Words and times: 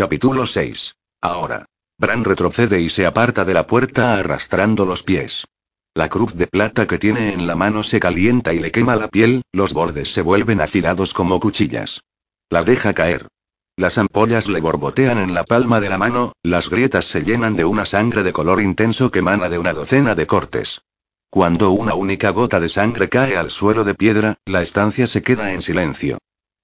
Capítulo 0.00 0.46
6. 0.46 0.94
Ahora. 1.20 1.66
Bran 1.98 2.24
retrocede 2.24 2.80
y 2.80 2.88
se 2.88 3.04
aparta 3.04 3.44
de 3.44 3.52
la 3.52 3.66
puerta 3.66 4.14
arrastrando 4.14 4.86
los 4.86 5.02
pies. 5.02 5.46
La 5.92 6.08
cruz 6.08 6.34
de 6.34 6.46
plata 6.46 6.86
que 6.86 6.96
tiene 6.96 7.34
en 7.34 7.46
la 7.46 7.54
mano 7.54 7.82
se 7.82 8.00
calienta 8.00 8.54
y 8.54 8.60
le 8.60 8.70
quema 8.70 8.96
la 8.96 9.08
piel, 9.08 9.42
los 9.52 9.74
bordes 9.74 10.10
se 10.10 10.22
vuelven 10.22 10.62
afilados 10.62 11.12
como 11.12 11.38
cuchillas. 11.38 12.00
La 12.48 12.64
deja 12.64 12.94
caer. 12.94 13.28
Las 13.76 13.98
ampollas 13.98 14.48
le 14.48 14.62
borbotean 14.62 15.18
en 15.18 15.34
la 15.34 15.44
palma 15.44 15.80
de 15.80 15.90
la 15.90 15.98
mano, 15.98 16.32
las 16.42 16.70
grietas 16.70 17.04
se 17.04 17.20
llenan 17.20 17.54
de 17.54 17.66
una 17.66 17.84
sangre 17.84 18.22
de 18.22 18.32
color 18.32 18.62
intenso 18.62 19.10
que 19.10 19.18
emana 19.18 19.50
de 19.50 19.58
una 19.58 19.74
docena 19.74 20.14
de 20.14 20.26
cortes. 20.26 20.80
Cuando 21.28 21.72
una 21.72 21.92
única 21.92 22.30
gota 22.30 22.58
de 22.58 22.70
sangre 22.70 23.10
cae 23.10 23.36
al 23.36 23.50
suelo 23.50 23.84
de 23.84 23.94
piedra, 23.94 24.38
la 24.46 24.62
estancia 24.62 25.06
se 25.06 25.22
queda 25.22 25.52
en 25.52 25.60
silencio. 25.60 26.16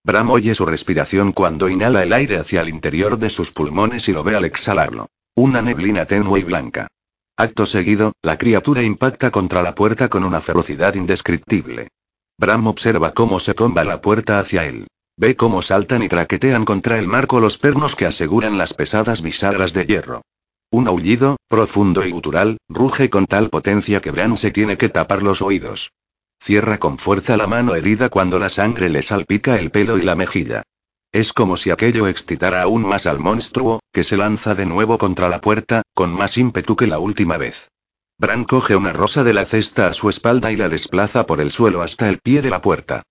Bram 0.07 0.31
oye 0.31 0.55
su 0.55 0.65
respiración 0.65 1.33
cuando 1.33 1.69
inhala 1.69 2.05
el 2.05 2.13
aire 2.13 2.37
hacia 2.37 2.61
el 2.61 2.69
interior 2.69 3.19
de 3.19 3.29
sus 3.29 3.51
pulmones 3.51 4.09
y 4.09 4.13
lo 4.13 4.23
ve 4.23 4.37
al 4.37 4.45
exhalarlo. 4.45 5.09
Una 5.35 5.63
neblina 5.63 6.07
tenue 6.07 6.39
y 6.39 6.45
blanca. 6.45 6.87
Acto 7.37 7.67
seguido, 7.67 8.13
la 8.23 8.39
criatura 8.39 8.85
impacta 8.85 9.33
contra 9.33 9.63
la 9.63 9.75
puerta 9.75 10.09
con 10.09 10.23
una 10.23 10.41
ferocidad 10.41 10.95
indescriptible. 10.95 11.89
Bram 12.39 12.69
observa 12.69 13.15
cómo 13.15 13.41
se 13.41 13.55
tumba 13.55 13.83
la 13.83 14.01
puerta 14.01 14.39
hacia 14.39 14.65
él. 14.65 14.87
Ve 15.17 15.35
cómo 15.35 15.61
saltan 15.61 16.05
y 16.05 16.09
traquetean 16.09 16.65
contra 16.65 17.01
el 17.01 17.09
marco 17.09 17.41
los 17.41 17.59
pernos 17.59 17.97
que 17.97 18.07
aseguran 18.07 18.59
las 18.59 18.75
pesadas 18.75 19.23
bisagras 19.23 19.73
de 19.73 19.87
hierro. 19.87 20.23
Un 20.71 20.87
aullido, 20.87 21.37
profundo 21.49 22.07
y 22.07 22.13
gutural, 22.13 22.59
ruge 22.69 23.11
con 23.11 23.27
tal 23.27 23.51
potencia 23.51 24.01
que 24.01 24.13
Bram 24.13 24.37
se 24.37 24.53
tiene 24.53 24.79
que 24.79 24.89
tapar 24.89 25.25
los 25.25 25.43
oídos. 25.43 25.91
Cierra 26.41 26.79
con 26.79 26.99
fuerza 26.99 27.37
la 27.37 27.47
mano 27.47 27.75
herida 27.75 28.09
cuando 28.09 28.39
la 28.39 28.49
sangre 28.49 28.89
le 28.89 29.03
salpica 29.03 29.59
el 29.59 29.71
pelo 29.71 29.99
y 29.99 30.03
la 30.03 30.15
mejilla. 30.15 30.63
Es 31.13 31.33
como 31.33 31.57
si 31.57 31.71
aquello 31.71 32.09
excitara 32.09 32.63
aún 32.63 32.87
más 32.87 33.07
al 33.07 33.19
monstruo, 33.19 33.81
que 33.93 34.05
se 34.05 34.17
lanza 34.17 34.55
de 34.55 34.67
nuevo 34.67 34.99
contra 34.99 35.29
la 35.29 35.41
puerta, 35.41 35.83
con 35.95 36.13
más 36.13 36.37
ímpetu 36.37 36.77
que 36.77 36.87
la 36.87 36.99
última 36.99 37.37
vez. 37.39 37.69
Bran 38.19 38.45
coge 38.45 38.77
una 38.77 38.93
rosa 38.93 39.25
de 39.25 39.35
la 39.35 39.45
cesta 39.45 39.89
a 39.89 39.93
su 39.95 40.09
espalda 40.09 40.53
y 40.53 40.57
la 40.57 40.69
desplaza 40.69 41.27
por 41.27 41.41
el 41.41 41.53
suelo 41.53 41.83
hasta 41.83 42.09
el 42.09 42.19
pie 42.19 42.43
de 42.43 42.51
la 42.51 42.61
puerta. 42.61 43.03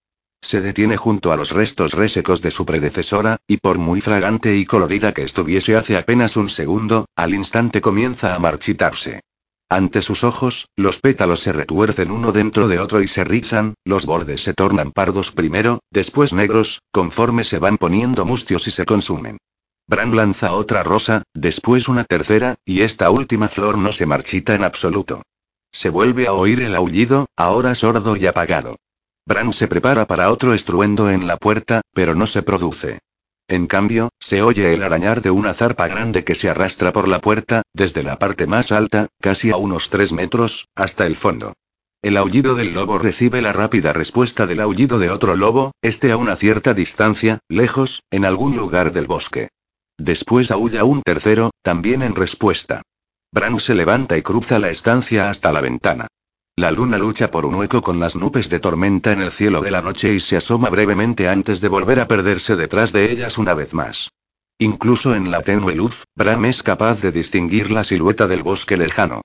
Se 0.42 0.62
detiene 0.62 0.98
junto 0.98 1.32
a 1.32 1.38
los 1.38 1.52
restos 1.52 1.94
resecos 1.94 2.42
de 2.42 2.52
su 2.52 2.66
predecesora, 2.66 3.38
y 3.48 3.58
por 3.58 3.80
muy 3.80 4.02
fragante 4.02 4.56
y 4.56 4.66
colorida 4.66 5.14
que 5.14 5.24
estuviese 5.24 5.76
hace 5.76 5.98
apenas 5.98 6.38
un 6.38 6.50
segundo, 6.50 7.06
al 7.16 7.34
instante 7.34 7.82
comienza 7.82 8.36
a 8.36 8.40
marchitarse. 8.40 9.22
Ante 9.76 10.02
sus 10.02 10.24
ojos, 10.24 10.70
los 10.78 11.02
pétalos 11.02 11.42
se 11.42 11.52
retuercen 11.52 12.10
uno 12.10 12.32
dentro 12.32 12.70
de 12.70 12.80
otro 12.80 13.02
y 13.02 13.10
se 13.10 13.26
rizan, 13.26 13.74
los 13.84 14.06
bordes 14.06 14.42
se 14.42 14.54
tornan 14.54 14.94
pardos 14.94 15.34
primero, 15.34 15.82
después 15.92 16.32
negros, 16.32 16.82
conforme 16.94 17.44
se 17.44 17.60
van 17.60 17.78
poniendo 17.78 18.24
mustios 18.24 18.70
y 18.70 18.72
se 18.72 18.86
consumen. 18.86 19.38
Bran 19.86 20.16
lanza 20.16 20.54
otra 20.54 20.82
rosa, 20.84 21.24
después 21.34 21.90
una 21.90 22.06
tercera, 22.06 22.56
y 22.64 22.84
esta 22.84 23.10
última 23.10 23.50
flor 23.50 23.78
no 23.78 23.92
se 23.92 24.06
marchita 24.06 24.56
en 24.56 24.64
absoluto. 24.64 25.24
Se 25.74 25.90
vuelve 25.90 26.28
a 26.28 26.32
oír 26.32 26.62
el 26.62 26.74
aullido, 26.74 27.26
ahora 27.36 27.76
sordo 27.76 28.16
y 28.16 28.28
apagado. 28.28 28.78
Bran 29.26 29.52
se 29.52 29.68
prepara 29.68 30.06
para 30.08 30.32
otro 30.32 30.54
estruendo 30.54 31.10
en 31.10 31.28
la 31.28 31.36
puerta, 31.36 31.82
pero 31.94 32.16
no 32.16 32.28
se 32.28 32.44
produce. 32.44 33.00
En 33.48 33.68
cambio, 33.68 34.10
se 34.20 34.42
oye 34.42 34.74
el 34.74 34.82
arañar 34.82 35.22
de 35.22 35.30
una 35.30 35.54
zarpa 35.54 35.88
grande 35.88 36.24
que 36.24 36.34
se 36.34 36.50
arrastra 36.50 36.92
por 36.92 37.08
la 37.08 37.22
puerta, 37.22 37.62
desde 37.74 38.02
la 38.02 38.18
parte 38.18 38.48
más 38.48 38.72
alta, 38.72 39.08
casi 39.22 39.52
a 39.52 39.58
unos 39.58 39.90
tres 39.90 40.12
metros, 40.12 40.68
hasta 40.76 41.06
el 41.06 41.16
fondo. 41.16 41.54
El 42.02 42.18
aullido 42.18 42.56
del 42.56 42.74
lobo 42.74 42.98
recibe 42.98 43.42
la 43.42 43.54
rápida 43.54 43.94
respuesta 43.94 44.46
del 44.46 44.62
aullido 44.62 45.00
de 45.00 45.10
otro 45.10 45.36
lobo, 45.36 45.74
este 45.82 46.12
a 46.12 46.18
una 46.18 46.36
cierta 46.36 46.74
distancia, 46.74 47.40
lejos, 47.48 48.04
en 48.12 48.26
algún 48.26 48.56
lugar 48.56 48.94
del 48.94 49.08
bosque. 49.08 49.50
Después 49.98 50.52
aúlla 50.52 50.84
un 50.84 51.02
tercero, 51.02 51.52
también 51.62 52.02
en 52.02 52.16
respuesta. 52.16 52.82
Bran 53.32 53.60
se 53.60 53.76
levanta 53.76 54.18
y 54.18 54.22
cruza 54.22 54.60
la 54.60 54.70
estancia 54.70 55.30
hasta 55.30 55.52
la 55.52 55.62
ventana. 55.62 56.08
La 56.58 56.72
luna 56.72 56.98
lucha 56.98 57.32
por 57.32 57.46
un 57.46 57.56
hueco 57.56 57.82
con 57.82 58.00
las 58.00 58.16
nubes 58.16 58.50
de 58.50 58.62
tormenta 58.62 59.12
en 59.12 59.22
el 59.22 59.34
cielo 59.34 59.60
de 59.60 59.72
la 59.72 59.82
noche 59.82 60.14
y 60.14 60.22
se 60.22 60.38
asoma 60.38 60.70
brevemente 60.70 61.28
antes 61.28 61.60
de 61.60 61.68
volver 61.68 62.00
a 62.00 62.08
perderse 62.08 62.56
detrás 62.56 62.94
de 62.94 63.12
ellas 63.12 63.38
una 63.38 63.54
vez 63.54 63.74
más. 63.74 64.12
Incluso 64.58 65.16
en 65.16 65.32
la 65.32 65.42
tenue 65.42 65.76
luz, 65.76 66.06
Bram 66.16 66.46
es 66.46 66.64
capaz 66.64 67.02
de 67.02 67.12
distinguir 67.12 67.72
la 67.72 67.84
silueta 67.84 68.26
del 68.26 68.42
bosque 68.42 68.78
lejano. 68.78 69.20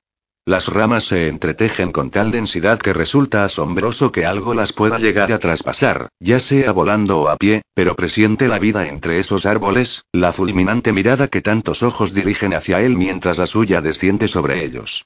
Las 0.45 0.67
ramas 0.67 1.05
se 1.05 1.29
entretejen 1.29 1.93
con 1.93 2.11
tal 2.11 2.33
densidad 2.33 2.81
que 2.81 2.93
resulta 2.93 3.45
asombroso 3.45 4.11
que 4.11 4.27
algo 4.27 4.53
las 4.53 4.73
pueda 4.73 4.99
llegar 4.99 5.33
a 5.33 5.39
traspasar, 5.39 6.09
ya 6.19 6.41
sea 6.41 6.73
volando 6.73 7.21
o 7.21 7.29
a 7.29 7.37
pie, 7.37 7.63
pero 7.75 7.95
presiente 7.95 8.49
la 8.49 8.59
vida 8.59 8.89
entre 8.89 9.21
esos 9.21 9.47
árboles, 9.47 10.03
la 10.11 10.33
fulminante 10.33 10.93
mirada 10.93 11.29
que 11.29 11.43
tantos 11.43 11.85
ojos 11.85 12.13
dirigen 12.13 12.55
hacia 12.55 12.81
él 12.81 12.97
mientras 12.97 13.39
la 13.39 13.47
suya 13.47 13.81
desciende 13.81 14.27
sobre 14.27 14.65
ellos. 14.65 15.05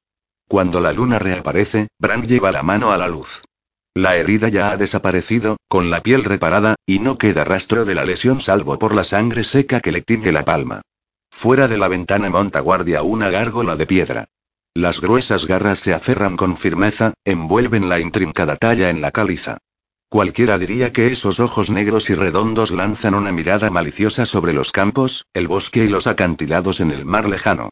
Cuando 0.48 0.80
la 0.80 0.92
luna 0.92 1.18
reaparece, 1.18 1.88
Bran 1.98 2.26
lleva 2.26 2.52
la 2.52 2.62
mano 2.62 2.92
a 2.92 2.98
la 2.98 3.08
luz. 3.08 3.42
La 3.94 4.16
herida 4.16 4.48
ya 4.48 4.70
ha 4.70 4.76
desaparecido, 4.76 5.56
con 5.68 5.90
la 5.90 6.02
piel 6.02 6.24
reparada, 6.24 6.74
y 6.84 6.98
no 6.98 7.16
queda 7.16 7.44
rastro 7.44 7.84
de 7.84 7.94
la 7.94 8.04
lesión 8.04 8.40
salvo 8.40 8.78
por 8.78 8.94
la 8.94 9.04
sangre 9.04 9.44
seca 9.44 9.80
que 9.80 9.92
le 9.92 10.02
tiñe 10.02 10.32
la 10.32 10.44
palma. 10.44 10.82
Fuera 11.30 11.68
de 11.68 11.78
la 11.78 11.88
ventana 11.88 12.28
monta 12.28 12.60
guardia 12.60 13.02
una 13.02 13.30
gárgola 13.30 13.76
de 13.76 13.86
piedra. 13.86 14.24
Las 14.74 15.00
gruesas 15.00 15.46
garras 15.46 15.78
se 15.78 15.94
aferran 15.94 16.36
con 16.36 16.56
firmeza, 16.56 17.14
envuelven 17.24 17.88
la 17.88 18.00
intrincada 18.00 18.56
talla 18.56 18.90
en 18.90 19.00
la 19.00 19.12
caliza. 19.12 19.58
Cualquiera 20.08 20.58
diría 20.58 20.92
que 20.92 21.08
esos 21.08 21.38
ojos 21.40 21.70
negros 21.70 22.10
y 22.10 22.14
redondos 22.14 22.72
lanzan 22.72 23.14
una 23.14 23.32
mirada 23.32 23.70
maliciosa 23.70 24.26
sobre 24.26 24.52
los 24.52 24.72
campos, 24.72 25.26
el 25.32 25.48
bosque 25.48 25.84
y 25.84 25.88
los 25.88 26.06
acantilados 26.06 26.80
en 26.80 26.90
el 26.90 27.04
mar 27.04 27.28
lejano. 27.28 27.70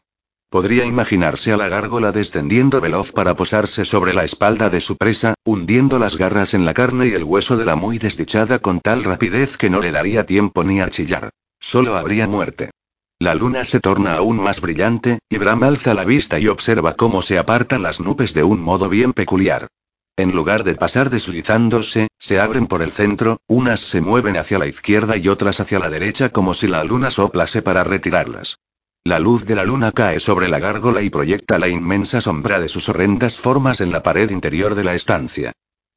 Podría 0.53 0.85
imaginarse 0.85 1.51
a 1.51 1.57
la 1.57 1.67
gárgola 1.67 2.11
descendiendo 2.11 2.79
veloz 2.79 3.11
para 3.11 3.35
posarse 3.35 3.85
sobre 3.85 4.13
la 4.13 4.23
espalda 4.23 4.69
de 4.69 4.81
su 4.81 4.97
presa, 4.97 5.33
hundiendo 5.43 5.97
las 5.97 6.15
garras 6.15 6.53
en 6.53 6.63
la 6.63 6.75
carne 6.75 7.07
y 7.07 7.13
el 7.13 7.23
hueso 7.23 7.57
de 7.57 7.65
la 7.65 7.75
muy 7.75 7.97
desdichada 7.97 8.59
con 8.59 8.79
tal 8.79 9.03
rapidez 9.03 9.57
que 9.57 9.71
no 9.71 9.79
le 9.79 9.91
daría 9.91 10.27
tiempo 10.27 10.63
ni 10.63 10.79
a 10.79 10.91
chillar. 10.91 11.31
Solo 11.59 11.97
habría 11.97 12.27
muerte. 12.27 12.69
La 13.17 13.33
luna 13.33 13.65
se 13.65 13.79
torna 13.79 14.13
aún 14.13 14.37
más 14.37 14.61
brillante, 14.61 15.17
y 15.27 15.39
Bram 15.39 15.63
alza 15.63 15.95
la 15.95 16.03
vista 16.03 16.37
y 16.37 16.47
observa 16.47 16.93
cómo 16.93 17.23
se 17.23 17.39
apartan 17.39 17.81
las 17.81 17.99
nubes 17.99 18.35
de 18.35 18.43
un 18.43 18.61
modo 18.61 18.89
bien 18.89 19.13
peculiar. 19.13 19.69
En 20.17 20.35
lugar 20.35 20.63
de 20.63 20.75
pasar 20.75 21.09
deslizándose, 21.09 22.09
se 22.19 22.39
abren 22.39 22.67
por 22.67 22.83
el 22.83 22.91
centro, 22.91 23.39
unas 23.47 23.79
se 23.79 24.01
mueven 24.01 24.37
hacia 24.37 24.59
la 24.59 24.67
izquierda 24.67 25.17
y 25.17 25.29
otras 25.29 25.59
hacia 25.59 25.79
la 25.79 25.89
derecha 25.89 26.29
como 26.29 26.53
si 26.53 26.67
la 26.67 26.83
luna 26.83 27.09
soplase 27.09 27.63
para 27.63 27.83
retirarlas. 27.83 28.59
La 29.05 29.19
luz 29.19 29.43
de 29.43 29.55
la 29.55 29.65
luna 29.65 29.91
cae 29.91 30.21
sobre 30.21 30.47
la 30.47 30.59
gárgola 30.59 31.01
y 31.01 31.09
proyecta 31.09 31.59
la 31.59 31.67
inmensa 31.67 32.21
sombra 32.21 32.61
de 32.61 32.69
sus 32.69 32.87
horrendas 32.87 33.37
formas 33.37 33.81
en 33.81 33.91
la 33.91 34.01
pared 34.01 34.29
interior 34.29 34.75
de 34.75 34.85
la 34.85 34.95
estancia. 34.95 35.51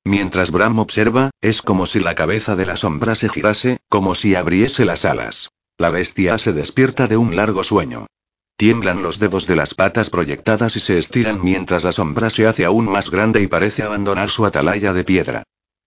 Mientras 0.05 0.51
Bram 0.51 0.81
observa, 0.81 1.31
es 1.41 1.63
como 1.63 1.87
si 1.87 2.01
la 2.01 2.17
cabeza 2.17 2.57
de 2.57 2.67
la 2.67 2.75
sombra 2.75 3.15
se 3.15 3.29
girase, 3.29 3.79
como 3.89 4.17
si 4.17 4.35
abriese 4.35 4.85
las 4.85 5.05
alas. 5.05 5.51
La 5.79 5.91
bestia 5.91 6.37
se 6.39 6.53
despierta 6.53 7.07
de 7.07 7.17
un 7.17 7.37
largo 7.37 7.63
sueño. 7.63 8.07
Tiemblan 8.57 9.03
los 9.03 9.21
dedos 9.21 9.47
de 9.47 9.55
las 9.55 9.75
patas 9.75 10.11
proyectadas 10.11 10.75
y 10.75 10.81
se 10.81 10.99
estiran 10.99 11.41
mientras 11.45 11.85
la 11.85 11.93
sombra 11.93 12.29
se 12.29 12.49
hace 12.49 12.65
aún 12.65 12.87
más 12.87 13.13
grande 13.13 13.41
y 13.41 13.47
parece 13.47 13.85
abandonar 13.85 14.31
su 14.31 14.45
atalaya 14.47 14.93
de 14.93 15.05
piedra. 15.05 15.45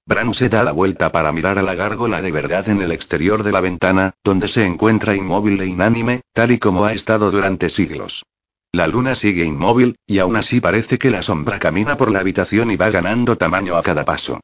Bran 0.10 0.34
se 0.34 0.50
da 0.50 0.64
la 0.64 0.72
vuelta 0.72 1.12
para 1.12 1.32
mirar 1.32 1.60
a 1.60 1.62
la 1.62 1.76
gárgola 1.76 2.20
de 2.20 2.32
verdad 2.32 2.68
en 2.68 2.82
el 2.82 2.92
exterior 2.92 3.44
de 3.44 3.52
la 3.52 3.62
ventana, 3.62 4.16
donde 4.24 4.48
se 4.48 4.66
encuentra 4.66 5.16
inmóvil 5.16 5.62
e 5.62 5.68
inánime, 5.68 6.22
tal 6.34 6.50
y 6.50 6.58
como 6.58 6.86
ha 6.86 6.94
estado 6.94 7.30
durante 7.30 7.70
siglos. 7.70 8.24
La 8.72 8.88
luna 8.88 9.14
sigue 9.14 9.46
inmóvil, 9.46 9.98
y 10.08 10.18
aún 10.18 10.36
así 10.36 10.62
parece 10.62 10.98
que 10.98 11.12
la 11.12 11.22
sombra 11.22 11.60
camina 11.60 11.96
por 11.96 12.10
la 12.10 12.22
habitación 12.22 12.72
y 12.72 12.76
va 12.76 12.90
ganando 12.90 13.38
tamaño 13.38 13.76
a 13.76 13.84
cada 13.84 14.04
paso. 14.04 14.40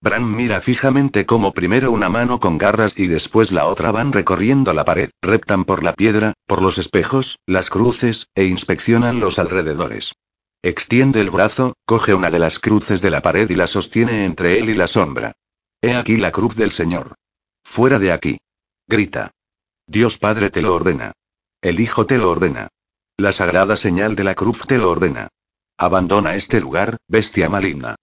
Bran 0.00 0.34
mira 0.34 0.62
fijamente 0.62 1.26
cómo 1.26 1.52
primero 1.52 1.92
una 1.92 2.08
mano 2.08 2.40
con 2.40 2.56
garras 2.56 2.98
y 2.98 3.06
después 3.06 3.52
la 3.52 3.66
otra 3.66 3.92
van 3.92 4.14
recorriendo 4.14 4.72
la 4.72 4.86
pared, 4.86 5.10
reptan 5.20 5.66
por 5.66 5.84
la 5.84 5.92
piedra, 5.92 6.32
por 6.46 6.62
los 6.62 6.78
espejos, 6.78 7.38
las 7.44 7.68
cruces, 7.68 8.28
e 8.34 8.44
inspeccionan 8.44 9.20
los 9.20 9.38
alrededores. 9.38 10.14
Extiende 10.62 11.22
el 11.22 11.30
brazo, 11.30 11.74
coge 11.86 12.12
una 12.12 12.30
de 12.30 12.38
las 12.38 12.58
cruces 12.58 13.00
de 13.00 13.10
la 13.10 13.22
pared 13.22 13.48
y 13.48 13.54
la 13.54 13.66
sostiene 13.66 14.26
entre 14.26 14.58
él 14.58 14.68
y 14.68 14.74
la 14.74 14.88
sombra. 14.88 15.32
He 15.80 15.94
aquí 15.94 16.18
la 16.18 16.32
cruz 16.32 16.54
del 16.54 16.70
Señor. 16.70 17.14
Fuera 17.64 17.98
de 17.98 18.12
aquí. 18.12 18.38
Grita. 18.86 19.30
Dios 19.86 20.18
Padre 20.18 20.50
te 20.50 20.60
lo 20.60 20.74
ordena. 20.74 21.12
El 21.62 21.80
Hijo 21.80 22.04
te 22.04 22.18
lo 22.18 22.30
ordena. 22.30 22.68
La 23.16 23.32
sagrada 23.32 23.78
señal 23.78 24.16
de 24.16 24.24
la 24.24 24.34
cruz 24.34 24.66
te 24.66 24.76
lo 24.76 24.90
ordena. 24.90 25.28
Abandona 25.78 26.34
este 26.34 26.60
lugar, 26.60 26.98
bestia 27.08 27.48
maligna. 27.48 27.96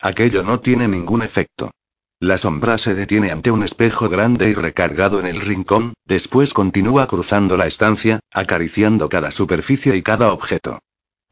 Aquello 0.00 0.44
no 0.44 0.60
tiene 0.60 0.86
ningún 0.86 1.22
efecto. 1.22 1.72
La 2.20 2.38
sombra 2.38 2.78
se 2.78 2.94
detiene 2.94 3.32
ante 3.32 3.50
un 3.50 3.64
espejo 3.64 4.08
grande 4.08 4.48
y 4.50 4.54
recargado 4.54 5.18
en 5.18 5.26
el 5.26 5.40
rincón, 5.40 5.94
después 6.04 6.54
continúa 6.54 7.08
cruzando 7.08 7.56
la 7.56 7.66
estancia, 7.66 8.20
acariciando 8.32 9.08
cada 9.08 9.32
superficie 9.32 9.96
y 9.96 10.02
cada 10.02 10.32
objeto. 10.32 10.78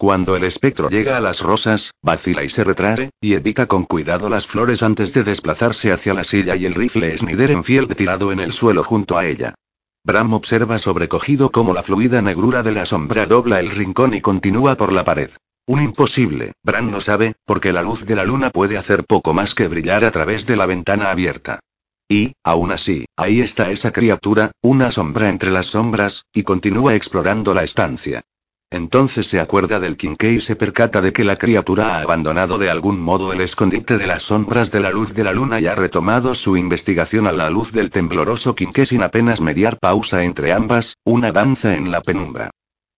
Cuando 0.03 0.35
el 0.35 0.43
espectro 0.43 0.89
llega 0.89 1.17
a 1.17 1.21
las 1.21 1.43
rosas, 1.43 1.93
vacila 2.03 2.43
y 2.43 2.49
se 2.49 2.65
retrae, 2.65 3.11
y 3.21 3.35
evita 3.35 3.67
con 3.67 3.85
cuidado 3.85 4.29
las 4.29 4.49
flores 4.49 4.83
antes 4.83 5.13
de 5.13 5.23
desplazarse 5.23 5.93
hacia 5.93 6.13
la 6.13 6.25
silla 6.25 6.57
y 6.57 6.67
el 6.67 6.75
rifle 6.75 7.17
Snider 7.17 7.53
en 7.53 7.63
fiel 7.63 7.87
tirado 7.87 8.33
en 8.33 8.41
el 8.41 8.53
suelo 8.53 8.83
junto 8.83 9.17
a 9.17 9.27
ella. 9.27 9.55
Bram 10.05 10.33
observa 10.33 10.81
sobrecogido 10.81 11.53
cómo 11.53 11.73
la 11.73 11.85
fluida 11.85 12.21
negrura 12.21 12.65
de 12.65 12.73
la 12.73 12.85
sombra 12.85 13.27
dobla 13.27 13.61
el 13.61 13.71
rincón 13.71 14.13
y 14.13 14.21
continúa 14.21 14.75
por 14.75 14.91
la 14.91 15.05
pared. 15.05 15.31
Un 15.69 15.81
imposible, 15.81 16.51
Bran 16.65 16.91
lo 16.91 17.01
sabe, 17.01 17.35
porque 17.45 17.73
la 17.73 17.83
luz 17.83 18.05
de 18.05 18.17
la 18.17 18.25
luna 18.25 18.51
puede 18.51 18.79
hacer 18.79 19.05
poco 19.05 19.35
más 19.35 19.55
que 19.55 19.69
brillar 19.69 20.05
a 20.05 20.11
través 20.11 20.47
de 20.47 20.57
la 20.57 20.67
ventana 20.67 21.13
abierta. 21.13 21.61
Y, 22.09 22.33
aún 22.43 22.73
así, 22.73 23.05
ahí 23.17 23.41
está 23.41 23.71
esa 23.71 23.93
criatura, 23.93 24.51
una 24.63 24.91
sombra 24.91 25.29
entre 25.29 25.53
las 25.53 25.67
sombras, 25.67 26.25
y 26.35 26.43
continúa 26.43 26.97
explorando 26.97 27.55
la 27.55 27.63
estancia. 27.63 28.25
Entonces 28.73 29.27
se 29.27 29.39
acuerda 29.39 29.81
del 29.81 29.99
Kinke 29.99 30.33
y 30.33 30.41
se 30.41 30.57
percata 30.57 31.03
de 31.03 31.13
que 31.13 31.25
la 31.25 31.37
criatura 31.37 31.97
ha 31.97 32.01
abandonado 32.01 32.57
de 32.57 32.71
algún 32.71 32.99
modo 32.99 33.35
el 33.35 33.43
escondite 33.43 33.99
de 33.99 34.07
las 34.07 34.23
sombras 34.23 34.71
de 34.71 34.81
la 34.81 34.91
luz 34.91 35.13
de 35.13 35.25
la 35.25 35.33
luna 35.33 35.61
y 35.61 35.67
ha 35.67 35.75
retomado 35.75 36.35
su 36.35 36.57
investigación 36.57 37.27
a 37.27 37.33
la 37.33 37.51
luz 37.51 37.73
del 37.73 37.91
tembloroso 37.91 38.55
Kinke 38.55 38.87
sin 38.87 39.03
apenas 39.03 39.43
mediar 39.43 39.79
pausa 39.79 40.25
entre 40.25 40.55
ambas, 40.55 40.97
una 41.05 41.33
danza 41.33 41.77
en 41.77 41.91
la 41.91 42.01
penumbra. 42.01 42.51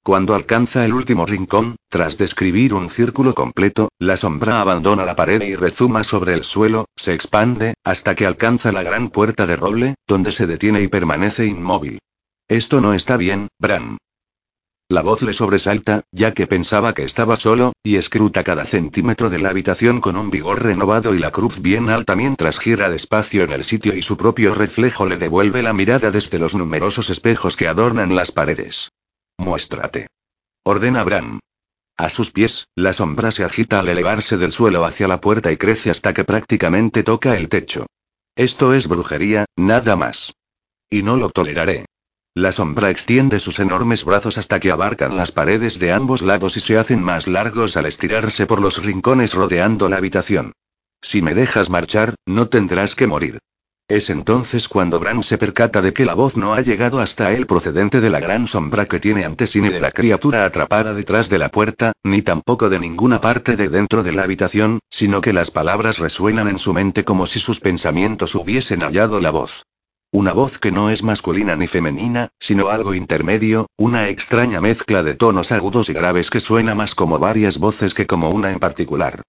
Cuando 0.04 0.36
alcanza 0.36 0.84
el 0.84 0.94
último 0.94 1.26
rincón, 1.26 1.74
tras 1.88 2.18
describir 2.18 2.72
un 2.72 2.88
círculo 2.88 3.34
completo, 3.34 3.88
la 3.98 4.16
sombra 4.16 4.60
abandona 4.60 5.04
la 5.04 5.16
pared 5.16 5.42
y 5.42 5.56
rezuma 5.56 6.04
sobre 6.04 6.34
el 6.34 6.44
suelo, 6.44 6.84
se 6.94 7.14
expande, 7.14 7.74
hasta 7.82 8.14
que 8.14 8.26
alcanza 8.26 8.70
la 8.70 8.84
gran 8.84 9.08
puerta 9.08 9.44
de 9.44 9.56
roble, 9.56 9.94
donde 10.06 10.30
se 10.30 10.46
detiene 10.46 10.82
y 10.82 10.88
permanece 10.88 11.46
inmóvil. 11.46 11.98
Esto 12.46 12.80
no 12.80 12.94
está 12.94 13.16
bien, 13.16 13.48
Bran. 13.58 13.98
La 14.90 15.00
voz 15.00 15.22
le 15.22 15.32
sobresalta, 15.32 16.02
ya 16.12 16.34
que 16.34 16.46
pensaba 16.46 16.92
que 16.92 17.04
estaba 17.04 17.36
solo, 17.36 17.72
y 17.82 17.96
escruta 17.96 18.44
cada 18.44 18.66
centímetro 18.66 19.30
de 19.30 19.38
la 19.38 19.48
habitación 19.48 20.02
con 20.02 20.16
un 20.16 20.28
vigor 20.28 20.62
renovado 20.62 21.14
y 21.14 21.18
la 21.18 21.30
cruz 21.30 21.62
bien 21.62 21.88
alta 21.88 22.14
mientras 22.14 22.58
gira 22.58 22.90
despacio 22.90 23.44
en 23.44 23.52
el 23.52 23.64
sitio 23.64 23.94
y 23.94 24.02
su 24.02 24.18
propio 24.18 24.54
reflejo 24.54 25.06
le 25.06 25.16
devuelve 25.16 25.62
la 25.62 25.72
mirada 25.72 26.10
desde 26.10 26.38
los 26.38 26.54
numerosos 26.54 27.08
espejos 27.08 27.56
que 27.56 27.66
adornan 27.66 28.14
las 28.14 28.30
paredes. 28.30 28.90
Muéstrate. 29.38 30.08
Ordena 30.64 31.02
Bran. 31.02 31.40
A 31.96 32.10
sus 32.10 32.30
pies, 32.30 32.66
la 32.74 32.92
sombra 32.92 33.32
se 33.32 33.44
agita 33.44 33.80
al 33.80 33.88
elevarse 33.88 34.36
del 34.36 34.52
suelo 34.52 34.84
hacia 34.84 35.08
la 35.08 35.20
puerta 35.20 35.50
y 35.50 35.56
crece 35.56 35.90
hasta 35.90 36.12
que 36.12 36.24
prácticamente 36.24 37.02
toca 37.02 37.38
el 37.38 37.48
techo. 37.48 37.86
Esto 38.36 38.74
es 38.74 38.86
brujería, 38.86 39.46
nada 39.56 39.96
más. 39.96 40.34
Y 40.90 41.02
no 41.02 41.16
lo 41.16 41.30
toleraré. 41.30 41.86
La 42.36 42.50
sombra 42.50 42.90
extiende 42.90 43.38
sus 43.38 43.60
enormes 43.60 44.04
brazos 44.04 44.38
hasta 44.38 44.58
que 44.58 44.72
abarcan 44.72 45.16
las 45.16 45.30
paredes 45.30 45.78
de 45.78 45.92
ambos 45.92 46.20
lados 46.20 46.56
y 46.56 46.60
se 46.60 46.76
hacen 46.76 47.00
más 47.00 47.28
largos 47.28 47.76
al 47.76 47.86
estirarse 47.86 48.44
por 48.44 48.60
los 48.60 48.82
rincones 48.82 49.34
rodeando 49.34 49.88
la 49.88 49.98
habitación. 49.98 50.52
Si 51.00 51.22
me 51.22 51.32
dejas 51.32 51.70
marchar, 51.70 52.16
no 52.26 52.48
tendrás 52.48 52.96
que 52.96 53.06
morir. 53.06 53.38
Es 53.86 54.10
entonces 54.10 54.66
cuando 54.66 54.98
Bran 54.98 55.22
se 55.22 55.38
percata 55.38 55.80
de 55.80 55.92
que 55.92 56.04
la 56.04 56.14
voz 56.14 56.36
no 56.36 56.54
ha 56.54 56.60
llegado 56.60 56.98
hasta 56.98 57.32
él 57.32 57.46
procedente 57.46 58.00
de 58.00 58.10
la 58.10 58.18
gran 58.18 58.48
sombra 58.48 58.86
que 58.86 58.98
tiene 58.98 59.24
ante 59.24 59.46
sí 59.46 59.60
ni 59.60 59.68
de 59.68 59.78
la 59.78 59.92
criatura 59.92 60.44
atrapada 60.44 60.92
detrás 60.92 61.30
de 61.30 61.38
la 61.38 61.50
puerta, 61.50 61.92
ni 62.02 62.22
tampoco 62.22 62.68
de 62.68 62.80
ninguna 62.80 63.20
parte 63.20 63.54
de 63.54 63.68
dentro 63.68 64.02
de 64.02 64.10
la 64.10 64.24
habitación, 64.24 64.80
sino 64.90 65.20
que 65.20 65.32
las 65.32 65.52
palabras 65.52 65.98
resuenan 65.98 66.48
en 66.48 66.58
su 66.58 66.74
mente 66.74 67.04
como 67.04 67.26
si 67.26 67.38
sus 67.38 67.60
pensamientos 67.60 68.34
hubiesen 68.34 68.80
hallado 68.80 69.20
la 69.20 69.30
voz. 69.30 69.62
Una 70.14 70.32
voz 70.32 70.60
que 70.60 70.70
no 70.70 70.90
es 70.90 71.02
masculina 71.02 71.56
ni 71.56 71.66
femenina, 71.66 72.28
sino 72.38 72.68
algo 72.68 72.94
intermedio, 72.94 73.66
una 73.76 74.08
extraña 74.10 74.60
mezcla 74.60 75.02
de 75.02 75.14
tonos 75.14 75.50
agudos 75.50 75.88
y 75.88 75.92
graves 75.92 76.30
que 76.30 76.38
suena 76.40 76.76
más 76.76 76.94
como 76.94 77.18
varias 77.18 77.58
voces 77.58 77.94
que 77.94 78.06
como 78.06 78.30
una 78.30 78.52
en 78.52 78.60
particular. 78.60 79.22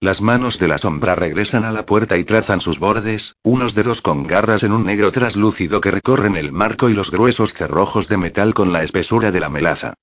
Las 0.00 0.20
manos 0.20 0.58
de 0.58 0.66
la 0.66 0.78
sombra 0.78 1.14
regresan 1.14 1.64
a 1.64 1.70
la 1.70 1.86
puerta 1.86 2.18
y 2.18 2.24
trazan 2.24 2.60
sus 2.60 2.80
bordes, 2.80 3.36
unos 3.44 3.76
dedos 3.76 4.02
con 4.02 4.26
garras 4.26 4.64
en 4.64 4.72
un 4.72 4.84
negro 4.84 5.12
traslúcido 5.12 5.80
que 5.80 5.92
recorren 5.92 6.34
el 6.34 6.50
marco 6.50 6.90
y 6.90 6.94
los 6.94 7.12
gruesos 7.12 7.54
cerrojos 7.54 8.08
de 8.08 8.16
metal 8.16 8.52
con 8.52 8.72
la 8.72 8.82
espesura 8.82 9.30
de 9.30 9.38
la 9.38 9.48
melaza. 9.48 9.94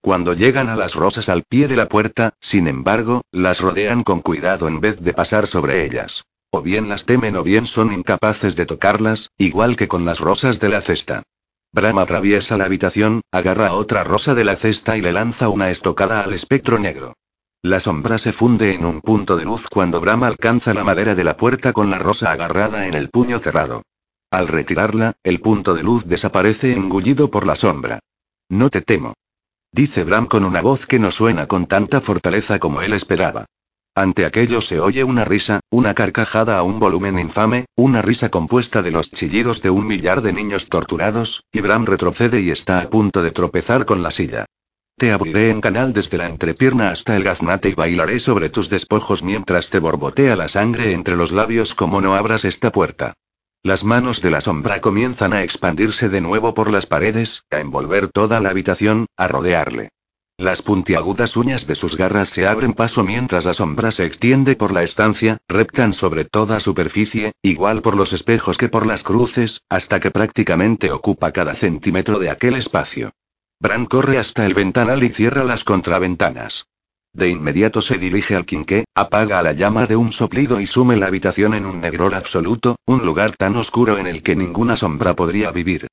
Cuando 0.00 0.32
llegan 0.32 0.68
a 0.68 0.76
las 0.76 0.94
rosas 0.94 1.28
al 1.28 1.42
pie 1.42 1.66
de 1.66 1.74
la 1.74 1.88
puerta, 1.88 2.34
sin 2.38 2.68
embargo, 2.68 3.22
las 3.32 3.60
rodean 3.60 4.04
con 4.04 4.20
cuidado 4.20 4.68
en 4.68 4.78
vez 4.78 5.00
de 5.00 5.12
pasar 5.12 5.48
sobre 5.48 5.84
ellas. 5.84 6.22
O 6.50 6.62
bien 6.62 6.88
las 6.88 7.04
temen 7.04 7.36
o 7.36 7.42
bien 7.42 7.66
son 7.66 7.92
incapaces 7.92 8.56
de 8.56 8.64
tocarlas, 8.64 9.30
igual 9.36 9.76
que 9.76 9.86
con 9.86 10.04
las 10.04 10.18
rosas 10.18 10.60
de 10.60 10.70
la 10.70 10.80
cesta. 10.80 11.22
Bram 11.72 11.98
atraviesa 11.98 12.56
la 12.56 12.64
habitación, 12.64 13.20
agarra 13.30 13.74
otra 13.74 14.02
rosa 14.02 14.34
de 14.34 14.44
la 14.44 14.56
cesta 14.56 14.96
y 14.96 15.02
le 15.02 15.12
lanza 15.12 15.50
una 15.50 15.70
estocada 15.70 16.22
al 16.22 16.32
espectro 16.32 16.78
negro. 16.78 17.14
La 17.62 17.80
sombra 17.80 18.18
se 18.18 18.32
funde 18.32 18.72
en 18.72 18.86
un 18.86 19.02
punto 19.02 19.36
de 19.36 19.44
luz 19.44 19.66
cuando 19.68 20.00
Bram 20.00 20.22
alcanza 20.22 20.72
la 20.72 20.84
madera 20.84 21.14
de 21.14 21.24
la 21.24 21.36
puerta 21.36 21.74
con 21.74 21.90
la 21.90 21.98
rosa 21.98 22.32
agarrada 22.32 22.86
en 22.86 22.94
el 22.94 23.10
puño 23.10 23.38
cerrado. 23.38 23.82
Al 24.30 24.48
retirarla, 24.48 25.14
el 25.22 25.40
punto 25.40 25.74
de 25.74 25.82
luz 25.82 26.06
desaparece 26.06 26.72
engullido 26.72 27.30
por 27.30 27.46
la 27.46 27.56
sombra. 27.56 27.98
No 28.48 28.70
te 28.70 28.80
temo. 28.80 29.12
Dice 29.70 30.04
Bram 30.04 30.26
con 30.26 30.46
una 30.46 30.62
voz 30.62 30.86
que 30.86 30.98
no 30.98 31.10
suena 31.10 31.46
con 31.46 31.66
tanta 31.66 32.00
fortaleza 32.00 32.58
como 32.58 32.80
él 32.80 32.94
esperaba. 32.94 33.44
Ante 33.98 34.24
aquello 34.24 34.60
se 34.60 34.78
oye 34.78 35.02
una 35.02 35.24
risa, 35.24 35.58
una 35.70 35.92
carcajada 35.92 36.56
a 36.56 36.62
un 36.62 36.78
volumen 36.78 37.18
infame, 37.18 37.64
una 37.74 38.00
risa 38.00 38.28
compuesta 38.28 38.80
de 38.80 38.92
los 38.92 39.10
chillidos 39.10 39.60
de 39.60 39.70
un 39.70 39.88
millar 39.88 40.22
de 40.22 40.32
niños 40.32 40.68
torturados, 40.68 41.42
y 41.50 41.60
Bram 41.62 41.84
retrocede 41.84 42.40
y 42.40 42.52
está 42.52 42.78
a 42.78 42.88
punto 42.90 43.24
de 43.24 43.32
tropezar 43.32 43.86
con 43.86 44.04
la 44.04 44.12
silla. 44.12 44.46
Te 44.96 45.10
abriré 45.10 45.50
en 45.50 45.60
canal 45.60 45.92
desde 45.92 46.16
la 46.16 46.28
entrepierna 46.28 46.90
hasta 46.90 47.16
el 47.16 47.24
gaznate 47.24 47.70
y 47.70 47.74
bailaré 47.74 48.20
sobre 48.20 48.50
tus 48.50 48.70
despojos 48.70 49.24
mientras 49.24 49.68
te 49.68 49.80
borbotea 49.80 50.36
la 50.36 50.46
sangre 50.46 50.92
entre 50.92 51.16
los 51.16 51.32
labios 51.32 51.74
como 51.74 52.00
no 52.00 52.14
abras 52.14 52.44
esta 52.44 52.70
puerta. 52.70 53.14
Las 53.64 53.82
manos 53.82 54.22
de 54.22 54.30
la 54.30 54.40
sombra 54.40 54.80
comienzan 54.80 55.32
a 55.32 55.42
expandirse 55.42 56.08
de 56.08 56.20
nuevo 56.20 56.54
por 56.54 56.70
las 56.70 56.86
paredes, 56.86 57.42
a 57.50 57.58
envolver 57.58 58.06
toda 58.06 58.38
la 58.38 58.50
habitación, 58.50 59.06
a 59.16 59.26
rodearle. 59.26 59.88
Las 60.40 60.62
puntiagudas 60.62 61.36
uñas 61.36 61.66
de 61.66 61.74
sus 61.74 61.96
garras 61.96 62.28
se 62.28 62.46
abren 62.46 62.72
paso 62.72 63.02
mientras 63.02 63.44
la 63.44 63.54
sombra 63.54 63.90
se 63.90 64.04
extiende 64.04 64.54
por 64.54 64.72
la 64.72 64.84
estancia, 64.84 65.38
reptan 65.48 65.92
sobre 65.92 66.24
toda 66.24 66.60
superficie, 66.60 67.32
igual 67.42 67.82
por 67.82 67.96
los 67.96 68.12
espejos 68.12 68.56
que 68.56 68.68
por 68.68 68.86
las 68.86 69.02
cruces, 69.02 69.62
hasta 69.68 69.98
que 69.98 70.12
prácticamente 70.12 70.92
ocupa 70.92 71.32
cada 71.32 71.56
centímetro 71.56 72.20
de 72.20 72.30
aquel 72.30 72.54
espacio. 72.54 73.10
Bran 73.58 73.86
corre 73.86 74.18
hasta 74.18 74.46
el 74.46 74.54
ventanal 74.54 75.02
y 75.02 75.08
cierra 75.08 75.42
las 75.42 75.64
contraventanas. 75.64 76.68
De 77.12 77.28
inmediato 77.30 77.82
se 77.82 77.98
dirige 77.98 78.36
al 78.36 78.46
quinqué, 78.46 78.84
apaga 78.94 79.42
la 79.42 79.54
llama 79.54 79.86
de 79.86 79.96
un 79.96 80.12
soplido 80.12 80.60
y 80.60 80.66
sume 80.66 80.96
la 80.96 81.08
habitación 81.08 81.54
en 81.54 81.66
un 81.66 81.80
negror 81.80 82.14
absoluto, 82.14 82.76
un 82.86 83.04
lugar 83.04 83.34
tan 83.34 83.56
oscuro 83.56 83.98
en 83.98 84.06
el 84.06 84.22
que 84.22 84.36
ninguna 84.36 84.76
sombra 84.76 85.16
podría 85.16 85.50
vivir. 85.50 85.88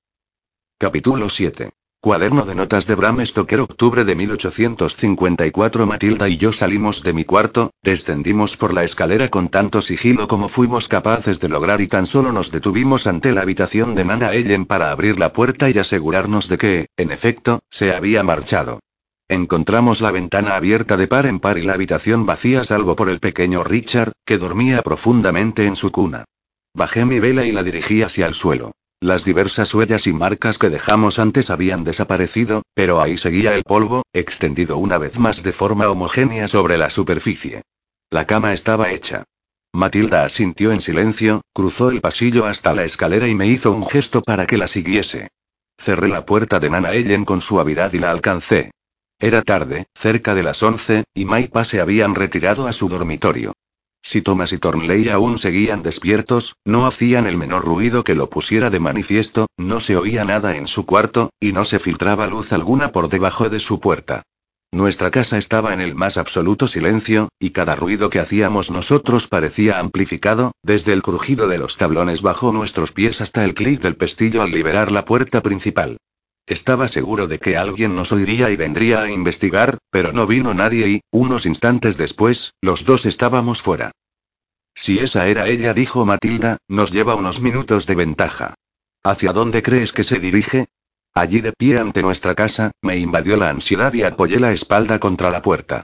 Capítulo 0.78 1.30
7. 1.32 1.72
Cuaderno 2.06 2.46
de 2.46 2.54
notas 2.54 2.86
de 2.86 2.94
Bram 2.94 3.26
Stoker 3.26 3.62
Octubre 3.62 4.06
de 4.06 4.14
1854 4.14 5.88
Matilda 5.88 6.30
y 6.30 6.38
yo 6.38 6.52
salimos 6.52 7.02
de 7.02 7.14
mi 7.14 7.26
cuarto, 7.26 7.72
descendimos 7.82 8.58
por 8.58 8.76
la 8.76 8.84
escalera 8.84 9.30
con 9.30 9.50
tanto 9.50 9.82
sigilo 9.82 10.28
como 10.28 10.48
fuimos 10.48 10.88
capaces 10.88 11.40
de 11.40 11.50
lograr 11.50 11.82
y 11.82 11.88
tan 11.88 12.06
solo 12.06 12.32
nos 12.32 12.52
detuvimos 12.52 13.08
ante 13.08 13.32
la 13.32 13.42
habitación 13.42 13.96
de 13.96 14.06
Nana 14.06 14.34
Ellen 14.34 14.68
para 14.68 14.92
abrir 14.92 15.18
la 15.18 15.34
puerta 15.34 15.68
y 15.68 15.80
asegurarnos 15.80 16.48
de 16.48 16.60
que, 16.60 16.86
en 16.96 17.10
efecto, 17.10 17.62
se 17.72 17.92
había 17.92 18.22
marchado. 18.22 18.82
Encontramos 19.28 20.02
la 20.02 20.12
ventana 20.12 20.58
abierta 20.58 20.98
de 20.98 21.08
par 21.08 21.26
en 21.26 21.40
par 21.40 21.58
y 21.58 21.64
la 21.64 21.74
habitación 21.74 22.28
vacía 22.28 22.64
salvo 22.66 22.96
por 22.96 23.10
el 23.10 23.20
pequeño 23.20 23.64
Richard, 23.64 24.12
que 24.24 24.38
dormía 24.38 24.84
profundamente 24.84 25.66
en 25.66 25.76
su 25.76 25.92
cuna. 25.92 26.26
Bajé 26.76 27.04
mi 27.04 27.20
vela 27.20 27.48
y 27.48 27.52
la 27.52 27.64
dirigí 27.64 28.04
hacia 28.04 28.28
el 28.28 28.36
suelo. 28.36 28.74
Las 29.06 29.24
diversas 29.24 29.72
huellas 29.76 30.08
y 30.08 30.14
marcas 30.14 30.58
que 30.58 30.72
dejamos 30.72 31.20
antes 31.20 31.52
habían 31.52 31.84
desaparecido, 31.84 32.64
pero 32.74 33.02
ahí 33.02 33.20
seguía 33.20 33.54
el 33.54 33.62
polvo, 33.62 34.02
extendido 34.14 34.78
una 34.78 34.98
vez 34.98 35.20
más 35.20 35.44
de 35.44 35.54
forma 35.54 35.88
homogénea 35.88 36.48
sobre 36.48 36.80
la 36.80 36.90
superficie. 36.90 37.62
La 38.10 38.26
cama 38.26 38.52
estaba 38.52 38.90
hecha. 38.90 39.24
Matilda 39.74 40.24
asintió 40.24 40.72
en 40.72 40.82
silencio, 40.82 41.42
cruzó 41.54 41.92
el 41.92 42.02
pasillo 42.02 42.48
hasta 42.48 42.74
la 42.74 42.84
escalera 42.84 43.28
y 43.28 43.36
me 43.36 43.46
hizo 43.46 43.74
un 43.74 43.86
gesto 43.86 44.24
para 44.24 44.48
que 44.48 44.58
la 44.58 44.68
siguiese. 44.68 45.28
Cerré 45.78 46.08
la 46.08 46.26
puerta 46.26 46.60
de 46.60 46.72
Nana 46.72 46.94
Ellen 46.94 47.26
con 47.26 47.42
suavidad 47.42 47.94
y 47.94 48.00
la 48.00 48.10
alcancé. 48.10 48.72
Era 49.20 49.44
tarde, 49.44 49.86
cerca 49.94 50.34
de 50.34 50.42
las 50.42 50.64
once, 50.64 51.04
y 51.14 51.26
Maipa 51.26 51.64
se 51.64 51.80
habían 51.80 52.16
retirado 52.16 52.66
a 52.66 52.74
su 52.74 52.90
dormitorio. 52.90 53.54
Si 54.08 54.22
Thomas 54.22 54.54
y 54.54 54.60
Thornley 54.60 55.10
aún 55.10 55.40
seguían 55.40 55.82
despiertos, 55.82 56.58
no 56.64 56.86
hacían 56.86 57.26
el 57.26 57.38
menor 57.38 57.66
ruido 57.66 58.04
que 58.04 58.14
lo 58.14 58.30
pusiera 58.30 58.70
de 58.70 58.80
manifiesto, 58.80 59.48
no 59.58 59.80
se 59.80 59.98
oía 59.98 60.24
nada 60.24 60.58
en 60.58 60.68
su 60.68 60.86
cuarto, 60.86 61.32
y 61.40 61.54
no 61.54 61.66
se 61.66 61.80
filtraba 61.80 62.28
luz 62.28 62.54
alguna 62.54 62.92
por 62.92 63.10
debajo 63.10 63.50
de 63.50 63.60
su 63.60 63.80
puerta. 63.80 64.22
Nuestra 64.72 65.10
casa 65.10 65.40
estaba 65.40 65.74
en 65.74 65.82
el 65.82 65.96
más 65.96 66.18
absoluto 66.18 66.68
silencio, 66.68 67.30
y 67.40 67.50
cada 67.50 67.76
ruido 67.76 68.12
que 68.12 68.20
hacíamos 68.20 68.70
nosotros 68.70 69.28
parecía 69.28 69.80
amplificado, 69.80 70.52
desde 70.62 70.94
el 70.94 71.02
crujido 71.02 71.48
de 71.48 71.58
los 71.58 71.76
tablones 71.76 72.22
bajo 72.22 72.52
nuestros 72.52 72.92
pies 72.92 73.22
hasta 73.22 73.44
el 73.44 73.56
clic 73.56 73.82
del 73.82 73.96
pestillo 73.96 74.44
al 74.44 74.52
liberar 74.52 74.92
la 74.92 75.04
puerta 75.04 75.42
principal. 75.42 75.98
Estaba 76.48 76.88
seguro 76.88 77.28
de 77.28 77.40
que 77.40 77.58
alguien 77.58 77.96
nos 77.96 78.12
oiría 78.12 78.52
y 78.52 78.56
vendría 78.56 79.02
a 79.02 79.12
investigar, 79.12 79.80
pero 79.90 80.14
no 80.14 80.28
vino 80.28 80.54
nadie 80.54 80.88
y, 80.88 81.02
unos 81.12 81.46
instantes 81.46 81.98
después, 81.98 82.54
los 82.62 82.86
dos 82.86 83.06
estábamos 83.06 83.64
fuera. 83.64 83.92
Si 84.76 85.00
esa 85.00 85.28
era 85.28 85.48
ella, 85.48 85.74
dijo 85.74 86.06
Matilda, 86.06 86.58
nos 86.68 86.92
lleva 86.92 87.16
unos 87.16 87.42
minutos 87.42 87.88
de 87.88 87.96
ventaja. 87.96 88.54
¿Hacia 89.04 89.34
dónde 89.34 89.64
crees 89.64 89.92
que 89.92 90.04
se 90.04 90.20
dirige? 90.20 90.68
Allí 91.14 91.42
de 91.42 91.54
pie 91.54 91.80
ante 91.80 92.02
nuestra 92.02 92.36
casa, 92.36 92.72
me 92.82 92.98
invadió 92.98 93.38
la 93.38 93.50
ansiedad 93.50 93.94
y 93.94 94.04
apoyé 94.04 94.40
la 94.40 94.52
espalda 94.52 95.00
contra 95.00 95.32
la 95.32 95.42
puerta. 95.42 95.84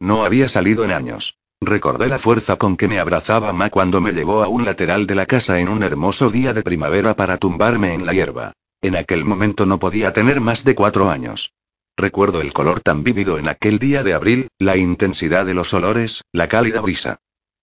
No 0.00 0.24
había 0.24 0.48
salido 0.48 0.84
en 0.84 0.90
años. 0.90 1.38
Recordé 1.60 2.08
la 2.08 2.18
fuerza 2.18 2.56
con 2.56 2.76
que 2.76 2.88
me 2.88 2.98
abrazaba 2.98 3.52
Ma 3.52 3.70
cuando 3.70 4.00
me 4.00 4.12
llevó 4.12 4.42
a 4.42 4.48
un 4.48 4.64
lateral 4.64 5.06
de 5.06 5.14
la 5.14 5.26
casa 5.26 5.60
en 5.60 5.68
un 5.68 5.84
hermoso 5.84 6.28
día 6.28 6.52
de 6.52 6.62
primavera 6.62 7.14
para 7.14 7.38
tumbarme 7.38 7.94
en 7.94 8.04
la 8.04 8.12
hierba. 8.12 8.52
En 8.82 8.96
aquel 8.96 9.24
momento 9.24 9.64
no 9.64 9.78
podía 9.78 10.12
tener 10.12 10.40
más 10.40 10.64
de 10.64 10.74
cuatro 10.74 11.08
años. 11.08 11.52
Recuerdo 11.96 12.40
el 12.40 12.52
color 12.52 12.80
tan 12.80 13.04
vívido 13.04 13.38
en 13.38 13.46
aquel 13.46 13.78
día 13.78 14.02
de 14.02 14.12
abril, 14.12 14.48
la 14.58 14.76
intensidad 14.76 15.46
de 15.46 15.54
los 15.54 15.72
olores, 15.72 16.22
la 16.32 16.48
cálida 16.48 16.80
brisa. 16.80 17.18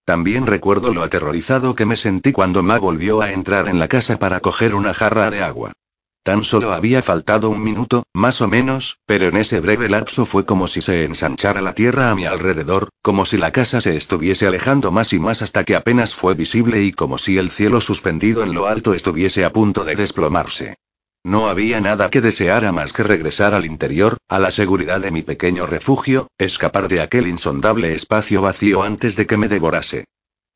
También 0.06 0.46
recuerdo 0.46 0.94
lo 0.94 1.02
aterrorizado 1.02 1.74
que 1.74 1.84
me 1.84 1.96
sentí 1.96 2.32
cuando 2.32 2.62
Ma 2.62 2.78
volvió 2.78 3.20
a 3.20 3.32
entrar 3.32 3.68
en 3.68 3.78
la 3.78 3.86
casa 3.86 4.18
para 4.18 4.40
coger 4.40 4.74
una 4.74 4.94
jarra 4.94 5.30
de 5.30 5.42
agua. 5.42 5.72
Tan 6.22 6.42
solo 6.42 6.72
había 6.72 7.02
faltado 7.02 7.50
un 7.50 7.62
minuto, 7.62 8.04
más 8.14 8.40
o 8.40 8.48
menos, 8.48 8.98
pero 9.04 9.28
en 9.28 9.36
ese 9.36 9.60
breve 9.60 9.90
lapso 9.90 10.24
fue 10.24 10.46
como 10.46 10.68
si 10.68 10.80
se 10.80 11.04
ensanchara 11.04 11.60
la 11.60 11.74
tierra 11.74 12.10
a 12.10 12.14
mi 12.14 12.24
alrededor, 12.24 12.88
como 13.02 13.26
si 13.26 13.36
la 13.36 13.52
casa 13.52 13.82
se 13.82 13.94
estuviese 13.94 14.46
alejando 14.46 14.90
más 14.90 15.12
y 15.12 15.18
más 15.18 15.42
hasta 15.42 15.64
que 15.64 15.76
apenas 15.76 16.14
fue 16.14 16.34
visible 16.34 16.82
y 16.82 16.92
como 16.92 17.18
si 17.18 17.36
el 17.36 17.50
cielo 17.50 17.82
suspendido 17.82 18.42
en 18.42 18.54
lo 18.54 18.68
alto 18.68 18.94
estuviese 18.94 19.44
a 19.44 19.52
punto 19.52 19.84
de 19.84 19.96
desplomarse. 19.96 20.76
No 21.22 21.48
había 21.48 21.80
nada 21.80 22.08
que 22.08 22.22
deseara 22.22 22.72
más 22.72 22.92
que 22.92 23.02
regresar 23.02 23.52
al 23.52 23.66
interior, 23.66 24.16
a 24.28 24.38
la 24.38 24.50
seguridad 24.50 25.00
de 25.00 25.10
mi 25.10 25.22
pequeño 25.22 25.66
refugio, 25.66 26.28
escapar 26.38 26.88
de 26.88 27.02
aquel 27.02 27.26
insondable 27.26 27.92
espacio 27.94 28.40
vacío 28.40 28.82
antes 28.82 29.16
de 29.16 29.26
que 29.26 29.36
me 29.36 29.48
devorase. 29.48 30.04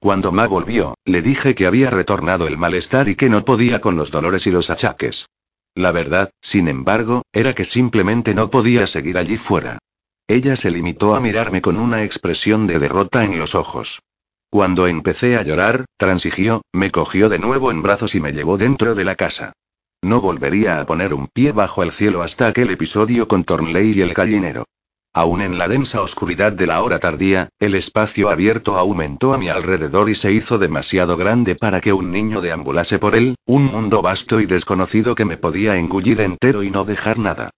Cuando 0.01 0.33
Ma 0.33 0.47
volvió, 0.47 0.95
le 1.05 1.23
dije 1.23 1.55
que 1.55 1.67
había 1.67 1.91
retornado 1.91 2.47
el 2.47 2.57
malestar 2.57 3.09
y 3.09 3.15
que 3.15 3.29
no 3.29 3.45
podía 3.45 3.81
con 3.81 3.97
los 3.97 4.11
dolores 4.11 4.47
y 4.47 4.51
los 4.51 4.71
achaques. 4.71 5.27
La 5.75 5.93
verdad, 5.93 6.31
sin 6.41 6.69
embargo, 6.69 7.23
era 7.33 7.55
que 7.55 7.65
simplemente 7.65 8.35
no 8.35 8.51
podía 8.51 8.87
seguir 8.87 9.19
allí 9.19 9.37
fuera. 9.37 9.79
Ella 10.29 10.57
se 10.57 10.71
limitó 10.71 11.15
a 11.15 11.21
mirarme 11.21 11.61
con 11.61 11.79
una 11.79 12.05
expresión 12.05 12.67
de 12.67 12.79
derrota 12.79 13.25
en 13.25 13.39
los 13.39 13.55
ojos. 13.55 14.01
Cuando 14.49 14.87
empecé 14.87 15.37
a 15.37 15.43
llorar, 15.43 15.85
transigió, 15.99 16.63
me 16.73 16.91
cogió 16.91 17.29
de 17.29 17.39
nuevo 17.39 17.71
en 17.71 17.83
brazos 17.83 18.15
y 18.15 18.21
me 18.21 18.33
llevó 18.33 18.57
dentro 18.57 18.95
de 18.95 19.05
la 19.05 19.17
casa. 19.17 19.53
No 20.05 20.21
volvería 20.21 20.81
a 20.81 20.85
poner 20.85 21.15
un 21.15 21.29
pie 21.29 21.53
bajo 21.53 21.83
el 21.83 21.91
cielo 21.91 22.21
hasta 22.21 22.47
aquel 22.47 22.71
episodio 22.71 23.27
con 23.27 23.43
Tornley 23.43 23.93
y 23.93 24.03
el 24.03 24.13
gallinero. 24.13 24.67
Aún 25.15 25.41
en 25.41 25.57
la 25.57 25.67
densa 25.67 26.03
oscuridad 26.03 26.53
de 26.53 26.67
la 26.67 26.83
hora 26.83 26.99
tardía, 26.99 27.49
el 27.59 27.75
espacio 27.75 28.29
abierto 28.29 28.77
aumentó 28.77 29.33
a 29.33 29.39
mi 29.39 29.49
alrededor 29.49 30.11
y 30.11 30.15
se 30.15 30.31
hizo 30.31 30.59
demasiado 30.59 31.17
grande 31.17 31.55
para 31.55 31.81
que 31.81 31.95
un 31.95 32.13
niño 32.13 32.43
deambulase 32.43 32.99
por 32.99 33.15
él, 33.15 33.37
un 33.47 33.65
mundo 33.65 34.03
vasto 34.03 34.43
y 34.43 34.47
desconocido 34.47 35.15
que 35.15 35.25
me 35.25 35.39
podía 35.39 35.79
engullir 35.79 36.21
entero 36.21 36.63
y 36.63 36.71
no 36.71 36.85
dejar 36.85 37.19
nada. 37.19 37.49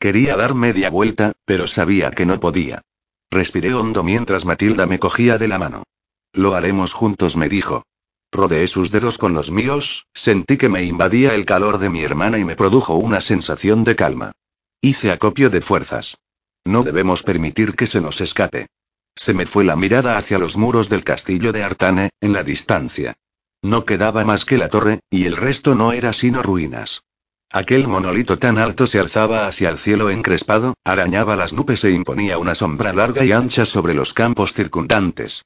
Quería 0.00 0.34
dar 0.34 0.56
media 0.56 0.90
vuelta, 0.90 1.30
pero 1.44 1.68
sabía 1.68 2.10
que 2.10 2.26
no 2.26 2.40
podía. 2.40 2.82
Respiré 3.30 3.74
hondo 3.74 4.02
mientras 4.02 4.44
Matilda 4.44 4.86
me 4.86 4.98
cogía 4.98 5.38
de 5.38 5.46
la 5.46 5.60
mano. 5.60 5.84
Lo 6.32 6.56
haremos 6.56 6.94
juntos, 6.94 7.36
me 7.36 7.48
dijo. 7.48 7.84
Rodeé 8.32 8.66
sus 8.66 8.90
dedos 8.90 9.18
con 9.18 9.34
los 9.34 9.50
míos, 9.50 10.06
sentí 10.14 10.56
que 10.56 10.70
me 10.70 10.82
invadía 10.84 11.34
el 11.34 11.44
calor 11.44 11.76
de 11.76 11.90
mi 11.90 12.02
hermana 12.02 12.38
y 12.38 12.44
me 12.46 12.56
produjo 12.56 12.94
una 12.94 13.20
sensación 13.20 13.84
de 13.84 13.94
calma. 13.94 14.32
Hice 14.80 15.12
acopio 15.12 15.50
de 15.50 15.60
fuerzas. 15.60 16.16
No 16.64 16.82
debemos 16.82 17.22
permitir 17.22 17.76
que 17.76 17.86
se 17.86 18.00
nos 18.00 18.22
escape. 18.22 18.68
Se 19.14 19.34
me 19.34 19.44
fue 19.44 19.64
la 19.64 19.76
mirada 19.76 20.16
hacia 20.16 20.38
los 20.38 20.56
muros 20.56 20.88
del 20.88 21.04
castillo 21.04 21.52
de 21.52 21.62
Artane, 21.62 22.08
en 22.22 22.32
la 22.32 22.42
distancia. 22.42 23.14
No 23.60 23.84
quedaba 23.84 24.24
más 24.24 24.46
que 24.46 24.56
la 24.56 24.70
torre, 24.70 25.00
y 25.10 25.26
el 25.26 25.36
resto 25.36 25.74
no 25.74 25.92
era 25.92 26.14
sino 26.14 26.42
ruinas. 26.42 27.02
Aquel 27.50 27.86
monolito 27.86 28.38
tan 28.38 28.56
alto 28.56 28.86
se 28.86 28.98
alzaba 28.98 29.46
hacia 29.46 29.68
el 29.68 29.76
cielo 29.78 30.08
encrespado, 30.08 30.72
arañaba 30.84 31.36
las 31.36 31.52
nubes 31.52 31.84
e 31.84 31.90
imponía 31.90 32.38
una 32.38 32.54
sombra 32.54 32.94
larga 32.94 33.26
y 33.26 33.32
ancha 33.32 33.66
sobre 33.66 33.92
los 33.92 34.14
campos 34.14 34.54
circundantes. 34.54 35.42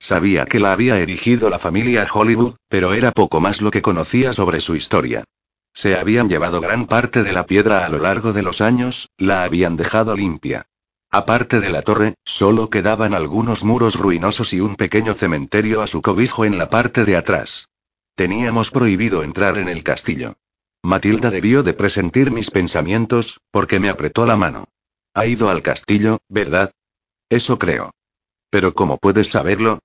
Sabía 0.00 0.46
que 0.46 0.58
la 0.58 0.72
había 0.72 0.98
erigido 0.98 1.50
la 1.50 1.58
familia 1.58 2.08
Hollywood, 2.10 2.56
pero 2.68 2.94
era 2.94 3.12
poco 3.12 3.40
más 3.40 3.60
lo 3.60 3.70
que 3.70 3.82
conocía 3.82 4.32
sobre 4.32 4.60
su 4.60 4.74
historia. 4.74 5.24
Se 5.74 5.94
habían 5.94 6.30
llevado 6.30 6.62
gran 6.62 6.86
parte 6.86 7.22
de 7.22 7.32
la 7.32 7.44
piedra 7.44 7.84
a 7.84 7.88
lo 7.90 7.98
largo 7.98 8.32
de 8.32 8.42
los 8.42 8.62
años, 8.62 9.10
la 9.18 9.44
habían 9.44 9.76
dejado 9.76 10.16
limpia. 10.16 10.66
Aparte 11.10 11.60
de 11.60 11.68
la 11.68 11.82
torre, 11.82 12.14
solo 12.24 12.70
quedaban 12.70 13.12
algunos 13.12 13.62
muros 13.62 13.96
ruinosos 13.96 14.54
y 14.54 14.60
un 14.60 14.76
pequeño 14.76 15.12
cementerio 15.12 15.82
a 15.82 15.86
su 15.86 16.00
cobijo 16.00 16.46
en 16.46 16.56
la 16.56 16.70
parte 16.70 17.04
de 17.04 17.16
atrás. 17.16 17.68
Teníamos 18.14 18.70
prohibido 18.70 19.22
entrar 19.22 19.58
en 19.58 19.68
el 19.68 19.82
castillo. 19.82 20.34
Matilda 20.82 21.30
debió 21.30 21.62
de 21.62 21.74
presentir 21.74 22.30
mis 22.30 22.50
pensamientos, 22.50 23.40
porque 23.50 23.80
me 23.80 23.90
apretó 23.90 24.24
la 24.24 24.36
mano. 24.36 24.64
Ha 25.12 25.26
ido 25.26 25.50
al 25.50 25.60
castillo, 25.60 26.20
¿verdad? 26.28 26.72
Eso 27.28 27.58
creo. 27.58 27.90
Pero 28.48 28.72
¿cómo 28.74 28.96
puedes 28.96 29.28
saberlo? 29.28 29.80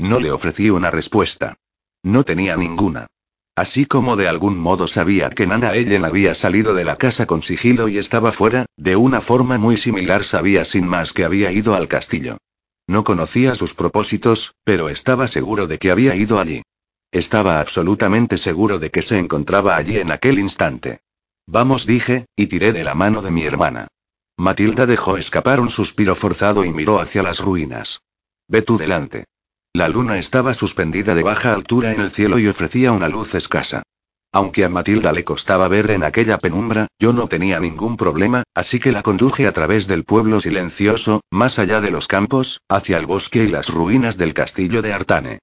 No 0.00 0.18
le 0.18 0.32
ofrecí 0.32 0.70
una 0.70 0.90
respuesta. 0.90 1.58
No 2.02 2.24
tenía 2.24 2.56
ninguna. 2.56 3.06
Así 3.54 3.84
como 3.84 4.16
de 4.16 4.28
algún 4.28 4.58
modo 4.58 4.88
sabía 4.88 5.28
que 5.28 5.46
Nana 5.46 5.74
Ellen 5.74 6.06
había 6.06 6.34
salido 6.34 6.72
de 6.72 6.84
la 6.84 6.96
casa 6.96 7.26
con 7.26 7.42
sigilo 7.42 7.86
y 7.86 7.98
estaba 7.98 8.32
fuera, 8.32 8.64
de 8.78 8.96
una 8.96 9.20
forma 9.20 9.58
muy 9.58 9.76
similar 9.76 10.24
sabía 10.24 10.64
sin 10.64 10.86
más 10.86 11.12
que 11.12 11.26
había 11.26 11.52
ido 11.52 11.74
al 11.74 11.86
castillo. 11.86 12.38
No 12.86 13.04
conocía 13.04 13.54
sus 13.54 13.74
propósitos, 13.74 14.54
pero 14.64 14.88
estaba 14.88 15.28
seguro 15.28 15.66
de 15.66 15.76
que 15.76 15.90
había 15.90 16.16
ido 16.16 16.40
allí. 16.40 16.62
Estaba 17.12 17.60
absolutamente 17.60 18.38
seguro 18.38 18.78
de 18.78 18.90
que 18.90 19.02
se 19.02 19.18
encontraba 19.18 19.76
allí 19.76 19.98
en 19.98 20.12
aquel 20.12 20.38
instante. 20.38 21.00
Vamos, 21.46 21.84
dije, 21.84 22.24
y 22.36 22.46
tiré 22.46 22.72
de 22.72 22.84
la 22.84 22.94
mano 22.94 23.20
de 23.20 23.32
mi 23.32 23.42
hermana. 23.42 23.88
Matilda 24.38 24.86
dejó 24.86 25.18
escapar 25.18 25.60
un 25.60 25.68
suspiro 25.68 26.14
forzado 26.14 26.64
y 26.64 26.72
miró 26.72 27.00
hacia 27.00 27.22
las 27.22 27.40
ruinas. 27.40 28.00
Ve 28.48 28.62
tú 28.62 28.78
delante. 28.78 29.26
La 29.72 29.88
luna 29.88 30.18
estaba 30.18 30.52
suspendida 30.52 31.14
de 31.14 31.22
baja 31.22 31.54
altura 31.54 31.92
en 31.92 32.00
el 32.00 32.10
cielo 32.10 32.40
y 32.40 32.48
ofrecía 32.48 32.90
una 32.90 33.08
luz 33.08 33.36
escasa. 33.36 33.84
Aunque 34.32 34.64
a 34.64 34.68
Matilda 34.68 35.12
le 35.12 35.22
costaba 35.22 35.68
ver 35.68 35.92
en 35.92 36.02
aquella 36.02 36.38
penumbra, 36.38 36.88
yo 36.98 37.12
no 37.12 37.28
tenía 37.28 37.60
ningún 37.60 37.96
problema, 37.96 38.42
así 38.52 38.80
que 38.80 38.90
la 38.90 39.02
conduje 39.02 39.46
a 39.46 39.52
través 39.52 39.86
del 39.86 40.04
pueblo 40.04 40.40
silencioso, 40.40 41.20
más 41.30 41.60
allá 41.60 41.80
de 41.80 41.92
los 41.92 42.08
campos, 42.08 42.60
hacia 42.68 42.98
el 42.98 43.06
bosque 43.06 43.44
y 43.44 43.48
las 43.48 43.68
ruinas 43.68 44.16
del 44.16 44.34
castillo 44.34 44.82
de 44.82 44.92
Artane. 44.92 45.38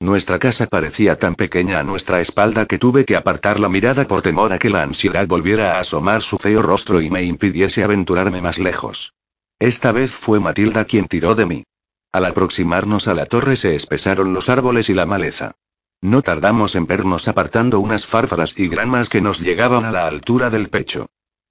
Nuestra 0.00 0.38
casa 0.38 0.66
parecía 0.68 1.16
tan 1.16 1.34
pequeña 1.34 1.80
a 1.80 1.84
nuestra 1.84 2.20
espalda 2.20 2.66
que 2.66 2.78
tuve 2.78 3.04
que 3.04 3.16
apartar 3.16 3.58
la 3.58 3.68
mirada 3.68 4.06
por 4.06 4.22
temor 4.22 4.52
a 4.52 4.60
que 4.60 4.70
la 4.70 4.82
ansiedad 4.82 5.26
volviera 5.26 5.76
a 5.76 5.80
asomar 5.80 6.22
su 6.22 6.38
feo 6.38 6.62
rostro 6.62 7.00
y 7.00 7.10
me 7.10 7.24
impidiese 7.24 7.82
aventurarme 7.82 8.40
más 8.42 8.58
lejos. 8.58 9.12
Esta 9.58 9.90
vez 9.90 10.12
fue 10.12 10.38
Matilda 10.38 10.84
quien 10.84 11.06
tiró 11.06 11.34
de 11.34 11.46
mí. 11.46 11.64
Al 12.12 12.26
aproximarnos 12.26 13.08
a 13.08 13.14
la 13.14 13.24
torre 13.24 13.56
se 13.56 13.74
espesaron 13.74 14.34
los 14.34 14.50
árboles 14.50 14.90
y 14.90 14.94
la 14.94 15.06
maleza. 15.06 15.52
No 16.02 16.20
tardamos 16.20 16.74
en 16.74 16.86
vernos 16.86 17.26
apartando 17.26 17.80
unas 17.80 18.04
fárfaras 18.04 18.52
y 18.58 18.68
gramas 18.68 19.08
que 19.08 19.22
nos 19.22 19.40
llegaban 19.40 19.86
a 19.86 19.92
la 19.92 20.06
altura 20.06 20.50
del 20.50 20.68
pecho. 20.68 21.06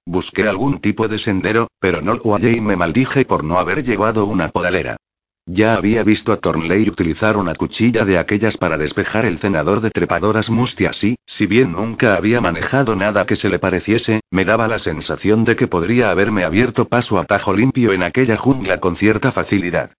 Busqué 0.06 0.46
algún 0.46 0.80
tipo 0.80 1.08
de 1.08 1.18
sendero, 1.18 1.66
pero 1.80 2.00
no 2.00 2.14
lo 2.14 2.34
hallé 2.34 2.52
y 2.52 2.60
me 2.60 2.76
maldije 2.76 3.24
por 3.24 3.42
no 3.42 3.58
haber 3.58 3.82
llevado 3.82 4.26
una 4.26 4.50
podalera. 4.50 4.98
Ya 5.46 5.74
había 5.74 6.04
visto 6.04 6.30
a 6.30 6.36
Thornley 6.36 6.88
utilizar 6.88 7.36
una 7.36 7.56
cuchilla 7.56 8.04
de 8.04 8.18
aquellas 8.18 8.56
para 8.56 8.78
despejar 8.78 9.26
el 9.26 9.38
cenador 9.38 9.80
de 9.80 9.90
trepadoras 9.90 10.48
mustias 10.48 11.02
y, 11.02 11.16
si 11.26 11.46
bien 11.46 11.72
nunca 11.72 12.14
había 12.14 12.40
manejado 12.40 12.94
nada 12.94 13.26
que 13.26 13.34
se 13.34 13.48
le 13.48 13.58
pareciese, 13.58 14.20
me 14.30 14.44
daba 14.44 14.68
la 14.68 14.78
sensación 14.78 15.42
de 15.42 15.56
que 15.56 15.66
podría 15.66 16.12
haberme 16.12 16.44
abierto 16.44 16.86
paso 16.86 17.18
a 17.18 17.24
tajo 17.24 17.52
limpio 17.52 17.92
en 17.92 18.04
aquella 18.04 18.36
jungla 18.36 18.78
con 18.78 18.94
cierta 18.94 19.32
facilidad. 19.32 19.90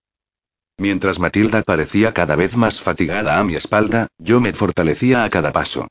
Mientras 0.77 1.19
Matilda 1.19 1.61
parecía 1.61 2.13
cada 2.13 2.35
vez 2.35 2.55
más 2.55 2.81
fatigada 2.81 3.39
a 3.39 3.43
mi 3.43 3.55
espalda, 3.55 4.07
yo 4.17 4.41
me 4.41 4.53
fortalecía 4.53 5.23
a 5.23 5.29
cada 5.29 5.51
paso. 5.51 5.87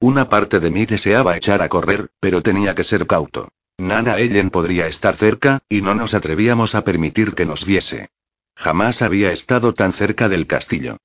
Una 0.00 0.28
parte 0.28 0.60
de 0.60 0.70
mí 0.70 0.84
deseaba 0.84 1.36
echar 1.36 1.62
a 1.62 1.68
correr, 1.68 2.08
pero 2.20 2.42
tenía 2.42 2.74
que 2.74 2.84
ser 2.84 3.06
cauto. 3.06 3.48
Nana 3.78 4.18
Ellen 4.18 4.50
podría 4.50 4.86
estar 4.86 5.16
cerca, 5.16 5.60
y 5.68 5.82
no 5.82 5.94
nos 5.94 6.14
atrevíamos 6.14 6.74
a 6.74 6.84
permitir 6.84 7.34
que 7.34 7.46
nos 7.46 7.64
viese. 7.64 8.08
Jamás 8.54 9.02
había 9.02 9.32
estado 9.32 9.74
tan 9.74 9.92
cerca 9.92 10.28
del 10.28 10.46
castillo. 10.46 10.96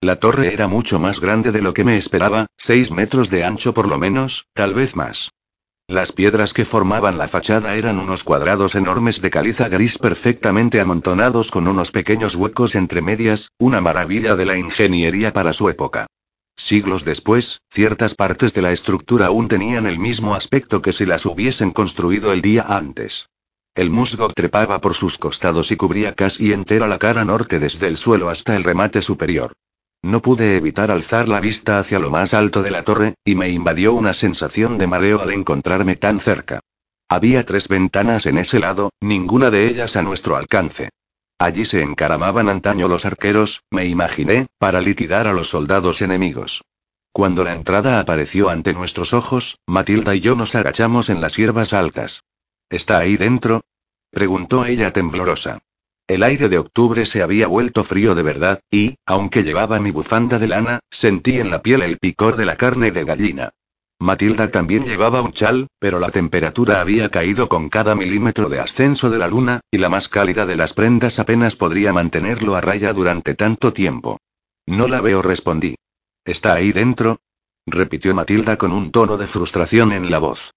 La 0.00 0.16
torre 0.16 0.52
era 0.52 0.66
mucho 0.66 0.98
más 0.98 1.20
grande 1.20 1.52
de 1.52 1.60
lo 1.60 1.74
que 1.74 1.84
me 1.84 1.96
esperaba, 1.96 2.46
seis 2.56 2.90
metros 2.90 3.30
de 3.30 3.44
ancho 3.44 3.74
por 3.74 3.86
lo 3.86 3.98
menos, 3.98 4.46
tal 4.54 4.74
vez 4.74 4.96
más. 4.96 5.30
Las 5.90 6.12
piedras 6.12 6.52
que 6.52 6.64
formaban 6.64 7.18
la 7.18 7.26
fachada 7.26 7.74
eran 7.74 7.98
unos 7.98 8.22
cuadrados 8.22 8.76
enormes 8.76 9.20
de 9.22 9.28
caliza 9.28 9.68
gris 9.68 9.98
perfectamente 9.98 10.78
amontonados 10.78 11.50
con 11.50 11.66
unos 11.66 11.90
pequeños 11.90 12.36
huecos 12.36 12.76
entre 12.76 13.02
medias, 13.02 13.50
una 13.58 13.80
maravilla 13.80 14.36
de 14.36 14.46
la 14.46 14.56
ingeniería 14.56 15.32
para 15.32 15.52
su 15.52 15.68
época. 15.68 16.06
Siglos 16.54 17.04
después, 17.04 17.62
ciertas 17.68 18.14
partes 18.14 18.54
de 18.54 18.62
la 18.62 18.70
estructura 18.70 19.26
aún 19.26 19.48
tenían 19.48 19.84
el 19.84 19.98
mismo 19.98 20.36
aspecto 20.36 20.80
que 20.80 20.92
si 20.92 21.06
las 21.06 21.26
hubiesen 21.26 21.72
construido 21.72 22.32
el 22.32 22.40
día 22.40 22.66
antes. 22.68 23.26
El 23.74 23.90
musgo 23.90 24.28
trepaba 24.28 24.80
por 24.80 24.94
sus 24.94 25.18
costados 25.18 25.72
y 25.72 25.76
cubría 25.76 26.14
casi 26.14 26.52
entera 26.52 26.86
la 26.86 26.98
cara 26.98 27.24
norte 27.24 27.58
desde 27.58 27.88
el 27.88 27.96
suelo 27.96 28.28
hasta 28.28 28.54
el 28.54 28.62
remate 28.62 29.02
superior. 29.02 29.54
No 30.02 30.22
pude 30.22 30.56
evitar 30.56 30.90
alzar 30.90 31.28
la 31.28 31.40
vista 31.40 31.78
hacia 31.78 31.98
lo 31.98 32.10
más 32.10 32.32
alto 32.32 32.62
de 32.62 32.70
la 32.70 32.82
torre, 32.82 33.14
y 33.24 33.34
me 33.34 33.50
invadió 33.50 33.92
una 33.92 34.14
sensación 34.14 34.78
de 34.78 34.86
mareo 34.86 35.20
al 35.20 35.32
encontrarme 35.32 35.96
tan 35.96 36.20
cerca. 36.20 36.60
Había 37.08 37.44
tres 37.44 37.68
ventanas 37.68 38.26
en 38.26 38.38
ese 38.38 38.60
lado, 38.60 38.90
ninguna 39.00 39.50
de 39.50 39.66
ellas 39.66 39.96
a 39.96 40.02
nuestro 40.02 40.36
alcance. 40.36 40.90
Allí 41.38 41.64
se 41.64 41.82
encaramaban 41.82 42.48
antaño 42.48 42.86
los 42.86 43.04
arqueros, 43.04 43.62
me 43.70 43.86
imaginé, 43.86 44.46
para 44.58 44.80
liquidar 44.80 45.26
a 45.26 45.32
los 45.32 45.48
soldados 45.48 46.02
enemigos. 46.02 46.62
Cuando 47.12 47.44
la 47.44 47.54
entrada 47.54 47.98
apareció 47.98 48.50
ante 48.50 48.72
nuestros 48.72 49.12
ojos, 49.12 49.58
Matilda 49.66 50.14
y 50.14 50.20
yo 50.20 50.36
nos 50.36 50.54
agachamos 50.54 51.10
en 51.10 51.20
las 51.20 51.36
hierbas 51.36 51.72
altas. 51.72 52.22
¿Está 52.68 52.98
ahí 52.98 53.16
dentro? 53.16 53.62
preguntó 54.10 54.64
ella 54.64 54.92
temblorosa. 54.92 55.58
El 56.10 56.24
aire 56.24 56.48
de 56.48 56.58
octubre 56.58 57.06
se 57.06 57.22
había 57.22 57.46
vuelto 57.46 57.84
frío 57.84 58.16
de 58.16 58.24
verdad, 58.24 58.58
y, 58.68 58.96
aunque 59.06 59.44
llevaba 59.44 59.78
mi 59.78 59.92
bufanda 59.92 60.40
de 60.40 60.48
lana, 60.48 60.80
sentí 60.90 61.38
en 61.38 61.50
la 61.50 61.62
piel 61.62 61.82
el 61.82 61.98
picor 61.98 62.34
de 62.34 62.46
la 62.46 62.56
carne 62.56 62.90
de 62.90 63.04
gallina. 63.04 63.50
Matilda 64.00 64.50
también 64.50 64.84
llevaba 64.84 65.22
un 65.22 65.30
chal, 65.30 65.68
pero 65.78 66.00
la 66.00 66.10
temperatura 66.10 66.80
había 66.80 67.10
caído 67.10 67.48
con 67.48 67.68
cada 67.68 67.94
milímetro 67.94 68.48
de 68.48 68.58
ascenso 68.58 69.08
de 69.08 69.18
la 69.18 69.28
luna, 69.28 69.60
y 69.70 69.78
la 69.78 69.88
más 69.88 70.08
cálida 70.08 70.46
de 70.46 70.56
las 70.56 70.72
prendas 70.72 71.20
apenas 71.20 71.54
podría 71.54 71.92
mantenerlo 71.92 72.56
a 72.56 72.60
raya 72.60 72.92
durante 72.92 73.36
tanto 73.36 73.72
tiempo. 73.72 74.18
No 74.66 74.88
la 74.88 75.00
veo, 75.00 75.22
respondí. 75.22 75.76
¿Está 76.24 76.54
ahí 76.54 76.72
dentro? 76.72 77.20
repitió 77.66 78.16
Matilda 78.16 78.56
con 78.56 78.72
un 78.72 78.90
tono 78.90 79.16
de 79.16 79.28
frustración 79.28 79.92
en 79.92 80.10
la 80.10 80.18
voz. 80.18 80.50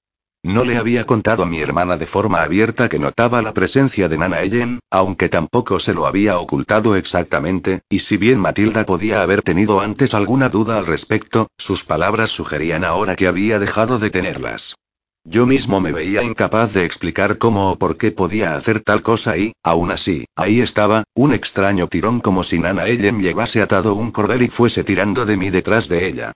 No 0.45 0.65
le 0.65 0.75
había 0.75 1.05
contado 1.05 1.43
a 1.43 1.45
mi 1.45 1.62
hermana 1.62 1.95
de 1.95 2.05
forma 2.05 2.43
abierta 2.43 2.89
que 2.89 3.00
notaba 3.00 3.41
la 3.41 3.53
presencia 3.53 4.09
de 4.09 4.17
Nana 4.17 4.41
Ellen, 4.41 4.81
aunque 4.91 5.29
tampoco 5.29 5.79
se 5.79 5.93
lo 5.93 6.05
había 6.05 6.38
ocultado 6.38 6.97
exactamente, 6.97 7.83
y 7.88 8.00
si 8.00 8.17
bien 8.17 8.39
Matilda 8.41 8.85
podía 8.85 9.21
haber 9.21 9.41
tenido 9.41 9.79
antes 9.79 10.13
alguna 10.13 10.50
duda 10.50 10.77
al 10.77 10.85
respecto, 10.85 11.47
sus 11.57 11.85
palabras 11.85 12.29
sugerían 12.29 12.83
ahora 12.83 13.15
que 13.15 13.27
había 13.27 13.57
dejado 13.57 14.00
de 14.00 14.09
tenerlas. 14.09 14.75
Yo 15.23 15.45
mismo 15.45 15.79
me 15.79 15.93
veía 15.93 16.23
incapaz 16.23 16.73
de 16.73 16.83
explicar 16.83 17.38
cómo 17.38 17.71
o 17.71 17.79
por 17.79 17.95
qué 17.95 18.12
podía 18.12 18.57
hacer 18.57 18.81
tal 18.81 19.01
cosa 19.01 19.38
y, 19.38 19.53
aún 19.63 19.91
así, 19.91 20.25
ahí 20.35 20.59
estaba, 20.59 21.05
un 21.13 21.33
extraño 21.33 21.88
tirón 21.88 22.19
como 22.19 22.43
si 22.43 22.59
Nana 22.59 22.88
Ellen 22.88 23.21
llevase 23.21 23.62
atado 23.62 23.95
un 23.95 24.12
cordel 24.12 24.41
y 24.41 24.50
fuese 24.50 24.83
tirando 24.83 25.25
de 25.25 25.38
mí 25.38 25.50
detrás 25.51 25.88
de 25.88 26.05
ella. 26.05 26.33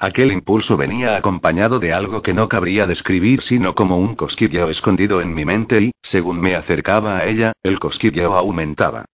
Aquel 0.00 0.30
impulso 0.30 0.76
venía 0.76 1.16
acompañado 1.16 1.80
de 1.80 1.92
algo 1.92 2.22
que 2.22 2.32
no 2.32 2.48
cabría 2.48 2.86
describir 2.86 3.42
sino 3.42 3.74
como 3.74 3.98
un 3.98 4.14
cosquilleo 4.14 4.70
escondido 4.70 5.20
en 5.20 5.34
mi 5.34 5.44
mente 5.44 5.80
y, 5.80 5.90
según 6.02 6.40
me 6.40 6.54
acercaba 6.54 7.18
a 7.18 7.26
ella, 7.26 7.52
el 7.64 7.80
cosquilleo 7.80 8.34
aumentaba. 8.34 9.06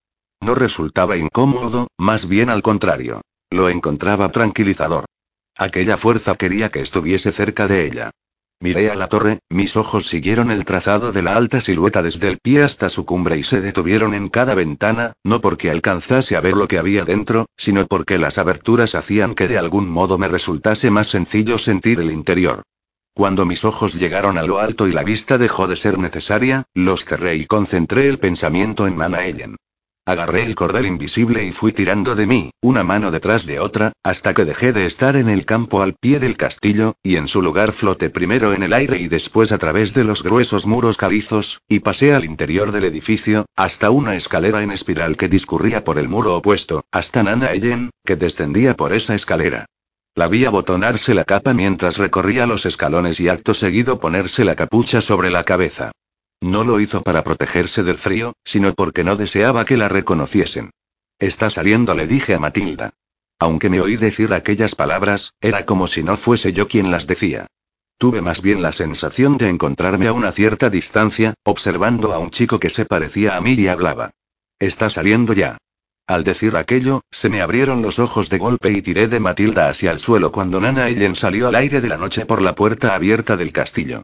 No 0.43 0.55
resultaba 0.55 1.17
incómodo, 1.17 1.89
más 1.97 2.29
bien 2.29 2.51
al 2.51 2.61
contrario. 2.61 3.23
Lo 3.51 3.71
encontraba 3.71 4.31
tranquilizador. 4.31 5.07
Aquella 5.57 5.97
fuerza 5.97 6.35
quería 6.35 6.71
que 6.71 6.81
estuviese 6.81 7.33
cerca 7.33 7.67
de 7.67 7.87
ella. 7.87 8.11
Miré 8.65 8.91
a 8.91 8.95
la 8.95 9.09
torre, 9.09 9.41
mis 9.51 9.77
ojos 9.77 10.07
siguieron 10.07 10.51
el 10.51 10.65
trazado 10.65 11.13
de 11.13 11.21
la 11.21 11.37
alta 11.37 11.61
silueta 11.61 12.01
desde 12.03 12.29
el 12.29 12.39
pie 12.39 12.63
hasta 12.63 12.89
su 12.89 13.05
cumbre 13.05 13.37
y 13.37 13.43
se 13.43 13.61
detuvieron 13.61 14.15
en 14.15 14.29
cada 14.29 14.55
ventana, 14.55 15.13
no 15.23 15.43
porque 15.43 15.71
alcanzase 15.71 16.35
a 16.35 16.41
ver 16.41 16.55
lo 16.55 16.67
que 16.67 16.79
había 16.79 17.05
dentro, 17.05 17.45
sino 17.59 17.87
porque 17.87 18.19
las 18.19 18.39
aberturas 18.39 18.95
hacían 18.95 19.35
que 19.35 19.49
de 19.49 19.59
algún 19.59 19.91
modo 19.91 20.17
me 20.17 20.29
resultase 20.29 20.91
más 20.91 21.09
sencillo 21.09 21.59
sentir 21.59 22.01
el 22.01 22.11
interior. 22.11 22.63
Cuando 23.15 23.45
mis 23.45 23.67
ojos 23.67 23.97
llegaron 23.97 24.39
a 24.39 24.45
lo 24.45 24.61
alto 24.61 24.89
y 24.89 24.93
la 24.93 25.05
vista 25.05 25.37
dejó 25.37 25.67
de 25.67 25.77
ser 25.77 25.99
necesaria, 25.99 26.65
los 26.73 27.05
cerré 27.05 27.37
y 27.37 27.45
concentré 27.45 28.09
el 28.09 28.19
pensamiento 28.19 28.87
en 28.87 28.97
Mana 28.97 29.27
Ellen. 29.27 29.57
Agarré 30.07 30.45
el 30.45 30.55
cordel 30.55 30.85
invisible 30.85 31.45
y 31.45 31.53
fui 31.53 31.73
tirando 31.73 32.15
de 32.15 32.27
mí, 32.27 32.51
una 32.61 32.85
mano 32.85 33.11
detrás 33.11 33.47
de 33.47 33.59
otra, 33.59 33.95
hasta 34.03 34.35
que 34.35 34.45
dejé 34.45 34.75
de 34.75 34.85
estar 34.85 35.17
en 35.17 35.31
el 35.31 35.47
campo 35.47 35.81
al 35.81 35.95
pie 35.95 36.21
del 36.21 36.37
castillo, 36.37 36.97
y 37.03 37.17
en 37.17 37.27
su 37.27 37.41
lugar 37.41 37.73
floté 37.73 38.11
primero 38.11 38.53
en 38.53 38.63
el 38.63 38.75
aire 38.75 38.99
y 38.99 39.09
después 39.09 39.51
a 39.51 39.57
través 39.57 39.95
de 39.95 40.05
los 40.05 40.23
gruesos 40.23 40.67
muros 40.67 40.99
calizos, 40.99 41.63
y 41.69 41.81
pasé 41.81 42.13
al 42.13 42.27
interior 42.27 42.71
del 42.71 42.85
edificio, 42.85 43.47
hasta 43.57 43.89
una 43.89 44.15
escalera 44.15 44.63
en 44.63 44.73
espiral 44.73 45.17
que 45.17 45.29
discurría 45.29 45.85
por 45.85 45.99
el 45.99 46.11
muro 46.11 46.37
opuesto, 46.37 46.85
hasta 46.93 47.23
Nana 47.23 47.53
Ellen, 47.53 47.89
que 48.05 48.17
descendía 48.17 48.75
por 48.75 48.93
esa 48.93 49.15
escalera. 49.15 49.65
La 50.15 50.29
vi 50.29 50.45
abotonarse 50.45 51.15
la 51.15 51.25
capa 51.25 51.55
mientras 51.55 51.97
recorría 51.97 52.47
los 52.47 52.67
escalones 52.67 53.21
y 53.21 53.31
acto 53.31 53.55
seguido 53.55 54.01
ponerse 54.01 54.45
la 54.45 54.55
capucha 54.55 55.01
sobre 55.01 55.31
la 55.31 55.45
cabeza. 55.45 55.93
No 56.45 56.63
lo 56.63 56.79
hizo 56.79 57.03
para 57.03 57.25
protegerse 57.25 57.83
del 57.83 57.97
frío, 57.97 58.35
sino 58.45 58.75
porque 58.75 59.03
no 59.03 59.17
deseaba 59.17 59.65
que 59.65 59.79
la 59.79 59.89
reconociesen. 59.89 60.73
Está 61.19 61.49
saliendo, 61.49 61.95
le 61.95 62.07
dije 62.07 62.35
a 62.35 62.39
Matilda. 62.39 62.93
Aunque 63.39 63.71
me 63.71 63.81
oí 63.81 63.97
decir 63.97 64.31
aquellas 64.35 64.75
palabras, 64.75 65.33
era 65.41 65.65
como 65.65 65.87
si 65.87 66.03
no 66.03 66.19
fuese 66.19 66.53
yo 66.53 66.69
quien 66.69 66.91
las 66.91 67.07
decía. 67.07 67.47
Tuve 67.97 68.21
más 68.21 68.43
bien 68.43 68.61
la 68.61 68.75
sensación 68.75 69.39
de 69.39 69.49
encontrarme 69.49 70.07
a 70.07 70.13
una 70.13 70.33
cierta 70.33 70.69
distancia, 70.69 71.33
observando 71.45 72.13
a 72.13 72.19
un 72.19 72.29
chico 72.29 72.61
que 72.61 72.69
se 72.69 72.85
parecía 72.85 73.37
a 73.37 73.41
mí 73.41 73.55
y 73.55 73.69
hablaba. 73.69 74.11
Está 74.59 74.91
saliendo 74.91 75.33
ya. 75.33 75.57
Al 76.07 76.25
decir 76.25 76.59
aquello, 76.59 77.01
se 77.11 77.31
me 77.31 77.41
abrieron 77.41 77.81
los 77.81 77.99
ojos 77.99 78.29
de 78.29 78.37
golpe 78.37 78.71
y 78.71 78.83
tiré 78.83 79.09
de 79.09 79.19
Matilda 79.19 79.71
hacia 79.71 79.93
el 79.93 79.99
suelo 79.99 80.31
cuando 80.31 80.61
Nana 80.61 80.89
Ellen 80.89 81.17
salió 81.17 81.49
al 81.49 81.55
aire 81.55 81.81
de 81.81 81.89
la 81.89 81.97
noche 81.97 82.27
por 82.27 82.43
la 82.43 82.55
puerta 82.55 82.95
abierta 82.95 83.35
del 83.39 83.51
castillo. 83.51 84.03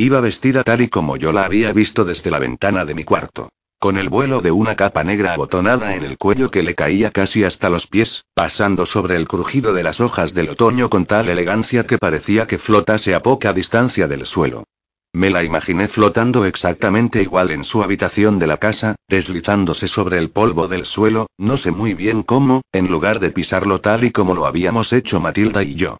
Iba 0.00 0.22
vestida 0.22 0.62
tal 0.64 0.80
y 0.80 0.88
como 0.88 1.18
yo 1.18 1.30
la 1.30 1.44
había 1.44 1.74
visto 1.74 2.06
desde 2.06 2.30
la 2.30 2.38
ventana 2.38 2.86
de 2.86 2.94
mi 2.94 3.04
cuarto. 3.04 3.50
Con 3.78 3.98
el 3.98 4.08
vuelo 4.08 4.40
de 4.40 4.50
una 4.50 4.74
capa 4.74 5.04
negra 5.04 5.34
abotonada 5.34 5.94
en 5.94 6.04
el 6.04 6.16
cuello 6.16 6.50
que 6.50 6.62
le 6.62 6.74
caía 6.74 7.10
casi 7.10 7.44
hasta 7.44 7.68
los 7.68 7.86
pies, 7.86 8.24
pasando 8.32 8.86
sobre 8.86 9.16
el 9.16 9.28
crujido 9.28 9.74
de 9.74 9.82
las 9.82 10.00
hojas 10.00 10.32
del 10.32 10.48
otoño 10.48 10.88
con 10.88 11.04
tal 11.04 11.28
elegancia 11.28 11.84
que 11.84 11.98
parecía 11.98 12.46
que 12.46 12.56
flotase 12.56 13.14
a 13.14 13.20
poca 13.20 13.52
distancia 13.52 14.08
del 14.08 14.24
suelo. 14.24 14.64
Me 15.12 15.28
la 15.28 15.44
imaginé 15.44 15.86
flotando 15.86 16.46
exactamente 16.46 17.20
igual 17.20 17.50
en 17.50 17.62
su 17.62 17.82
habitación 17.82 18.38
de 18.38 18.46
la 18.46 18.56
casa, 18.56 18.96
deslizándose 19.06 19.86
sobre 19.86 20.16
el 20.16 20.30
polvo 20.30 20.66
del 20.66 20.86
suelo, 20.86 21.26
no 21.36 21.58
sé 21.58 21.72
muy 21.72 21.92
bien 21.92 22.22
cómo, 22.22 22.62
en 22.72 22.90
lugar 22.90 23.20
de 23.20 23.32
pisarlo 23.32 23.82
tal 23.82 24.04
y 24.04 24.12
como 24.12 24.34
lo 24.34 24.46
habíamos 24.46 24.94
hecho 24.94 25.20
Matilda 25.20 25.62
y 25.62 25.74
yo. 25.74 25.98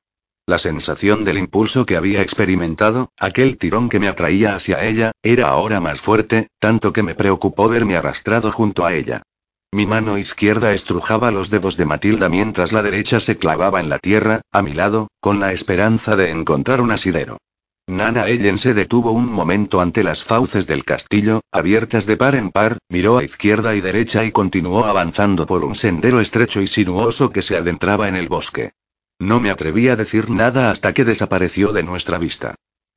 La 0.51 0.59
sensación 0.59 1.23
del 1.23 1.39
impulso 1.39 1.87
que 1.87 1.97
había 1.97 2.23
experimentado, 2.23 3.13
aquel 3.17 3.57
tirón 3.57 3.89
que 3.89 4.01
me 4.01 4.09
atraía 4.09 4.57
hacia 4.57 4.85
ella, 4.85 5.13
era 5.23 5.47
ahora 5.47 5.79
más 5.79 6.01
fuerte, 6.01 6.49
tanto 6.59 6.93
que 6.93 7.05
me 7.05 7.15
preocupó 7.15 7.69
verme 7.69 7.95
arrastrado 7.95 8.51
junto 8.51 8.85
a 8.85 8.93
ella. 8.93 9.23
Mi 9.71 9.87
mano 9.87 10.19
izquierda 10.19 10.75
estrujaba 10.75 11.31
los 11.31 11.51
dedos 11.51 11.77
de 11.77 11.85
Matilda 11.85 12.29
mientras 12.29 12.73
la 12.73 12.83
derecha 12.83 13.21
se 13.21 13.37
clavaba 13.37 13.79
en 13.79 13.89
la 13.89 14.01
tierra, 14.01 14.41
a 14.51 14.61
mi 14.63 14.73
lado, 14.73 15.07
con 15.21 15.39
la 15.39 15.53
esperanza 15.53 16.17
de 16.17 16.33
encontrar 16.33 16.81
un 16.81 16.91
asidero. 16.91 17.39
Nana 17.87 18.27
Ellen 18.27 18.59
se 18.59 18.75
detuvo 18.75 19.13
un 19.13 19.31
momento 19.31 19.81
ante 19.81 20.03
las 20.03 20.25
fauces 20.25 20.67
del 20.67 20.85
castillo, 20.85 21.43
abiertas 21.53 22.07
de 22.07 22.17
par 22.17 22.35
en 22.35 22.51
par, 22.51 22.79
miró 22.89 23.19
a 23.19 23.23
izquierda 23.23 23.77
y 23.77 23.81
derecha 23.81 24.25
y 24.25 24.33
continuó 24.33 24.87
avanzando 24.87 25.47
por 25.47 25.65
un 25.65 25.77
sendero 25.77 26.19
estrecho 26.19 26.61
y 26.61 26.67
sinuoso 26.67 27.31
que 27.31 27.41
se 27.41 27.57
adentraba 27.57 28.09
en 28.09 28.17
el 28.17 28.27
bosque. 28.27 28.73
No 29.21 29.39
me 29.39 29.51
atreví 29.51 29.87
a 29.89 29.97
decir 29.97 30.31
nada 30.31 30.71
hasta 30.71 30.95
que 30.95 31.05
desapareció 31.05 31.73
de 31.73 31.83
nuestra 31.83 32.17
vista. 32.17 32.55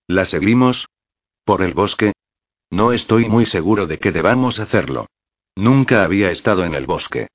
¿La 0.07 0.23
seguimos? 0.23 0.87
¿Por 1.43 1.61
el 1.61 1.73
bosque? 1.73 2.13
No 2.71 2.93
estoy 2.93 3.27
muy 3.27 3.45
seguro 3.45 3.87
de 3.87 3.99
que 3.99 4.13
debamos 4.13 4.59
hacerlo. 4.59 5.07
Nunca 5.57 6.05
había 6.05 6.31
estado 6.31 6.63
en 6.63 6.75
el 6.75 6.85
bosque. 6.85 7.27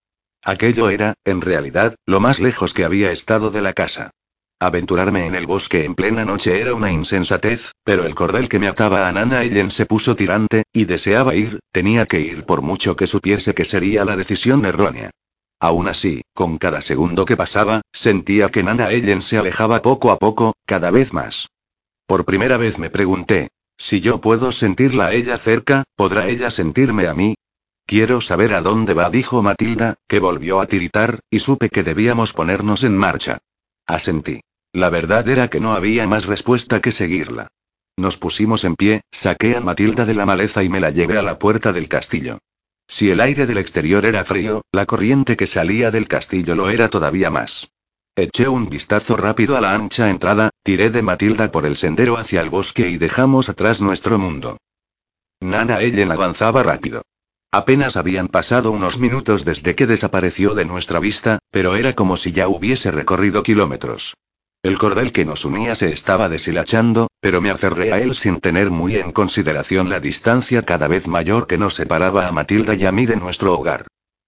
Aquello 0.42 0.88
era, 0.88 1.12
en 1.26 1.42
realidad, 1.42 1.96
lo 2.06 2.20
más 2.20 2.40
lejos 2.40 2.72
que 2.72 2.86
había 2.86 3.12
estado 3.12 3.50
de 3.50 3.60
la 3.60 3.74
casa. 3.74 4.10
Aventurarme 4.58 5.26
en 5.26 5.34
el 5.34 5.46
bosque 5.46 5.84
en 5.84 5.94
plena 5.94 6.24
noche 6.24 6.58
era 6.58 6.72
una 6.72 6.90
insensatez, 6.90 7.72
pero 7.84 8.06
el 8.06 8.14
cordel 8.14 8.48
que 8.48 8.58
me 8.58 8.68
ataba 8.68 9.06
a 9.06 9.12
Nana 9.12 9.42
Ellen 9.42 9.70
se 9.70 9.84
puso 9.84 10.16
tirante, 10.16 10.62
y 10.72 10.86
deseaba 10.86 11.34
ir, 11.34 11.60
tenía 11.72 12.06
que 12.06 12.20
ir 12.20 12.46
por 12.46 12.62
mucho 12.62 12.96
que 12.96 13.06
supiese 13.06 13.54
que 13.54 13.66
sería 13.66 14.06
la 14.06 14.16
decisión 14.16 14.64
errónea. 14.64 15.10
Aún 15.60 15.88
así, 15.88 16.22
con 16.34 16.58
cada 16.58 16.80
segundo 16.80 17.24
que 17.24 17.36
pasaba, 17.36 17.82
sentía 17.92 18.48
que 18.48 18.62
Nana 18.62 18.90
Ellen 18.90 19.22
se 19.22 19.38
alejaba 19.38 19.82
poco 19.82 20.10
a 20.10 20.18
poco, 20.18 20.54
cada 20.64 20.90
vez 20.90 21.12
más. 21.12 21.48
Por 22.06 22.24
primera 22.24 22.56
vez 22.56 22.78
me 22.78 22.90
pregunté, 22.90 23.48
si 23.76 24.00
yo 24.00 24.20
puedo 24.20 24.52
sentirla 24.52 25.06
a 25.06 25.12
ella 25.12 25.38
cerca, 25.38 25.84
¿podrá 25.94 26.28
ella 26.28 26.50
sentirme 26.50 27.06
a 27.06 27.14
mí? 27.14 27.34
Quiero 27.86 28.20
saber 28.20 28.52
a 28.52 28.60
dónde 28.60 28.92
va, 28.92 29.08
dijo 29.08 29.42
Matilda, 29.42 29.94
que 30.06 30.20
volvió 30.20 30.60
a 30.60 30.66
tiritar, 30.66 31.20
y 31.30 31.38
supe 31.38 31.70
que 31.70 31.82
debíamos 31.82 32.32
ponernos 32.32 32.84
en 32.84 32.96
marcha. 32.96 33.38
Asentí. 33.86 34.40
La 34.72 34.90
verdad 34.90 35.26
era 35.28 35.48
que 35.48 35.60
no 35.60 35.72
había 35.72 36.06
más 36.06 36.26
respuesta 36.26 36.80
que 36.80 36.92
seguirla. 36.92 37.48
Nos 37.96 38.18
pusimos 38.18 38.64
en 38.64 38.76
pie, 38.76 39.00
saqué 39.10 39.56
a 39.56 39.60
Matilda 39.60 40.04
de 40.04 40.14
la 40.14 40.26
maleza 40.26 40.62
y 40.62 40.68
me 40.68 40.80
la 40.80 40.90
llevé 40.90 41.18
a 41.18 41.22
la 41.22 41.38
puerta 41.38 41.72
del 41.72 41.88
castillo. 41.88 42.38
Si 42.88 43.10
el 43.10 43.20
aire 43.20 43.46
del 43.46 43.58
exterior 43.58 44.06
era 44.06 44.24
frío, 44.24 44.62
la 44.72 44.86
corriente 44.86 45.36
que 45.36 45.46
salía 45.46 45.90
del 45.90 46.08
castillo 46.08 46.56
lo 46.56 46.70
era 46.70 46.88
todavía 46.88 47.30
más. 47.30 47.70
Eché 48.16 48.48
un 48.48 48.68
vistazo 48.68 49.16
rápido 49.16 49.56
a 49.56 49.60
la 49.60 49.74
ancha 49.74 50.10
entrada, 50.10 50.50
tiré 50.64 50.90
de 50.90 51.02
Matilda 51.02 51.52
por 51.52 51.66
el 51.66 51.76
sendero 51.76 52.16
hacia 52.16 52.40
el 52.40 52.50
bosque 52.50 52.88
y 52.88 52.96
dejamos 52.96 53.48
atrás 53.48 53.80
nuestro 53.80 54.18
mundo. 54.18 54.56
Nana 55.40 55.80
Ellen 55.80 56.10
avanzaba 56.10 56.64
rápido. 56.64 57.02
Apenas 57.52 57.96
habían 57.96 58.28
pasado 58.28 58.72
unos 58.72 58.98
minutos 58.98 59.44
desde 59.44 59.76
que 59.76 59.86
desapareció 59.86 60.54
de 60.54 60.64
nuestra 60.64 60.98
vista, 60.98 61.38
pero 61.50 61.76
era 61.76 61.94
como 61.94 62.16
si 62.16 62.32
ya 62.32 62.48
hubiese 62.48 62.90
recorrido 62.90 63.42
kilómetros. 63.42 64.14
El 64.62 64.76
cordel 64.76 65.12
que 65.12 65.24
nos 65.24 65.44
unía 65.44 65.76
se 65.76 65.92
estaba 65.92 66.28
deshilachando, 66.28 67.06
pero 67.20 67.40
me 67.40 67.50
aferré 67.50 67.92
a 67.92 68.00
él 68.00 68.16
sin 68.16 68.40
tener 68.40 68.70
muy 68.70 68.96
en 68.96 69.12
consideración 69.12 69.88
la 69.88 70.00
distancia 70.00 70.62
cada 70.62 70.88
vez 70.88 71.06
mayor 71.06 71.46
que 71.46 71.58
nos 71.58 71.74
separaba 71.74 72.26
a 72.26 72.32
Matilda 72.32 72.74
y 72.74 72.84
a 72.84 72.90
mí 72.90 73.06
de 73.06 73.16
nuestro 73.16 73.56
hogar. 73.56 73.86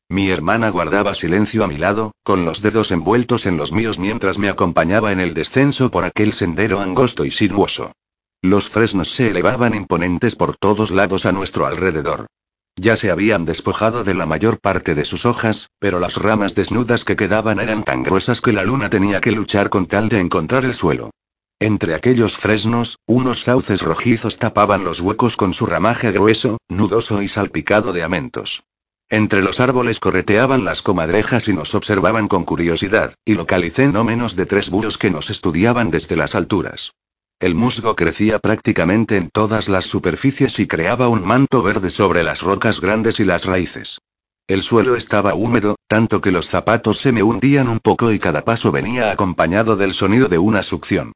Mi 0.08 0.30
hermana 0.30 0.70
guardaba 0.70 1.14
silencio 1.14 1.64
a 1.64 1.66
mi 1.66 1.76
lado, 1.76 2.12
con 2.22 2.44
los 2.44 2.62
dedos 2.62 2.92
envueltos 2.92 3.44
en 3.46 3.56
los 3.56 3.72
míos 3.72 3.98
mientras 3.98 4.38
me 4.38 4.48
acompañaba 4.48 5.10
en 5.10 5.18
el 5.18 5.34
descenso 5.34 5.90
por 5.90 6.04
aquel 6.04 6.32
sendero 6.32 6.80
angosto 6.80 7.24
y 7.24 7.32
sinuoso. 7.32 7.92
Los 8.40 8.68
fresnos 8.68 9.10
se 9.10 9.28
elevaban 9.28 9.74
imponentes 9.74 10.36
por 10.36 10.56
todos 10.56 10.92
lados 10.92 11.26
a 11.26 11.32
nuestro 11.32 11.66
alrededor. 11.66 12.26
Ya 12.76 12.96
se 12.96 13.10
habían 13.10 13.44
despojado 13.44 14.04
de 14.04 14.14
la 14.14 14.26
mayor 14.26 14.58
parte 14.58 14.94
de 14.94 15.04
sus 15.04 15.26
hojas, 15.26 15.70
pero 15.78 16.00
las 16.00 16.16
ramas 16.16 16.54
desnudas 16.54 17.04
que 17.04 17.16
quedaban 17.16 17.60
eran 17.60 17.84
tan 17.84 18.02
gruesas 18.02 18.40
que 18.40 18.52
la 18.52 18.64
luna 18.64 18.88
tenía 18.88 19.20
que 19.20 19.32
luchar 19.32 19.68
con 19.68 19.86
tal 19.86 20.08
de 20.08 20.20
encontrar 20.20 20.64
el 20.64 20.74
suelo. 20.74 21.10
Entre 21.58 21.94
aquellos 21.94 22.38
fresnos, 22.38 22.98
unos 23.06 23.42
sauces 23.42 23.82
rojizos 23.82 24.38
tapaban 24.38 24.82
los 24.82 25.00
huecos 25.00 25.36
con 25.36 25.52
su 25.52 25.66
ramaje 25.66 26.10
grueso, 26.10 26.56
nudoso 26.68 27.20
y 27.20 27.28
salpicado 27.28 27.92
de 27.92 28.02
amentos. 28.02 28.62
Entre 29.10 29.42
los 29.42 29.60
árboles 29.60 30.00
correteaban 30.00 30.64
las 30.64 30.80
comadrejas 30.80 31.48
y 31.48 31.52
nos 31.52 31.74
observaban 31.74 32.28
con 32.28 32.44
curiosidad, 32.44 33.14
y 33.26 33.34
localicé 33.34 33.88
no 33.88 34.04
menos 34.04 34.36
de 34.36 34.46
tres 34.46 34.70
búhos 34.70 34.96
que 34.96 35.10
nos 35.10 35.28
estudiaban 35.28 35.90
desde 35.90 36.16
las 36.16 36.34
alturas. 36.34 36.92
El 37.40 37.54
musgo 37.54 37.96
crecía 37.96 38.38
prácticamente 38.38 39.16
en 39.16 39.30
todas 39.30 39.70
las 39.70 39.86
superficies 39.86 40.58
y 40.58 40.66
creaba 40.66 41.08
un 41.08 41.26
manto 41.26 41.62
verde 41.62 41.88
sobre 41.88 42.22
las 42.22 42.42
rocas 42.42 42.82
grandes 42.82 43.18
y 43.18 43.24
las 43.24 43.46
raíces. 43.46 43.98
El 44.46 44.62
suelo 44.62 44.94
estaba 44.94 45.32
húmedo, 45.32 45.76
tanto 45.86 46.20
que 46.20 46.32
los 46.32 46.50
zapatos 46.50 46.98
se 46.98 47.12
me 47.12 47.22
hundían 47.22 47.68
un 47.68 47.78
poco 47.78 48.12
y 48.12 48.18
cada 48.18 48.44
paso 48.44 48.72
venía 48.72 49.10
acompañado 49.10 49.76
del 49.76 49.94
sonido 49.94 50.28
de 50.28 50.36
una 50.36 50.62
succión. 50.62 51.12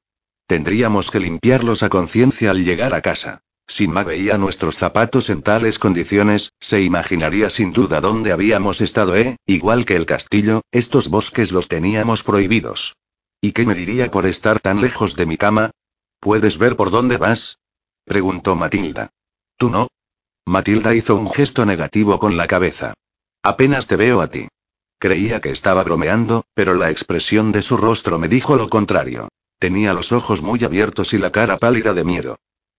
Tendríamos 0.46 1.10
que 1.10 1.20
limpiarlos 1.20 1.82
a 1.82 1.90
conciencia 1.90 2.52
al 2.52 2.64
llegar 2.64 2.94
a 2.94 3.02
casa. 3.02 3.42
Si 3.66 3.86
Ma 3.86 4.02
veía 4.02 4.38
nuestros 4.38 4.76
zapatos 4.76 5.28
en 5.28 5.42
tales 5.42 5.78
condiciones, 5.78 6.52
se 6.58 6.80
imaginaría 6.80 7.50
sin 7.50 7.72
duda 7.72 8.00
dónde 8.00 8.32
habíamos 8.32 8.80
estado, 8.80 9.14
¿eh? 9.14 9.36
Igual 9.44 9.84
que 9.84 9.96
el 9.96 10.06
castillo, 10.06 10.62
estos 10.72 11.08
bosques 11.08 11.52
los 11.52 11.68
teníamos 11.68 12.22
prohibidos. 12.22 12.94
¿Y 13.42 13.52
qué 13.52 13.66
me 13.66 13.74
diría 13.74 14.10
por 14.10 14.24
estar 14.24 14.58
tan 14.58 14.80
lejos 14.80 15.16
de 15.16 15.26
mi 15.26 15.36
cama? 15.36 15.70
¿Puedes 16.24 16.56
ver 16.56 16.74
por 16.74 16.90
dónde 16.90 17.18
vas? 17.18 17.58
preguntó 18.06 18.56
Matilda. 18.56 19.10
¿Tú 19.58 19.68
no? 19.68 19.88
Matilda 20.46 20.94
hizo 20.94 21.16
un 21.16 21.30
gesto 21.30 21.66
negativo 21.66 22.18
con 22.18 22.38
la 22.38 22.46
cabeza. 22.46 22.94
Apenas 23.42 23.86
te 23.86 23.96
veo 23.96 24.22
a 24.22 24.28
ti. 24.28 24.48
Creía 24.98 25.42
que 25.42 25.50
estaba 25.50 25.84
bromeando, 25.84 26.44
pero 26.54 26.72
la 26.72 26.90
expresión 26.90 27.52
de 27.52 27.60
su 27.60 27.76
rostro 27.76 28.18
me 28.18 28.28
dijo 28.28 28.56
lo 28.56 28.70
contrario. 28.70 29.28
Tenía 29.58 29.92
los 29.92 30.12
ojos 30.12 30.40
muy 30.40 30.64
abiertos 30.64 31.12
y 31.12 31.18
la 31.18 31.28
cara 31.28 31.58
pálida 31.58 31.92
de 31.92 32.04
miedo. 32.04 32.36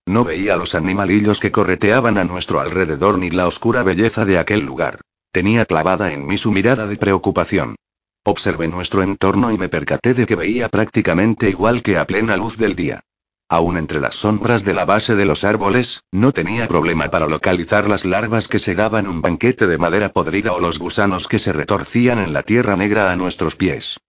No 0.07 0.23
veía 0.23 0.57
los 0.57 0.73
animalillos 0.73 1.39
que 1.39 1.51
correteaban 1.51 2.17
a 2.17 2.23
nuestro 2.23 2.59
alrededor 2.59 3.19
ni 3.19 3.29
la 3.29 3.45
oscura 3.45 3.83
belleza 3.83 4.25
de 4.25 4.39
aquel 4.39 4.61
lugar. 4.61 5.01
Tenía 5.31 5.65
clavada 5.65 6.11
en 6.11 6.25
mí 6.25 6.39
su 6.39 6.51
mirada 6.51 6.87
de 6.87 6.97
preocupación. 6.97 7.75
Observé 8.23 8.67
nuestro 8.69 9.03
entorno 9.03 9.51
y 9.51 9.59
me 9.59 9.69
percaté 9.69 10.15
de 10.15 10.25
que 10.25 10.35
veía 10.35 10.67
prácticamente 10.67 11.47
igual 11.47 11.83
que 11.83 11.99
a 11.99 12.07
plena 12.07 12.37
luz 12.37 12.57
del 12.57 12.75
día. 12.75 13.01
Aún 13.47 13.77
entre 13.77 13.99
las 13.99 14.15
sombras 14.15 14.63
de 14.65 14.73
la 14.73 14.85
base 14.85 15.15
de 15.15 15.25
los 15.25 15.43
árboles, 15.43 16.01
no 16.11 16.31
tenía 16.31 16.67
problema 16.67 17.09
para 17.09 17.27
localizar 17.27 17.87
las 17.87 18.03
larvas 18.03 18.47
que 18.47 18.57
segaban 18.57 19.07
un 19.07 19.21
banquete 19.21 19.67
de 19.67 19.77
madera 19.77 20.09
podrida 20.09 20.53
o 20.53 20.59
los 20.59 20.79
gusanos 20.79 21.27
que 21.27 21.37
se 21.37 21.53
retorcían 21.53 22.17
en 22.17 22.33
la 22.33 22.41
tierra 22.41 22.75
negra 22.75 23.11
a 23.11 23.15
nuestros 23.15 23.55
pies. 23.55 23.99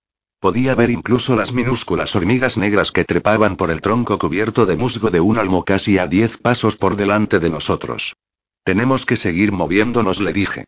Podía 0.41 0.75
ver 0.75 0.91
incluso 0.91 1.37
las 1.37 1.53
minúsculas 1.53 2.17
hormigas 2.17 2.57
negras 2.57 2.93
que 2.93 3.05
trepaban 3.05 3.57
por 3.57 3.71
el 3.71 3.83
tronco 3.83 4.19
cubierto 4.19 4.65
de 4.65 4.77
musgo 4.77 5.11
de 5.11 5.21
un 5.21 5.39
almo 5.39 5.65
casi 5.65 5.99
a 5.99 6.07
diez 6.07 6.39
pasos 6.39 6.77
por 6.77 6.97
delante 6.97 7.39
de 7.39 7.51
nosotros. 7.51 8.17
Tenemos 8.65 9.05
que 9.05 9.17
seguir 9.19 9.53
moviéndonos, 9.53 10.21
le 10.21 10.33
dije. 10.33 10.65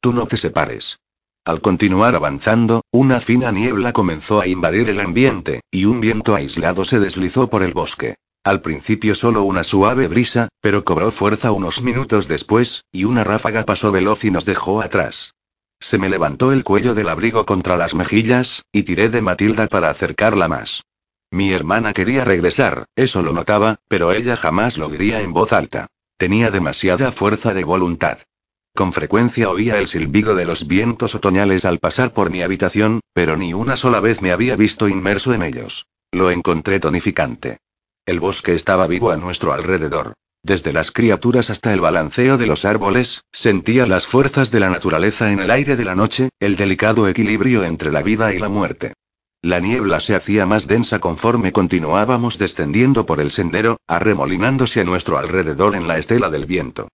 Tú 0.00 0.12
no 0.12 0.26
te 0.26 0.36
separes. 0.36 0.98
Al 1.44 1.60
continuar 1.60 2.14
avanzando, 2.14 2.82
una 2.92 3.18
fina 3.18 3.50
niebla 3.50 3.92
comenzó 3.92 4.40
a 4.40 4.46
invadir 4.46 4.88
el 4.88 5.00
ambiente, 5.00 5.60
y 5.72 5.86
un 5.86 6.00
viento 6.00 6.36
aislado 6.36 6.84
se 6.84 7.00
deslizó 7.00 7.50
por 7.50 7.64
el 7.64 7.72
bosque. 7.72 8.14
Al 8.44 8.60
principio 8.60 9.16
solo 9.16 9.42
una 9.42 9.64
suave 9.64 10.06
brisa, 10.06 10.48
pero 10.60 10.84
cobró 10.84 11.10
fuerza 11.10 11.50
unos 11.50 11.82
minutos 11.82 12.28
después, 12.28 12.84
y 12.92 13.04
una 13.04 13.24
ráfaga 13.24 13.64
pasó 13.64 13.90
veloz 13.90 14.24
y 14.24 14.30
nos 14.30 14.44
dejó 14.44 14.82
atrás. 14.82 15.34
Se 15.80 15.98
me 15.98 16.08
levantó 16.08 16.52
el 16.52 16.62
cuello 16.62 16.94
del 16.94 17.08
abrigo 17.08 17.44
contra 17.44 17.76
las 17.76 17.94
mejillas, 17.94 18.62
y 18.70 18.84
tiré 18.84 19.08
de 19.08 19.20
Matilda 19.20 19.66
para 19.66 19.90
acercarla 19.90 20.46
más. 20.46 20.84
Mi 21.32 21.52
hermana 21.52 21.92
quería 21.92 22.24
regresar, 22.24 22.84
eso 22.94 23.20
lo 23.22 23.32
notaba, 23.32 23.80
pero 23.88 24.12
ella 24.12 24.36
jamás 24.36 24.78
lo 24.78 24.88
diría 24.88 25.22
en 25.22 25.32
voz 25.32 25.52
alta. 25.52 25.88
Tenía 26.18 26.52
demasiada 26.52 27.10
fuerza 27.10 27.52
de 27.52 27.64
voluntad. 27.64 28.18
Con 28.74 28.94
frecuencia 28.94 29.50
oía 29.50 29.78
el 29.78 29.86
silbido 29.86 30.34
de 30.34 30.46
los 30.46 30.66
vientos 30.66 31.14
otoñales 31.14 31.66
al 31.66 31.78
pasar 31.78 32.14
por 32.14 32.30
mi 32.30 32.40
habitación, 32.40 33.00
pero 33.12 33.36
ni 33.36 33.52
una 33.52 33.76
sola 33.76 34.00
vez 34.00 34.22
me 34.22 34.32
había 34.32 34.56
visto 34.56 34.88
inmerso 34.88 35.34
en 35.34 35.42
ellos. 35.42 35.86
Lo 36.10 36.30
encontré 36.30 36.80
tonificante. 36.80 37.58
El 38.06 38.18
bosque 38.18 38.54
estaba 38.54 38.86
vivo 38.86 39.10
a 39.10 39.18
nuestro 39.18 39.52
alrededor. 39.52 40.14
Desde 40.42 40.72
las 40.72 40.90
criaturas 40.90 41.50
hasta 41.50 41.72
el 41.74 41.80
balanceo 41.80 42.38
de 42.38 42.46
los 42.46 42.64
árboles, 42.64 43.24
sentía 43.30 43.86
las 43.86 44.06
fuerzas 44.06 44.50
de 44.50 44.60
la 44.60 44.70
naturaleza 44.70 45.30
en 45.32 45.40
el 45.40 45.50
aire 45.50 45.76
de 45.76 45.84
la 45.84 45.94
noche, 45.94 46.30
el 46.40 46.56
delicado 46.56 47.06
equilibrio 47.08 47.64
entre 47.64 47.92
la 47.92 48.02
vida 48.02 48.32
y 48.32 48.38
la 48.38 48.48
muerte. 48.48 48.94
La 49.42 49.60
niebla 49.60 50.00
se 50.00 50.14
hacía 50.14 50.46
más 50.46 50.66
densa 50.66 50.98
conforme 50.98 51.52
continuábamos 51.52 52.38
descendiendo 52.38 53.06
por 53.06 53.20
el 53.20 53.30
sendero, 53.30 53.76
arremolinándose 53.86 54.80
a 54.80 54.84
nuestro 54.84 55.18
alrededor 55.18 55.76
en 55.76 55.86
la 55.86 55.98
estela 55.98 56.30
del 56.30 56.46
viento. 56.46 56.88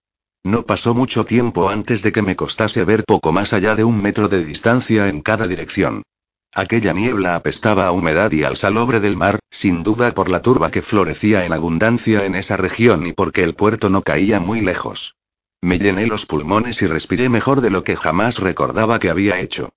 No 0.48 0.62
pasó 0.62 0.94
mucho 0.94 1.26
tiempo 1.26 1.68
antes 1.68 2.00
de 2.00 2.10
que 2.10 2.22
me 2.22 2.34
costase 2.34 2.82
ver 2.82 3.04
poco 3.04 3.32
más 3.32 3.52
allá 3.52 3.74
de 3.74 3.84
un 3.84 4.00
metro 4.00 4.28
de 4.28 4.42
distancia 4.42 5.10
en 5.10 5.20
cada 5.20 5.46
dirección. 5.46 6.04
Aquella 6.54 6.94
niebla 6.94 7.36
apestaba 7.36 7.86
a 7.86 7.92
humedad 7.92 8.32
y 8.32 8.44
al 8.44 8.56
salobre 8.56 8.98
del 8.98 9.14
mar, 9.14 9.40
sin 9.50 9.82
duda 9.82 10.14
por 10.14 10.30
la 10.30 10.40
turba 10.40 10.70
que 10.70 10.80
florecía 10.80 11.44
en 11.44 11.52
abundancia 11.52 12.24
en 12.24 12.34
esa 12.34 12.56
región 12.56 13.06
y 13.06 13.12
porque 13.12 13.42
el 13.42 13.54
puerto 13.54 13.90
no 13.90 14.00
caía 14.00 14.40
muy 14.40 14.62
lejos. 14.62 15.16
Me 15.60 15.78
llené 15.78 16.06
los 16.06 16.24
pulmones 16.24 16.80
y 16.80 16.86
respiré 16.86 17.28
mejor 17.28 17.60
de 17.60 17.68
lo 17.68 17.84
que 17.84 17.96
jamás 17.96 18.38
recordaba 18.38 18.98
que 18.98 19.10
había 19.10 19.40
hecho. 19.40 19.68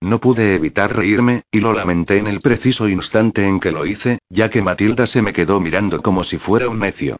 No 0.00 0.20
pude 0.20 0.54
evitar 0.54 0.94
reírme, 0.94 1.42
y 1.50 1.58
lo 1.58 1.72
lamenté 1.72 2.18
en 2.18 2.28
el 2.28 2.38
preciso 2.38 2.88
instante 2.88 3.48
en 3.48 3.58
que 3.58 3.72
lo 3.72 3.84
hice, 3.84 4.20
ya 4.28 4.48
que 4.48 4.62
Matilda 4.62 5.08
se 5.08 5.22
me 5.22 5.32
quedó 5.32 5.60
mirando 5.60 6.00
como 6.02 6.22
si 6.22 6.38
fuera 6.38 6.68
un 6.68 6.78
necio. 6.78 7.16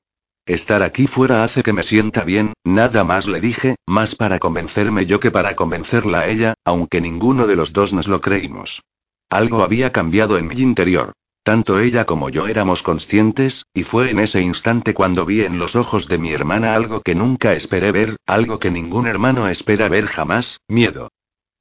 Estar 0.46 0.82
aquí 0.82 1.06
fuera 1.06 1.44
hace 1.44 1.62
que 1.62 1.72
me 1.72 1.82
sienta 1.82 2.24
bien, 2.24 2.54
nada 2.64 3.04
más 3.04 3.28
le 3.28 3.40
dije, 3.40 3.76
más 3.86 4.14
para 4.16 4.38
convencerme 4.38 5.06
yo 5.06 5.20
que 5.20 5.30
para 5.30 5.54
convencerla 5.54 6.20
a 6.20 6.26
ella, 6.28 6.54
aunque 6.64 7.00
ninguno 7.00 7.46
de 7.46 7.56
los 7.56 7.72
dos 7.72 7.92
nos 7.92 8.08
lo 8.08 8.20
creímos. 8.20 8.82
Algo 9.28 9.62
había 9.62 9.92
cambiado 9.92 10.38
en 10.38 10.48
mi 10.48 10.56
interior. 10.56 11.12
Tanto 11.42 11.80
ella 11.80 12.04
como 12.04 12.28
yo 12.28 12.48
éramos 12.48 12.82
conscientes, 12.82 13.64
y 13.72 13.84
fue 13.84 14.10
en 14.10 14.18
ese 14.18 14.42
instante 14.42 14.92
cuando 14.92 15.24
vi 15.24 15.42
en 15.42 15.58
los 15.58 15.74
ojos 15.74 16.06
de 16.06 16.18
mi 16.18 16.32
hermana 16.32 16.74
algo 16.74 17.00
que 17.00 17.14
nunca 17.14 17.54
esperé 17.54 17.92
ver, 17.92 18.16
algo 18.26 18.58
que 18.58 18.70
ningún 18.70 19.06
hermano 19.06 19.48
espera 19.48 19.88
ver 19.88 20.06
jamás, 20.06 20.60
miedo. 20.68 21.08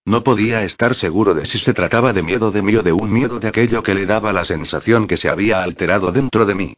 No 0.05 0.23
podía 0.23 0.63
estar 0.63 0.95
seguro 0.95 1.33
de 1.33 1.45
si 1.45 1.59
se 1.59 1.73
trataba 1.73 2.11
de 2.11 2.23
miedo 2.23 2.51
de 2.51 2.61
mí 2.61 2.75
o 2.75 2.83
de 2.83 2.91
un 2.91 3.11
miedo 3.11 3.39
de 3.39 3.47
aquello 3.47 3.83
que 3.83 3.93
le 3.93 4.05
daba 4.05 4.33
la 4.33 4.43
sensación 4.43 5.07
que 5.07 5.17
se 5.17 5.29
había 5.29 5.63
alterado 5.63 6.11
dentro 6.11 6.45
de 6.45 6.55
mí. 6.55 6.77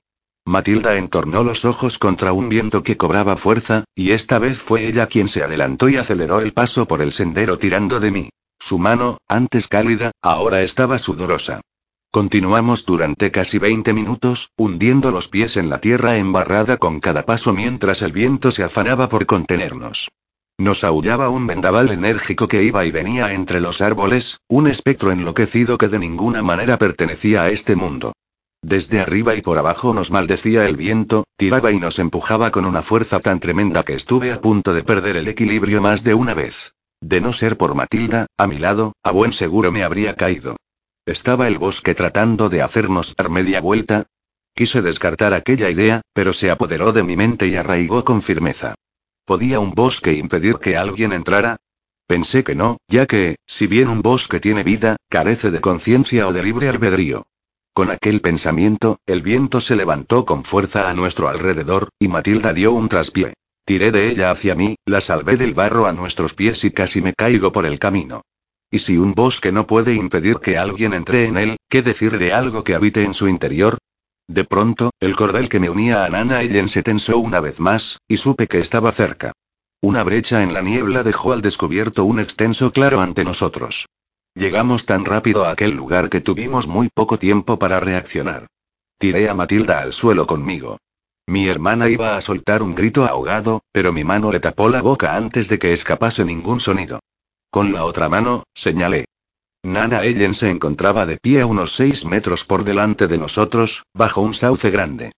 Matilda 0.51 0.97
entornó 0.97 1.45
los 1.45 1.63
ojos 1.63 1.97
contra 1.97 2.33
un 2.33 2.49
viento 2.49 2.83
que 2.83 2.97
cobraba 2.97 3.37
fuerza, 3.37 3.85
y 3.95 4.11
esta 4.11 4.37
vez 4.37 4.57
fue 4.57 4.85
ella 4.85 5.07
quien 5.07 5.29
se 5.29 5.43
adelantó 5.43 5.87
y 5.87 5.95
aceleró 5.95 6.41
el 6.41 6.51
paso 6.51 6.89
por 6.89 7.01
el 7.01 7.13
sendero 7.13 7.57
tirando 7.57 8.01
de 8.01 8.11
mí. 8.11 8.29
Su 8.59 8.77
mano, 8.77 9.19
antes 9.29 9.69
cálida, 9.69 10.11
ahora 10.21 10.61
estaba 10.61 10.99
sudorosa. 10.99 11.61
Continuamos 12.11 12.85
durante 12.85 13.31
casi 13.31 13.59
20 13.59 13.93
minutos, 13.93 14.49
hundiendo 14.57 15.11
los 15.11 15.29
pies 15.29 15.55
en 15.55 15.69
la 15.69 15.79
tierra 15.79 16.17
embarrada 16.17 16.75
con 16.75 16.99
cada 16.99 17.25
paso 17.25 17.53
mientras 17.53 18.01
el 18.01 18.11
viento 18.11 18.51
se 18.51 18.65
afanaba 18.65 19.07
por 19.07 19.25
contenernos. 19.25 20.09
Nos 20.57 20.83
aullaba 20.83 21.29
un 21.29 21.47
vendaval 21.47 21.91
enérgico 21.91 22.49
que 22.49 22.61
iba 22.61 22.83
y 22.83 22.91
venía 22.91 23.31
entre 23.31 23.61
los 23.61 23.79
árboles, 23.79 24.41
un 24.49 24.67
espectro 24.67 25.13
enloquecido 25.13 25.77
que 25.77 25.87
de 25.87 25.99
ninguna 25.99 26.43
manera 26.43 26.77
pertenecía 26.77 27.43
a 27.43 27.49
este 27.51 27.77
mundo. 27.77 28.11
Desde 28.63 28.99
arriba 28.99 29.35
y 29.35 29.41
por 29.41 29.57
abajo 29.57 29.93
nos 29.93 30.11
maldecía 30.11 30.67
el 30.67 30.77
viento, 30.77 31.23
tiraba 31.35 31.71
y 31.71 31.79
nos 31.79 31.97
empujaba 31.97 32.51
con 32.51 32.65
una 32.65 32.83
fuerza 32.83 33.19
tan 33.19 33.39
tremenda 33.39 33.83
que 33.83 33.95
estuve 33.95 34.31
a 34.31 34.39
punto 34.39 34.73
de 34.73 34.83
perder 34.83 35.17
el 35.17 35.27
equilibrio 35.27 35.81
más 35.81 36.03
de 36.03 36.13
una 36.13 36.35
vez. 36.35 36.73
De 37.01 37.19
no 37.19 37.33
ser 37.33 37.57
por 37.57 37.73
Matilda, 37.73 38.27
a 38.37 38.45
mi 38.45 38.59
lado, 38.59 38.93
a 39.03 39.09
buen 39.11 39.33
seguro 39.33 39.71
me 39.71 39.83
habría 39.83 40.15
caído. 40.15 40.57
¿Estaba 41.07 41.47
el 41.47 41.57
bosque 41.57 41.95
tratando 41.95 42.49
de 42.49 42.61
hacernos 42.61 43.15
dar 43.15 43.31
media 43.31 43.59
vuelta? 43.59 44.05
Quise 44.53 44.83
descartar 44.83 45.33
aquella 45.33 45.71
idea, 45.71 46.01
pero 46.13 46.31
se 46.31 46.51
apoderó 46.51 46.91
de 46.91 47.01
mi 47.01 47.15
mente 47.15 47.47
y 47.47 47.55
arraigó 47.55 48.03
con 48.03 48.21
firmeza. 48.21 48.75
¿Podía 49.25 49.59
un 49.59 49.71
bosque 49.71 50.13
impedir 50.13 50.57
que 50.57 50.77
alguien 50.77 51.13
entrara? 51.13 51.57
Pensé 52.05 52.43
que 52.43 52.53
no, 52.53 52.77
ya 52.87 53.07
que, 53.07 53.37
si 53.47 53.65
bien 53.65 53.87
un 53.87 54.03
bosque 54.03 54.39
tiene 54.39 54.63
vida, 54.63 54.97
carece 55.09 55.49
de 55.49 55.61
conciencia 55.61 56.27
o 56.27 56.33
de 56.33 56.43
libre 56.43 56.69
albedrío. 56.69 57.23
Con 57.73 57.89
aquel 57.89 58.19
pensamiento, 58.19 58.99
el 59.05 59.21
viento 59.21 59.61
se 59.61 59.77
levantó 59.77 60.25
con 60.25 60.43
fuerza 60.43 60.89
a 60.89 60.93
nuestro 60.93 61.29
alrededor, 61.29 61.89
y 61.99 62.09
Matilda 62.09 62.51
dio 62.51 62.73
un 62.73 62.89
traspié. 62.89 63.33
Tiré 63.65 63.91
de 63.91 64.09
ella 64.09 64.31
hacia 64.31 64.55
mí, 64.55 64.75
la 64.85 64.99
salvé 64.99 65.37
del 65.37 65.53
barro 65.53 65.87
a 65.87 65.93
nuestros 65.93 66.33
pies 66.33 66.65
y 66.65 66.71
casi 66.71 67.01
me 67.01 67.13
caigo 67.13 67.53
por 67.53 67.65
el 67.65 67.79
camino. 67.79 68.23
Y 68.69 68.79
si 68.79 68.97
un 68.97 69.13
bosque 69.13 69.53
no 69.53 69.67
puede 69.67 69.93
impedir 69.93 70.39
que 70.39 70.57
alguien 70.57 70.93
entre 70.93 71.25
en 71.25 71.37
él, 71.37 71.57
¿qué 71.69 71.81
decir 71.81 72.17
de 72.17 72.33
algo 72.33 72.65
que 72.65 72.75
habite 72.75 73.03
en 73.03 73.13
su 73.13 73.29
interior? 73.29 73.77
De 74.27 74.43
pronto, 74.43 74.91
el 74.99 75.15
cordel 75.15 75.47
que 75.47 75.59
me 75.59 75.69
unía 75.69 76.03
a 76.03 76.09
Nana 76.09 76.41
Ellen 76.41 76.67
se 76.67 76.83
tensó 76.83 77.19
una 77.19 77.39
vez 77.39 77.59
más, 77.59 77.99
y 78.07 78.17
supe 78.17 78.47
que 78.47 78.59
estaba 78.59 78.91
cerca. 78.91 79.31
Una 79.81 80.03
brecha 80.03 80.43
en 80.43 80.53
la 80.53 80.61
niebla 80.61 81.03
dejó 81.03 81.33
al 81.33 81.41
descubierto 81.41 82.03
un 82.03 82.19
extenso 82.19 82.71
claro 82.71 83.01
ante 83.01 83.23
nosotros. 83.23 83.87
Llegamos 84.33 84.85
tan 84.85 85.03
rápido 85.03 85.45
a 85.45 85.51
aquel 85.51 85.71
lugar 85.71 86.09
que 86.09 86.21
tuvimos 86.21 86.67
muy 86.67 86.87
poco 86.87 87.19
tiempo 87.19 87.59
para 87.59 87.79
reaccionar. 87.81 88.47
Tiré 88.97 89.29
a 89.29 89.33
Matilda 89.33 89.81
al 89.81 89.93
suelo 89.93 90.25
conmigo. 90.25 90.77
Mi 91.27 91.47
hermana 91.47 91.89
iba 91.89 92.15
a 92.15 92.21
soltar 92.21 92.63
un 92.63 92.73
grito 92.73 93.05
ahogado, 93.05 93.61
pero 93.71 93.91
mi 93.91 94.03
mano 94.03 94.31
le 94.31 94.39
tapó 94.39 94.69
la 94.69 94.81
boca 94.81 95.15
antes 95.15 95.49
de 95.49 95.59
que 95.59 95.73
escapase 95.73 96.23
ningún 96.23 96.59
sonido. 96.59 96.99
Con 97.49 97.73
la 97.73 97.83
otra 97.83 98.07
mano, 98.09 98.43
señalé. 98.53 99.05
Nana 99.63 100.03
Ellen 100.03 100.33
se 100.33 100.49
encontraba 100.49 101.05
de 101.05 101.17
pie 101.17 101.41
a 101.41 101.45
unos 101.45 101.75
seis 101.75 102.05
metros 102.05 102.45
por 102.45 102.63
delante 102.63 103.07
de 103.07 103.17
nosotros, 103.17 103.83
bajo 103.93 104.21
un 104.21 104.33
sauce 104.33 104.71
grande. 104.71 105.11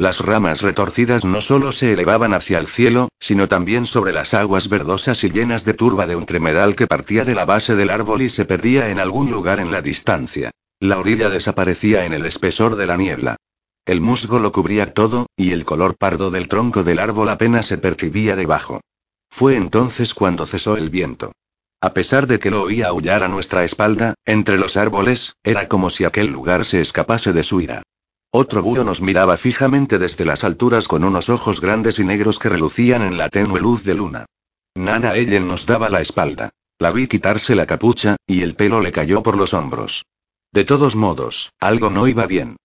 Las 0.00 0.20
ramas 0.20 0.62
retorcidas 0.62 1.24
no 1.24 1.40
solo 1.40 1.72
se 1.72 1.92
elevaban 1.92 2.32
hacia 2.32 2.60
el 2.60 2.68
cielo, 2.68 3.08
sino 3.18 3.48
también 3.48 3.84
sobre 3.84 4.12
las 4.12 4.32
aguas 4.32 4.68
verdosas 4.68 5.24
y 5.24 5.30
llenas 5.30 5.64
de 5.64 5.74
turba 5.74 6.06
de 6.06 6.14
un 6.14 6.24
tremedal 6.24 6.76
que 6.76 6.86
partía 6.86 7.24
de 7.24 7.34
la 7.34 7.44
base 7.44 7.74
del 7.74 7.90
árbol 7.90 8.22
y 8.22 8.28
se 8.28 8.44
perdía 8.44 8.90
en 8.90 9.00
algún 9.00 9.32
lugar 9.32 9.58
en 9.58 9.72
la 9.72 9.82
distancia. 9.82 10.52
La 10.78 11.00
orilla 11.00 11.30
desaparecía 11.30 12.04
en 12.04 12.12
el 12.12 12.26
espesor 12.26 12.76
de 12.76 12.86
la 12.86 12.96
niebla. 12.96 13.38
El 13.86 14.00
musgo 14.00 14.38
lo 14.38 14.52
cubría 14.52 14.94
todo, 14.94 15.26
y 15.36 15.50
el 15.50 15.64
color 15.64 15.96
pardo 15.96 16.30
del 16.30 16.46
tronco 16.46 16.84
del 16.84 17.00
árbol 17.00 17.28
apenas 17.28 17.66
se 17.66 17.78
percibía 17.78 18.36
debajo. 18.36 18.80
Fue 19.28 19.56
entonces 19.56 20.14
cuando 20.14 20.46
cesó 20.46 20.76
el 20.76 20.90
viento. 20.90 21.32
A 21.80 21.92
pesar 21.92 22.28
de 22.28 22.38
que 22.38 22.52
lo 22.52 22.62
oía 22.62 22.86
aullar 22.86 23.24
a 23.24 23.28
nuestra 23.28 23.64
espalda, 23.64 24.14
entre 24.24 24.58
los 24.58 24.76
árboles, 24.76 25.34
era 25.42 25.66
como 25.66 25.90
si 25.90 26.04
aquel 26.04 26.28
lugar 26.28 26.64
se 26.64 26.80
escapase 26.80 27.32
de 27.32 27.42
su 27.42 27.60
ira. 27.60 27.82
Otro 28.30 28.62
búho 28.62 28.84
nos 28.84 29.00
miraba 29.00 29.38
fijamente 29.38 29.98
desde 29.98 30.26
las 30.26 30.44
alturas 30.44 30.86
con 30.86 31.02
unos 31.02 31.30
ojos 31.30 31.62
grandes 31.62 31.98
y 31.98 32.04
negros 32.04 32.38
que 32.38 32.50
relucían 32.50 33.02
en 33.02 33.16
la 33.16 33.30
tenue 33.30 33.58
luz 33.58 33.84
de 33.84 33.94
luna. 33.94 34.26
Nana 34.74 35.16
Ellen 35.16 35.48
nos 35.48 35.64
daba 35.64 35.88
la 35.88 36.02
espalda. 36.02 36.50
La 36.78 36.92
vi 36.92 37.08
quitarse 37.08 37.56
la 37.56 37.64
capucha, 37.64 38.16
y 38.26 38.42
el 38.42 38.54
pelo 38.54 38.80
le 38.80 38.92
cayó 38.92 39.22
por 39.22 39.36
los 39.36 39.54
hombros. 39.54 40.04
De 40.52 40.64
todos 40.64 40.94
modos, 40.94 41.52
algo 41.58 41.88
no 41.90 42.06
iba 42.06 42.26
bien. 42.26 42.56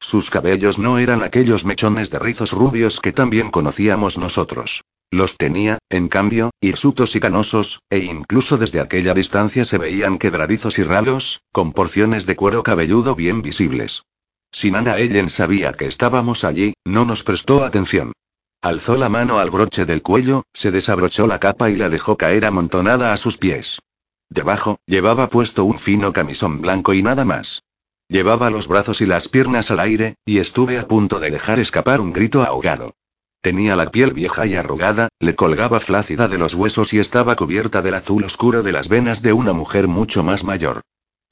Sus 0.00 0.28
cabellos 0.28 0.80
no 0.80 0.98
eran 0.98 1.22
aquellos 1.22 1.64
mechones 1.64 2.10
de 2.10 2.18
rizos 2.18 2.50
rubios 2.50 2.98
que 2.98 3.12
también 3.12 3.50
conocíamos 3.50 4.18
nosotros. 4.18 4.82
Los 5.12 5.36
tenía, 5.36 5.78
en 5.88 6.08
cambio, 6.08 6.50
hirsutos 6.60 7.14
y 7.14 7.20
canosos, 7.20 7.80
e 7.90 7.98
incluso 8.00 8.58
desde 8.58 8.80
aquella 8.80 9.14
distancia 9.14 9.64
se 9.64 9.78
veían 9.78 10.18
quebradizos 10.18 10.80
y 10.80 10.82
ralos, 10.82 11.42
con 11.52 11.72
porciones 11.72 12.26
de 12.26 12.34
cuero 12.34 12.64
cabelludo 12.64 13.14
bien 13.14 13.40
visibles. 13.40 14.02
Si 14.52 14.70
Nana 14.70 14.98
Ellen 14.98 15.30
sabía 15.30 15.72
que 15.72 15.86
estábamos 15.86 16.44
allí, 16.44 16.74
no 16.84 17.06
nos 17.06 17.22
prestó 17.22 17.64
atención. 17.64 18.12
Alzó 18.60 18.96
la 18.96 19.08
mano 19.08 19.38
al 19.38 19.50
broche 19.50 19.86
del 19.86 20.02
cuello, 20.02 20.44
se 20.52 20.70
desabrochó 20.70 21.26
la 21.26 21.40
capa 21.40 21.70
y 21.70 21.76
la 21.76 21.88
dejó 21.88 22.16
caer 22.16 22.44
amontonada 22.44 23.12
a 23.12 23.16
sus 23.16 23.38
pies. 23.38 23.80
Debajo, 24.28 24.78
llevaba 24.86 25.28
puesto 25.28 25.64
un 25.64 25.78
fino 25.78 26.12
camisón 26.12 26.60
blanco 26.60 26.94
y 26.94 27.02
nada 27.02 27.24
más. 27.24 27.62
Llevaba 28.08 28.50
los 28.50 28.68
brazos 28.68 29.00
y 29.00 29.06
las 29.06 29.28
piernas 29.28 29.70
al 29.70 29.80
aire, 29.80 30.16
y 30.26 30.38
estuve 30.38 30.78
a 30.78 30.86
punto 30.86 31.18
de 31.18 31.30
dejar 31.30 31.58
escapar 31.58 32.00
un 32.00 32.12
grito 32.12 32.42
ahogado. 32.42 32.94
Tenía 33.40 33.74
la 33.74 33.90
piel 33.90 34.12
vieja 34.12 34.46
y 34.46 34.54
arrugada, 34.54 35.08
le 35.18 35.34
colgaba 35.34 35.80
flácida 35.80 36.28
de 36.28 36.38
los 36.38 36.54
huesos 36.54 36.92
y 36.92 37.00
estaba 37.00 37.34
cubierta 37.36 37.82
del 37.82 37.94
azul 37.94 38.22
oscuro 38.22 38.62
de 38.62 38.72
las 38.72 38.88
venas 38.88 39.22
de 39.22 39.32
una 39.32 39.54
mujer 39.54 39.88
mucho 39.88 40.22
más 40.22 40.44
mayor. 40.44 40.82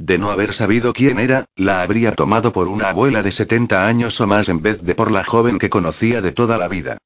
De 0.01 0.17
no 0.17 0.31
haber 0.31 0.55
sabido 0.55 0.95
quién 0.95 1.19
era, 1.19 1.45
la 1.57 1.83
habría 1.83 2.13
tomado 2.13 2.53
por 2.53 2.69
una 2.69 2.89
abuela 2.89 3.23
de 3.23 3.31
70 3.31 3.87
años 3.87 4.19
o 4.23 4.27
más 4.27 4.49
en 4.49 4.63
vez 4.63 4.83
de 4.83 4.95
por 4.95 5.11
la 5.11 5.25
joven 5.25 5.59
que 5.59 5.69
conocía 5.69 6.23
de 6.23 6.33
toda 6.33 6.57
la 6.57 6.69
vida. 6.69 6.97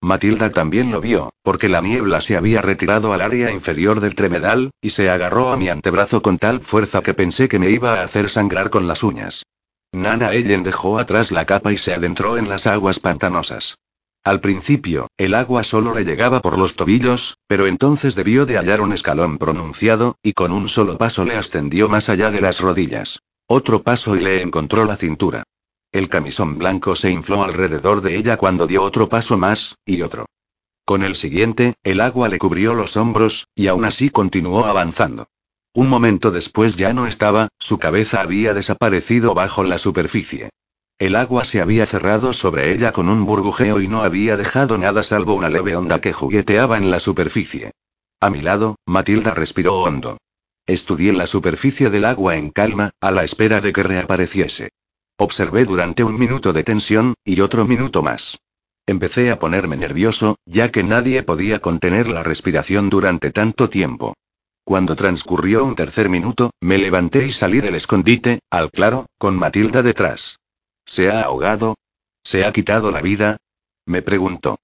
Matilda 0.00 0.52
también 0.52 0.92
lo 0.92 1.00
vio, 1.00 1.32
porque 1.42 1.68
la 1.68 1.80
niebla 1.80 2.20
se 2.20 2.36
había 2.36 2.62
retirado 2.62 3.12
al 3.12 3.22
área 3.22 3.50
inferior 3.50 3.98
del 3.98 4.14
tremedal, 4.14 4.70
y 4.80 4.90
se 4.90 5.10
agarró 5.10 5.50
a 5.50 5.56
mi 5.56 5.68
antebrazo 5.68 6.22
con 6.22 6.38
tal 6.38 6.60
fuerza 6.60 7.02
que 7.02 7.12
pensé 7.12 7.48
que 7.48 7.58
me 7.58 7.70
iba 7.70 7.94
a 7.94 8.04
hacer 8.04 8.30
sangrar 8.30 8.70
con 8.70 8.86
las 8.86 9.02
uñas. 9.02 9.42
Nana 9.90 10.32
Ellen 10.32 10.62
dejó 10.62 11.00
atrás 11.00 11.32
la 11.32 11.46
capa 11.46 11.72
y 11.72 11.76
se 11.76 11.92
adentró 11.92 12.38
en 12.38 12.48
las 12.48 12.68
aguas 12.68 13.00
pantanosas. 13.00 13.74
Al 14.24 14.40
principio, 14.40 15.08
el 15.18 15.34
agua 15.34 15.64
solo 15.64 15.92
le 15.92 16.02
llegaba 16.02 16.40
por 16.40 16.58
los 16.58 16.76
tobillos, 16.76 17.36
pero 17.46 17.66
entonces 17.66 18.14
debió 18.14 18.46
de 18.46 18.56
hallar 18.56 18.80
un 18.80 18.94
escalón 18.94 19.36
pronunciado, 19.36 20.16
y 20.22 20.32
con 20.32 20.50
un 20.50 20.70
solo 20.70 20.96
paso 20.96 21.26
le 21.26 21.36
ascendió 21.36 21.90
más 21.90 22.08
allá 22.08 22.30
de 22.30 22.40
las 22.40 22.60
rodillas. 22.60 23.20
Otro 23.46 23.82
paso 23.82 24.16
y 24.16 24.20
le 24.20 24.40
encontró 24.40 24.86
la 24.86 24.96
cintura. 24.96 25.42
El 25.92 26.08
camisón 26.08 26.56
blanco 26.56 26.96
se 26.96 27.10
infló 27.10 27.44
alrededor 27.44 28.00
de 28.00 28.16
ella 28.16 28.38
cuando 28.38 28.66
dio 28.66 28.82
otro 28.82 29.10
paso 29.10 29.36
más, 29.36 29.76
y 29.84 30.00
otro. 30.00 30.24
Con 30.86 31.02
el 31.02 31.16
siguiente, 31.16 31.74
el 31.82 32.00
agua 32.00 32.30
le 32.30 32.38
cubrió 32.38 32.72
los 32.72 32.96
hombros, 32.96 33.48
y 33.54 33.66
aún 33.66 33.84
así 33.84 34.08
continuó 34.08 34.64
avanzando. 34.64 35.26
Un 35.74 35.90
momento 35.90 36.30
después 36.30 36.76
ya 36.76 36.94
no 36.94 37.06
estaba, 37.06 37.48
su 37.58 37.78
cabeza 37.78 38.22
había 38.22 38.54
desaparecido 38.54 39.34
bajo 39.34 39.64
la 39.64 39.76
superficie. 39.76 40.48
El 40.98 41.16
agua 41.16 41.44
se 41.44 41.60
había 41.60 41.86
cerrado 41.86 42.32
sobre 42.32 42.72
ella 42.72 42.92
con 42.92 43.08
un 43.08 43.26
burbujeo 43.26 43.80
y 43.80 43.88
no 43.88 44.02
había 44.02 44.36
dejado 44.36 44.78
nada 44.78 45.02
salvo 45.02 45.34
una 45.34 45.48
leve 45.48 45.74
onda 45.74 46.00
que 46.00 46.12
jugueteaba 46.12 46.78
en 46.78 46.90
la 46.90 47.00
superficie. 47.00 47.72
A 48.20 48.30
mi 48.30 48.40
lado, 48.40 48.76
Matilda 48.86 49.32
respiró 49.34 49.82
hondo. 49.82 50.18
Estudié 50.66 51.12
la 51.12 51.26
superficie 51.26 51.90
del 51.90 52.04
agua 52.04 52.36
en 52.36 52.50
calma, 52.50 52.92
a 53.00 53.10
la 53.10 53.24
espera 53.24 53.60
de 53.60 53.72
que 53.72 53.82
reapareciese. 53.82 54.70
Observé 55.18 55.64
durante 55.64 56.04
un 56.04 56.18
minuto 56.18 56.52
de 56.52 56.62
tensión, 56.62 57.14
y 57.24 57.40
otro 57.40 57.66
minuto 57.66 58.02
más. 58.02 58.38
Empecé 58.86 59.30
a 59.30 59.38
ponerme 59.38 59.76
nervioso, 59.76 60.36
ya 60.46 60.70
que 60.70 60.84
nadie 60.84 61.22
podía 61.22 61.58
contener 61.58 62.08
la 62.08 62.22
respiración 62.22 62.88
durante 62.88 63.32
tanto 63.32 63.68
tiempo. 63.68 64.14
Cuando 64.64 64.94
transcurrió 64.94 65.64
un 65.64 65.74
tercer 65.74 66.08
minuto, 66.08 66.50
me 66.60 66.78
levanté 66.78 67.26
y 67.26 67.32
salí 67.32 67.60
del 67.60 67.74
escondite, 67.74 68.38
al 68.48 68.70
claro, 68.70 69.06
con 69.18 69.36
Matilda 69.36 69.82
detrás. 69.82 70.38
¿Se 70.86 71.10
ha 71.10 71.22
ahogado? 71.22 71.76
¿Se 72.22 72.44
ha 72.44 72.52
quitado 72.52 72.90
la 72.90 73.00
vida? 73.00 73.36
Me 73.86 74.02
preguntó. 74.02 74.58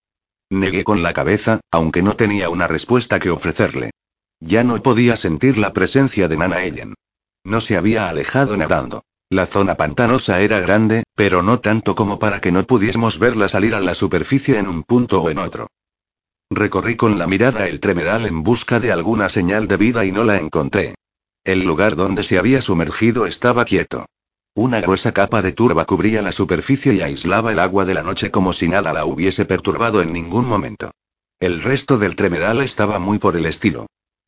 Negué 0.50 0.84
con 0.84 1.02
la 1.02 1.12
cabeza, 1.12 1.60
aunque 1.70 2.02
no 2.02 2.16
tenía 2.16 2.48
una 2.50 2.66
respuesta 2.66 3.18
que 3.18 3.30
ofrecerle. 3.30 3.90
Ya 4.40 4.64
no 4.64 4.82
podía 4.82 5.16
sentir 5.16 5.58
la 5.58 5.72
presencia 5.72 6.26
de 6.28 6.36
Nana 6.36 6.64
Ellen. 6.64 6.94
No 7.44 7.60
se 7.60 7.76
había 7.76 8.08
alejado 8.08 8.56
nadando. 8.56 9.02
La 9.28 9.46
zona 9.46 9.76
pantanosa 9.76 10.40
era 10.40 10.58
grande, 10.58 11.04
pero 11.14 11.42
no 11.42 11.60
tanto 11.60 11.94
como 11.94 12.18
para 12.18 12.40
que 12.40 12.50
no 12.50 12.64
pudiésemos 12.64 13.18
verla 13.18 13.48
salir 13.48 13.74
a 13.74 13.80
la 13.80 13.94
superficie 13.94 14.58
en 14.58 14.66
un 14.66 14.82
punto 14.82 15.22
o 15.22 15.30
en 15.30 15.38
otro. 15.38 15.68
Recorrí 16.50 16.96
con 16.96 17.16
la 17.16 17.28
mirada 17.28 17.68
el 17.68 17.78
tremedal 17.78 18.26
en 18.26 18.42
busca 18.42 18.80
de 18.80 18.90
alguna 18.90 19.28
señal 19.28 19.68
de 19.68 19.76
vida 19.76 20.04
y 20.04 20.10
no 20.10 20.24
la 20.24 20.38
encontré. 20.38 20.96
El 21.44 21.62
lugar 21.62 21.94
donde 21.94 22.24
se 22.24 22.38
había 22.38 22.60
sumergido 22.60 23.26
estaba 23.26 23.64
quieto. 23.64 24.06
Una 24.60 24.82
gruesa 24.82 25.12
capa 25.12 25.40
de 25.40 25.52
turba 25.52 25.86
cubría 25.86 26.20
la 26.20 26.32
superficie 26.32 26.92
y 26.92 27.00
aislaba 27.00 27.50
el 27.50 27.60
agua 27.60 27.86
de 27.86 27.94
la 27.94 28.02
noche 28.02 28.30
como 28.30 28.52
si 28.52 28.68
nada 28.68 28.92
la 28.92 29.06
hubiese 29.06 29.46
perturbado 29.46 30.02
en 30.02 30.12
ningún 30.12 30.44
momento. 30.44 30.90
El 31.40 31.62
resto 31.62 31.96
del 31.96 32.14
tremedal 32.14 32.60
estaba 32.60 32.98
muy 32.98 33.18
por 33.18 33.36
el 33.36 33.46
estilo. 33.46 33.86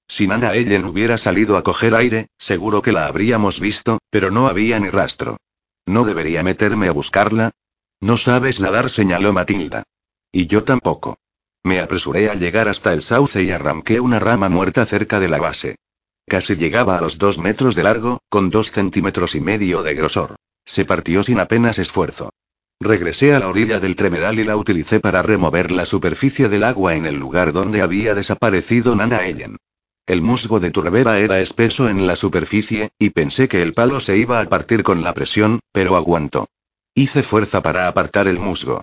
Si 0.08 0.26
Nana 0.26 0.54
Ellen 0.54 0.86
hubiera 0.86 1.18
salido 1.18 1.58
a 1.58 1.62
coger 1.62 1.94
aire, 1.94 2.28
seguro 2.38 2.80
que 2.80 2.92
la 2.92 3.04
habríamos 3.04 3.60
visto, 3.60 3.98
pero 4.08 4.30
no 4.30 4.48
había 4.48 4.80
ni 4.80 4.88
rastro. 4.88 5.36
¿No 5.84 6.04
debería 6.04 6.42
meterme 6.42 6.88
a 6.88 6.92
buscarla? 6.92 7.50
No 8.00 8.16
sabes 8.16 8.58
nadar, 8.58 8.88
señaló 8.88 9.34
Matilda. 9.34 9.82
Y 10.32 10.46
yo 10.46 10.64
tampoco. 10.64 11.18
Me 11.62 11.78
apresuré 11.78 12.30
a 12.30 12.34
llegar 12.36 12.68
hasta 12.68 12.94
el 12.94 13.02
sauce 13.02 13.42
y 13.42 13.50
arranqué 13.50 14.00
una 14.00 14.18
rama 14.18 14.48
muerta 14.48 14.86
cerca 14.86 15.20
de 15.20 15.28
la 15.28 15.36
base. 15.36 15.76
Casi 16.26 16.56
llegaba 16.56 16.98
a 16.98 17.00
los 17.00 17.18
dos 17.18 17.38
metros 17.38 17.74
de 17.74 17.82
largo, 17.82 18.20
con 18.28 18.48
dos 18.48 18.70
centímetros 18.70 19.34
y 19.34 19.40
medio 19.40 19.82
de 19.82 19.94
grosor. 19.94 20.36
Se 20.64 20.84
partió 20.84 21.22
sin 21.22 21.40
apenas 21.40 21.78
esfuerzo. 21.78 22.30
Regresé 22.80 23.34
a 23.34 23.38
la 23.38 23.48
orilla 23.48 23.80
del 23.80 23.96
tremedal 23.96 24.38
y 24.38 24.44
la 24.44 24.56
utilicé 24.56 24.98
para 24.98 25.22
remover 25.22 25.70
la 25.70 25.84
superficie 25.84 26.48
del 26.48 26.64
agua 26.64 26.94
en 26.94 27.06
el 27.06 27.16
lugar 27.16 27.52
donde 27.52 27.82
había 27.82 28.14
desaparecido 28.14 28.96
Nana 28.96 29.26
Ellen. 29.26 29.56
El 30.06 30.20
musgo 30.20 30.58
de 30.58 30.72
turbera 30.72 31.18
era 31.18 31.40
espeso 31.40 31.88
en 31.88 32.06
la 32.06 32.16
superficie, 32.16 32.90
y 32.98 33.10
pensé 33.10 33.46
que 33.46 33.62
el 33.62 33.72
palo 33.72 34.00
se 34.00 34.16
iba 34.16 34.40
a 34.40 34.44
partir 34.48 34.82
con 34.82 35.02
la 35.02 35.14
presión, 35.14 35.60
pero 35.70 35.94
aguantó. 35.94 36.48
Hice 36.94 37.22
fuerza 37.22 37.62
para 37.62 37.86
apartar 37.86 38.26
el 38.26 38.40
musgo. 38.40 38.82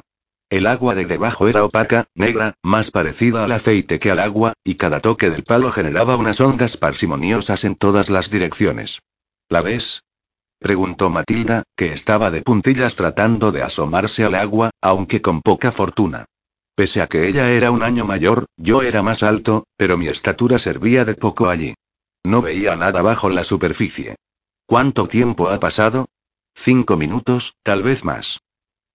El 0.50 0.66
agua 0.66 0.96
de 0.96 1.06
debajo 1.06 1.48
era 1.48 1.64
opaca, 1.64 2.08
negra, 2.16 2.56
más 2.64 2.90
parecida 2.90 3.44
al 3.44 3.52
aceite 3.52 4.00
que 4.00 4.10
al 4.10 4.18
agua, 4.18 4.54
y 4.64 4.76
cada 4.76 5.00
toque 5.00 5.30
del 5.30 5.44
palo 5.44 5.72
generaba 5.72 6.16
unas 6.16 6.42
ondas 6.42 6.76
parsimoniosas 6.76 7.64
en 7.66 7.76
todas 7.76 8.10
las 8.10 8.32
direcciones. 8.32 9.00
¿La 9.48 9.62
ves? 9.62 10.04
Preguntó 10.58 11.12
Matilda, 11.12 11.64
que 11.76 11.94
estaba 11.94 12.32
de 12.32 12.42
puntillas 12.42 12.96
tratando 12.96 13.52
de 13.52 13.62
asomarse 13.62 14.26
al 14.26 14.34
agua, 14.34 14.72
aunque 14.82 15.22
con 15.22 15.42
poca 15.42 15.72
fortuna. 15.72 16.26
Pese 16.74 17.02
a 17.04 17.08
que 17.08 17.28
ella 17.28 17.52
era 17.52 17.70
un 17.70 17.84
año 17.84 18.06
mayor, 18.06 18.46
yo 18.58 18.82
era 18.82 19.04
más 19.04 19.22
alto, 19.22 19.66
pero 19.78 19.98
mi 19.98 20.08
estatura 20.08 20.58
servía 20.58 21.06
de 21.06 21.14
poco 21.14 21.50
allí. 21.50 21.76
No 22.24 22.42
veía 22.42 22.76
nada 22.76 23.04
bajo 23.04 23.30
la 23.30 23.44
superficie. 23.44 24.16
¿Cuánto 24.66 25.08
tiempo 25.08 25.50
ha 25.50 25.60
pasado? 25.60 26.08
Cinco 26.56 26.98
minutos, 26.98 27.54
tal 27.64 27.84
vez 27.84 28.04
más. 28.04 28.40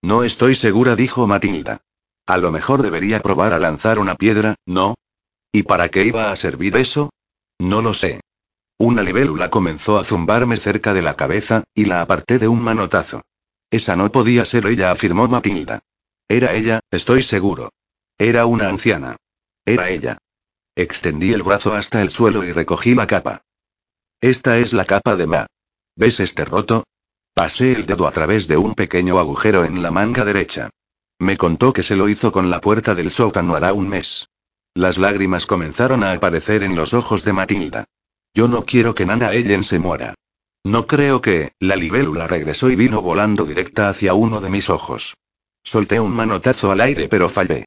No 0.05 0.23
estoy 0.23 0.55
segura, 0.55 0.97
dijo 0.97 1.27
Matilda. 1.27 1.81
A 2.27 2.37
lo 2.37 2.53
mejor 2.53 2.83
debería 2.83 3.23
probar 3.23 3.55
a 3.55 3.59
lanzar 3.59 3.99
una 3.99 4.17
piedra, 4.17 4.57
¿no? 4.67 4.97
¿Y 5.51 5.63
para 5.63 5.89
qué 5.89 6.05
iba 6.05 6.31
a 6.31 6.37
servir 6.37 6.77
eso? 6.77 7.09
No 7.59 7.81
lo 7.81 7.95
sé. 7.95 8.21
Una 8.79 9.03
libélula 9.03 9.49
comenzó 9.49 9.99
a 9.99 10.05
zumbarme 10.05 10.59
cerca 10.59 10.93
de 10.93 11.01
la 11.01 11.15
cabeza, 11.15 11.65
y 11.75 11.87
la 11.87 12.03
aparté 12.03 12.39
de 12.39 12.49
un 12.49 12.61
manotazo. 12.61 13.23
Esa 13.71 13.97
no 13.97 14.13
podía 14.13 14.45
ser 14.45 14.67
ella, 14.67 14.91
afirmó 14.91 15.27
Matilda. 15.27 15.81
Era 16.29 16.53
ella, 16.53 16.81
estoy 16.91 17.23
seguro. 17.23 17.71
Era 18.19 18.45
una 18.45 18.69
anciana. 18.69 19.17
Era 19.65 19.89
ella. 19.89 20.19
Extendí 20.77 21.33
el 21.33 21.43
brazo 21.43 21.73
hasta 21.73 22.03
el 22.03 22.11
suelo 22.11 22.45
y 22.45 22.53
recogí 22.53 22.95
la 22.95 23.07
capa. 23.07 23.41
Esta 24.21 24.59
es 24.59 24.75
la 24.75 24.85
capa 24.85 25.17
de 25.17 25.27
Ma. 25.27 25.47
¿Ves 25.97 26.21
este 26.21 26.45
roto? 26.45 26.85
Pasé 27.35 27.73
el 27.73 27.85
dedo 27.85 28.07
a 28.07 28.13
través 28.13 28.47
de 28.47 28.57
un 28.57 28.75
pequeño 28.75 29.19
agujero 29.19 29.65
en 29.65 29.83
la 29.83 29.91
manga 29.91 30.25
derecha. 30.25 30.71
Me 31.19 31.37
contó 31.37 31.73
que 31.73 31.83
se 31.83 31.97
lo 31.97 32.09
hizo 32.09 32.31
con 32.31 32.49
la 32.49 32.61
puerta 32.61 32.95
del 32.95 33.11
sótano 33.11 33.57
hará 33.57 33.73
un 33.73 33.89
mes. 33.89 34.29
Las 34.73 34.99
lágrimas 34.99 35.45
comenzaron 35.45 36.05
a 36.05 36.13
aparecer 36.13 36.63
en 36.63 36.77
los 36.77 36.95
ojos 36.95 37.25
de 37.25 37.33
Matilda. 37.33 37.87
Yo 38.35 38.47
no 38.47 38.65
quiero 38.65 38.95
que 38.95 39.05
Nana 39.05 39.33
Ellen 39.33 39.65
se 39.65 39.81
muera. 39.81 40.15
No 40.63 40.87
creo 40.87 41.21
que, 41.21 41.53
la 41.59 41.75
libélula 41.75 42.29
regresó 42.29 42.71
y 42.71 42.77
vino 42.77 43.03
volando 43.03 43.45
directa 43.45 43.89
hacia 43.89 44.15
uno 44.15 44.41
de 44.41 44.51
mis 44.51 44.71
ojos. 44.71 45.17
Solté 45.65 45.99
un 45.99 46.13
manotazo 46.13 46.71
al 46.71 46.81
aire 46.81 47.09
pero 47.09 47.29
fallé. 47.29 47.65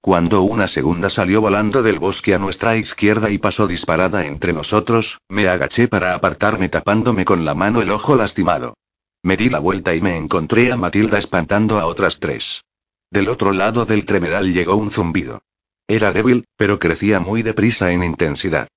Cuando 0.00 0.40
una 0.40 0.66
segunda 0.66 1.10
salió 1.10 1.42
volando 1.42 1.82
del 1.82 1.98
bosque 1.98 2.32
a 2.32 2.38
nuestra 2.38 2.78
izquierda 2.78 3.28
y 3.28 3.36
pasó 3.36 3.66
disparada 3.66 4.24
entre 4.24 4.54
nosotros, 4.54 5.18
me 5.28 5.46
agaché 5.46 5.88
para 5.88 6.14
apartarme 6.14 6.70
tapándome 6.70 7.26
con 7.26 7.44
la 7.44 7.54
mano 7.54 7.82
el 7.82 7.90
ojo 7.90 8.16
lastimado. 8.16 8.74
Me 9.22 9.36
di 9.36 9.50
la 9.50 9.58
vuelta 9.58 9.94
y 9.94 10.00
me 10.00 10.16
encontré 10.16 10.72
a 10.72 10.76
Matilda 10.76 11.18
espantando 11.18 11.78
a 11.78 11.86
otras 11.86 12.20
tres. 12.20 12.64
Del 13.10 13.28
otro 13.28 13.52
lado 13.52 13.84
del 13.84 14.06
tremedal 14.06 14.52
llegó 14.52 14.76
un 14.76 14.90
zumbido. 14.90 15.42
Era 15.86 16.12
débil, 16.12 16.46
pero 16.56 16.78
crecía 16.78 17.20
muy 17.20 17.42
deprisa 17.42 17.92
en 17.92 18.02
intensidad. 18.02 18.68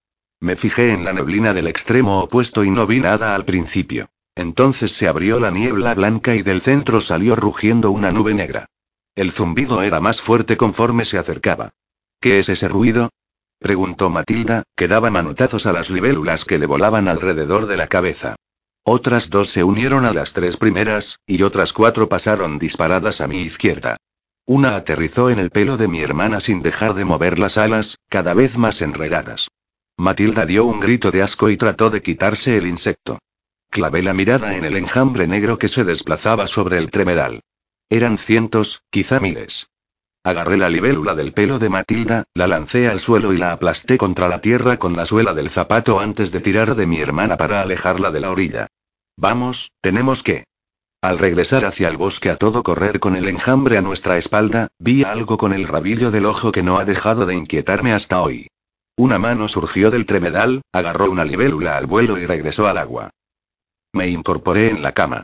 Me 0.42 0.58
fijé 0.58 0.92
en 0.92 1.06
la 1.06 1.14
neblina 1.14 1.54
del 1.54 1.68
extremo 1.68 2.20
opuesto 2.20 2.66
y 2.66 2.72
no 2.72 2.86
vi 2.86 3.00
nada 3.00 3.36
al 3.36 3.46
principio. 3.46 4.10
Entonces 4.36 4.92
se 4.92 5.08
abrió 5.08 5.40
la 5.40 5.52
niebla 5.52 5.94
blanca 5.94 6.36
y 6.36 6.42
del 6.42 6.62
centro 6.62 7.00
salió 7.00 7.36
rugiendo 7.36 7.92
una 7.92 8.12
nube 8.12 8.34
negra. 8.34 8.66
El 9.16 9.32
zumbido 9.32 9.82
era 9.82 10.02
más 10.02 10.20
fuerte 10.20 10.58
conforme 10.58 11.06
se 11.06 11.20
acercaba. 11.20 11.70
¿Qué 12.20 12.40
es 12.40 12.50
ese 12.50 12.68
ruido? 12.68 13.12
preguntó 13.60 14.10
Matilda, 14.10 14.64
que 14.76 14.90
daba 14.90 15.10
manotazos 15.10 15.68
a 15.68 15.72
las 15.72 15.90
libélulas 15.90 16.44
que 16.44 16.58
le 16.58 16.66
volaban 16.66 17.08
alrededor 17.08 17.68
de 17.68 17.78
la 17.78 17.88
cabeza. 17.88 18.36
Otras 18.86 19.30
dos 19.30 19.50
se 19.50 19.64
unieron 19.64 20.06
a 20.06 20.14
las 20.14 20.34
tres 20.34 20.58
primeras, 20.58 21.20
y 21.26 21.42
otras 21.44 21.72
cuatro 21.72 22.10
pasaron 22.10 22.60
disparadas 22.60 23.22
a 23.22 23.28
mi 23.28 23.40
izquierda. 23.42 23.98
Una 24.46 24.76
aterrizó 24.76 25.30
en 25.30 25.40
el 25.40 25.52
pelo 25.52 25.78
de 25.78 25.88
mi 25.88 26.02
hermana 26.02 26.42
sin 26.42 26.62
dejar 26.62 26.94
de 26.94 27.06
mover 27.06 27.40
las 27.40 27.58
alas, 27.58 27.98
cada 28.10 28.34
vez 28.34 28.58
más 28.58 28.82
enredadas. 28.82 29.48
Matilda 29.96 30.46
dio 30.46 30.66
un 30.66 30.82
grito 30.82 31.12
de 31.12 31.22
asco 31.22 31.50
y 31.50 31.56
trató 31.56 31.90
de 31.90 32.02
quitarse 32.02 32.58
el 32.58 32.68
insecto. 32.68 33.20
Clavé 33.70 34.04
la 34.04 34.14
mirada 34.14 34.58
en 34.58 34.66
el 34.66 34.76
enjambre 34.76 35.28
negro 35.28 35.58
que 35.58 35.70
se 35.70 35.86
desplazaba 35.86 36.48
sobre 36.48 36.78
el 36.78 36.92
tremedal. 36.92 37.42
Eran 37.90 38.18
cientos, 38.18 38.82
quizá 38.90 39.20
miles. 39.20 39.68
Agarré 40.26 40.56
la 40.56 40.70
libélula 40.70 41.16
del 41.16 41.34
pelo 41.34 41.60
de 41.60 41.68
Matilda, 41.68 42.24
la 42.34 42.48
lancé 42.48 42.88
al 42.88 43.02
suelo 43.02 43.34
y 43.34 43.38
la 43.38 43.52
aplasté 43.52 43.98
contra 43.98 44.30
la 44.30 44.40
tierra 44.40 44.78
con 44.78 44.96
la 44.96 45.06
suela 45.06 45.34
del 45.34 45.50
zapato 45.50 46.00
antes 46.00 46.32
de 46.32 46.40
tirar 46.40 46.76
de 46.76 46.88
mi 46.88 47.00
hermana 47.00 47.36
para 47.36 47.62
alejarla 47.62 48.10
de 48.10 48.22
la 48.22 48.32
orilla. 48.32 48.68
Vamos, 49.18 49.72
tenemos 49.82 50.24
que. 50.24 50.46
Al 51.02 51.20
regresar 51.20 51.66
hacia 51.66 51.90
el 51.90 51.98
bosque 51.98 52.30
a 52.30 52.38
todo 52.38 52.64
correr 52.64 53.02
con 53.02 53.18
el 53.18 53.28
enjambre 53.28 53.78
a 53.78 53.82
nuestra 53.82 54.18
espalda, 54.18 54.70
vi 54.80 55.04
algo 55.04 55.38
con 55.38 55.52
el 55.52 55.68
rabillo 55.68 56.10
del 56.10 56.26
ojo 56.26 56.54
que 56.54 56.64
no 56.64 56.80
ha 56.80 56.86
dejado 56.86 57.26
de 57.26 57.36
inquietarme 57.36 57.92
hasta 57.92 58.22
hoy. 58.22 58.48
Una 58.96 59.20
mano 59.20 59.50
surgió 59.50 59.92
del 59.92 60.06
tremedal, 60.06 60.62
agarró 60.72 61.12
una 61.12 61.26
libélula 61.26 61.76
al 61.76 61.86
vuelo 61.86 62.18
y 62.18 62.26
regresó 62.26 62.68
al 62.70 62.78
agua. 62.78 63.10
Me 63.92 64.08
incorporé 64.08 64.70
en 64.70 64.82
la 64.82 64.94
cama. 64.94 65.24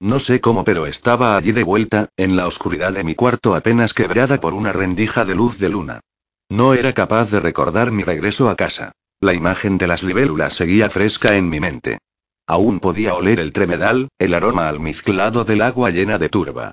No 0.00 0.18
sé 0.18 0.40
cómo, 0.40 0.64
pero 0.64 0.86
estaba 0.86 1.36
allí 1.36 1.52
de 1.52 1.62
vuelta, 1.62 2.08
en 2.16 2.34
la 2.34 2.46
oscuridad 2.46 2.94
de 2.94 3.04
mi 3.04 3.14
cuarto 3.14 3.54
apenas 3.54 3.92
quebrada 3.92 4.40
por 4.40 4.54
una 4.54 4.72
rendija 4.72 5.26
de 5.26 5.34
luz 5.34 5.58
de 5.58 5.68
luna. 5.68 6.00
No 6.48 6.72
era 6.72 6.94
capaz 6.94 7.30
de 7.30 7.38
recordar 7.38 7.90
mi 7.90 8.02
regreso 8.02 8.48
a 8.48 8.56
casa. 8.56 8.92
La 9.20 9.34
imagen 9.34 9.76
de 9.76 9.86
las 9.86 10.02
libélulas 10.02 10.54
seguía 10.54 10.88
fresca 10.88 11.36
en 11.36 11.50
mi 11.50 11.60
mente. 11.60 11.98
Aún 12.46 12.80
podía 12.80 13.14
oler 13.14 13.38
el 13.38 13.52
tremedal, 13.52 14.08
el 14.18 14.32
aroma 14.32 14.70
almizclado 14.70 15.44
del 15.44 15.60
agua 15.60 15.90
llena 15.90 16.18
de 16.18 16.30
turba. 16.30 16.72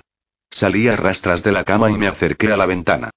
Salí 0.50 0.88
a 0.88 0.96
rastras 0.96 1.42
de 1.42 1.52
la 1.52 1.64
cama 1.64 1.90
y 1.90 1.98
me 1.98 2.08
acerqué 2.08 2.50
a 2.50 2.56
la 2.56 2.64
ventana. 2.64 3.10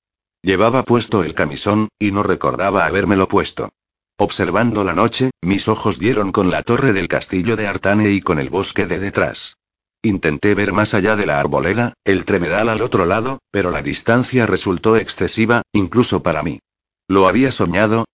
Llevaba 0.43 0.83
puesto 0.83 1.23
el 1.23 1.33
camisón, 1.33 1.87
y 1.97 2.11
no 2.11 2.21
recordaba 2.21 2.85
habérmelo 2.85 3.29
puesto. 3.29 3.69
Observando 4.17 4.83
la 4.83 4.93
noche, 4.93 5.31
mis 5.41 5.69
ojos 5.69 5.97
dieron 5.97 6.33
con 6.33 6.51
la 6.51 6.63
torre 6.63 6.91
del 6.91 7.07
castillo 7.07 7.55
de 7.55 7.67
Artane 7.67 8.11
y 8.11 8.19
con 8.19 8.39
el 8.39 8.49
bosque 8.49 8.85
de 8.85 8.99
detrás. 8.99 9.55
Intenté 10.03 10.55
ver 10.55 10.73
más 10.73 10.95
allá 10.95 11.15
de 11.15 11.27
la 11.27 11.39
arboleda, 11.39 11.93
el 12.03 12.25
tremedal 12.25 12.69
al 12.69 12.81
otro 12.81 13.05
lado, 13.05 13.39
pero 13.51 13.69
la 13.69 13.83
distancia 13.83 14.47
resultó 14.47 14.97
excesiva, 14.97 15.61
incluso 15.73 16.23
para 16.23 16.41
mí. 16.41 16.59
¿Lo 17.07 17.27
había 17.27 17.51
soñado? 17.51 18.05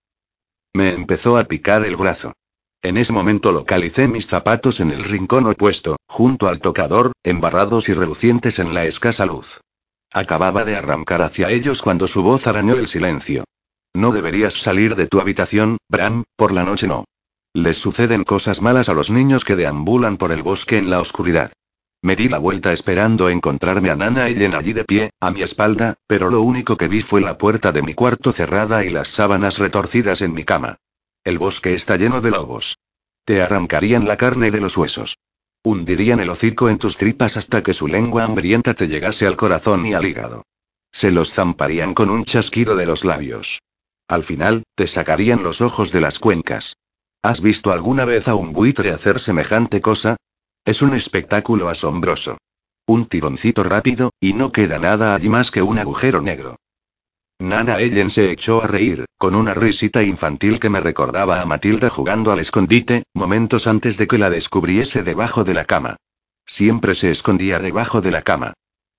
Me 0.73 0.89
empezó 0.93 1.37
a 1.37 1.45
picar 1.45 1.85
el 1.85 1.95
brazo. 1.95 2.33
En 2.81 2.97
ese 2.97 3.13
momento 3.13 3.53
localicé 3.53 4.07
mis 4.07 4.27
zapatos 4.27 4.81
en 4.81 4.91
el 4.91 5.03
rincón 5.03 5.47
opuesto, 5.47 5.95
junto 6.07 6.49
al 6.49 6.59
tocador, 6.59 7.13
embarrados 7.23 7.87
y 7.87 7.93
relucientes 7.93 8.59
en 8.59 8.73
la 8.73 8.85
escasa 8.85 9.25
luz. 9.25 9.61
Acababa 10.11 10.65
de 10.65 10.75
arrancar 10.75 11.21
hacia 11.21 11.49
ellos 11.51 11.81
cuando 11.81 12.07
su 12.07 12.21
voz 12.21 12.47
arañó 12.47 12.75
el 12.75 12.87
silencio. 12.87 13.45
No 13.95 14.11
deberías 14.11 14.55
salir 14.55 14.95
de 14.95 15.07
tu 15.07 15.21
habitación, 15.21 15.77
Bram, 15.89 16.25
por 16.35 16.51
la 16.51 16.63
noche 16.63 16.87
no. 16.87 17.05
Les 17.53 17.77
suceden 17.77 18.25
cosas 18.25 18.61
malas 18.61 18.89
a 18.89 18.93
los 18.93 19.09
niños 19.09 19.45
que 19.45 19.55
deambulan 19.55 20.17
por 20.17 20.31
el 20.31 20.43
bosque 20.43 20.77
en 20.77 20.89
la 20.89 20.99
oscuridad. 20.99 21.51
Me 22.07 22.15
di 22.15 22.29
la 22.29 22.37
vuelta 22.37 22.71
esperando 22.71 23.27
encontrarme 23.27 23.89
a 23.89 23.95
Nana 23.97 24.29
Ellen 24.29 24.55
allí 24.55 24.71
de 24.71 24.85
pie, 24.85 25.09
a 25.19 25.29
mi 25.29 25.41
espalda, 25.41 25.95
pero 26.07 26.29
lo 26.29 26.41
único 26.41 26.77
que 26.77 26.87
vi 26.87 27.01
fue 27.01 27.19
la 27.19 27.37
puerta 27.37 27.73
de 27.73 27.81
mi 27.81 27.95
cuarto 27.95 28.31
cerrada 28.31 28.85
y 28.85 28.89
las 28.89 29.09
sábanas 29.09 29.57
retorcidas 29.57 30.21
en 30.21 30.33
mi 30.33 30.45
cama. 30.45 30.77
El 31.25 31.37
bosque 31.37 31.73
está 31.73 31.97
lleno 31.97 32.21
de 32.21 32.31
lobos. 32.31 32.77
Te 33.25 33.41
arrancarían 33.41 34.07
la 34.07 34.15
carne 34.15 34.51
de 34.51 34.61
los 34.61 34.77
huesos. 34.77 35.17
Hundirían 35.63 36.21
el 36.21 36.29
hocico 36.29 36.69
en 36.69 36.77
tus 36.77 36.95
tripas 36.95 37.35
hasta 37.35 37.61
que 37.61 37.73
su 37.73 37.89
lengua 37.89 38.23
hambrienta 38.23 38.73
te 38.73 38.87
llegase 38.87 39.27
al 39.27 39.35
corazón 39.35 39.85
y 39.85 39.93
al 39.93 40.05
hígado. 40.05 40.43
Se 40.93 41.11
los 41.11 41.33
zamparían 41.33 41.93
con 41.93 42.09
un 42.09 42.23
chasquido 42.23 42.77
de 42.77 42.85
los 42.85 43.03
labios. 43.03 43.59
Al 44.07 44.23
final, 44.23 44.63
te 44.75 44.87
sacarían 44.87 45.43
los 45.43 45.59
ojos 45.59 45.91
de 45.91 45.99
las 45.99 46.19
cuencas. 46.19 46.77
¿Has 47.21 47.41
visto 47.41 47.73
alguna 47.73 48.05
vez 48.05 48.29
a 48.29 48.35
un 48.35 48.53
buitre 48.53 48.91
hacer 48.91 49.19
semejante 49.19 49.81
cosa? 49.81 50.15
Es 50.67 50.81
un 50.81 50.93
espectáculo 50.93 51.69
asombroso. 51.69 52.39
Un 52.85 53.05
tironcito 53.05 53.63
rápido, 53.63 54.11
y 54.19 54.33
no 54.33 54.51
queda 54.51 54.79
nada 54.79 55.15
allí 55.15 55.29
más 55.29 55.49
que 55.49 55.61
un 55.61 55.79
agujero 55.79 56.21
negro. 56.21 56.57
Nana 57.39 57.79
Ellen 57.79 58.09
se 58.09 58.31
echó 58.31 58.61
a 58.61 58.67
reír, 58.67 59.05
con 59.17 59.33
una 59.33 59.53
risita 59.53 60.03
infantil 60.03 60.59
que 60.59 60.69
me 60.69 60.81
recordaba 60.81 61.39
a 61.41 61.45
Matilda 61.45 61.89
jugando 61.89 62.33
al 62.33 62.39
escondite, 62.39 63.03
momentos 63.13 63.65
antes 63.65 63.95
de 63.95 64.07
que 64.07 64.17
la 64.17 64.29
descubriese 64.29 65.03
debajo 65.03 65.45
de 65.45 65.53
la 65.53 65.63
cama. 65.63 65.95
Siempre 66.45 66.95
se 66.95 67.11
escondía 67.11 67.59
debajo 67.59 68.01
de 68.01 68.11
la 68.11 68.23
cama. 68.23 68.51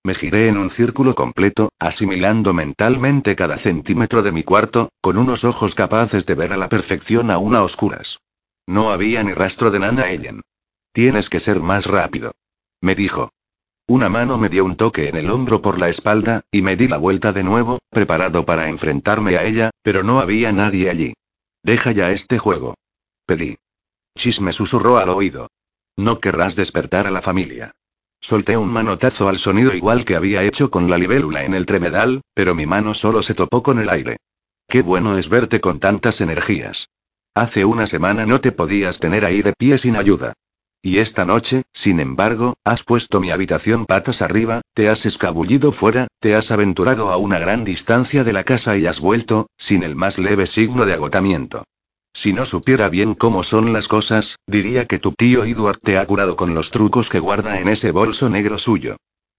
Me 0.02 0.14
giré 0.14 0.48
en 0.48 0.56
un 0.56 0.70
círculo 0.70 1.14
completo, 1.14 1.68
asimilando 1.78 2.54
mentalmente 2.54 3.36
cada 3.36 3.58
centímetro 3.58 4.22
de 4.22 4.32
mi 4.32 4.42
cuarto, 4.42 4.88
con 5.02 5.18
unos 5.18 5.44
ojos 5.44 5.74
capaces 5.74 6.24
de 6.24 6.34
ver 6.34 6.54
a 6.54 6.56
la 6.56 6.70
perfección 6.70 7.30
aún 7.30 7.54
a 7.54 7.62
oscuras. 7.62 8.20
No 8.66 8.90
había 8.90 9.22
ni 9.22 9.34
rastro 9.34 9.70
de 9.70 9.80
Nana 9.80 10.10
Ellen. 10.10 10.40
Tienes 10.92 11.28
que 11.28 11.40
ser 11.40 11.60
más 11.60 11.86
rápido. 11.86 12.32
Me 12.80 12.94
dijo. 12.94 13.30
Una 13.86 14.08
mano 14.08 14.36
me 14.36 14.48
dio 14.48 14.64
un 14.64 14.76
toque 14.76 15.08
en 15.08 15.16
el 15.16 15.30
hombro 15.30 15.62
por 15.62 15.78
la 15.78 15.88
espalda, 15.88 16.42
y 16.50 16.60
me 16.62 16.76
di 16.76 16.88
la 16.88 16.98
vuelta 16.98 17.32
de 17.32 17.42
nuevo, 17.42 17.78
preparado 17.90 18.44
para 18.44 18.68
enfrentarme 18.68 19.36
a 19.36 19.44
ella, 19.44 19.70
pero 19.82 20.02
no 20.02 20.20
había 20.20 20.52
nadie 20.52 20.90
allí. 20.90 21.14
Deja 21.62 21.92
ya 21.92 22.10
este 22.10 22.38
juego. 22.38 22.74
Pedí. 23.24 23.56
Chis 24.16 24.40
me 24.40 24.52
susurró 24.52 24.98
al 24.98 25.08
oído. 25.08 25.48
No 25.96 26.20
querrás 26.20 26.54
despertar 26.54 27.06
a 27.06 27.10
la 27.10 27.22
familia. 27.22 27.72
Solté 28.20 28.56
un 28.56 28.68
manotazo 28.68 29.28
al 29.28 29.38
sonido 29.38 29.74
igual 29.74 30.04
que 30.04 30.16
había 30.16 30.42
hecho 30.42 30.70
con 30.70 30.90
la 30.90 30.98
libélula 30.98 31.44
en 31.44 31.54
el 31.54 31.66
tremedal, 31.66 32.22
pero 32.34 32.54
mi 32.54 32.66
mano 32.66 32.94
solo 32.94 33.22
se 33.22 33.34
topó 33.34 33.62
con 33.62 33.78
el 33.78 33.88
aire. 33.88 34.16
Qué 34.68 34.82
bueno 34.82 35.16
es 35.16 35.28
verte 35.28 35.60
con 35.60 35.80
tantas 35.80 36.20
energías. 36.20 36.88
Hace 37.34 37.64
una 37.64 37.86
semana 37.86 38.26
no 38.26 38.40
te 38.40 38.52
podías 38.52 38.98
tener 38.98 39.24
ahí 39.24 39.42
de 39.42 39.52
pie 39.52 39.78
sin 39.78 39.96
ayuda. 39.96 40.34
Y 40.80 40.98
esta 40.98 41.24
noche, 41.24 41.62
sin 41.72 41.98
embargo, 41.98 42.54
has 42.64 42.84
puesto 42.84 43.20
mi 43.20 43.30
habitación 43.30 43.84
patas 43.84 44.22
arriba, 44.22 44.60
te 44.74 44.88
has 44.88 45.06
escabullido 45.06 45.72
fuera, 45.72 46.06
te 46.20 46.36
has 46.36 46.52
aventurado 46.52 47.10
a 47.10 47.16
una 47.16 47.40
gran 47.40 47.64
distancia 47.64 48.22
de 48.22 48.32
la 48.32 48.44
casa 48.44 48.76
y 48.76 48.86
has 48.86 49.00
vuelto, 49.00 49.48
sin 49.56 49.82
el 49.82 49.96
más 49.96 50.18
leve 50.18 50.46
signo 50.46 50.86
de 50.86 50.92
agotamiento. 50.92 51.64
Si 52.14 52.32
no 52.32 52.44
supiera 52.46 52.88
bien 52.88 53.14
cómo 53.14 53.42
son 53.42 53.72
las 53.72 53.88
cosas, 53.88 54.36
diría 54.46 54.86
que 54.86 54.98
tu 54.98 55.12
tío 55.12 55.44
Edward 55.44 55.78
te 55.82 55.98
ha 55.98 56.06
curado 56.06 56.36
con 56.36 56.54
los 56.54 56.70
trucos 56.70 57.10
que 57.10 57.20
guarda 57.20 57.60
en 57.60 57.68
ese 57.68 57.90
bolso 57.90 58.28
negro 58.28 58.58
suyo. 58.58 58.96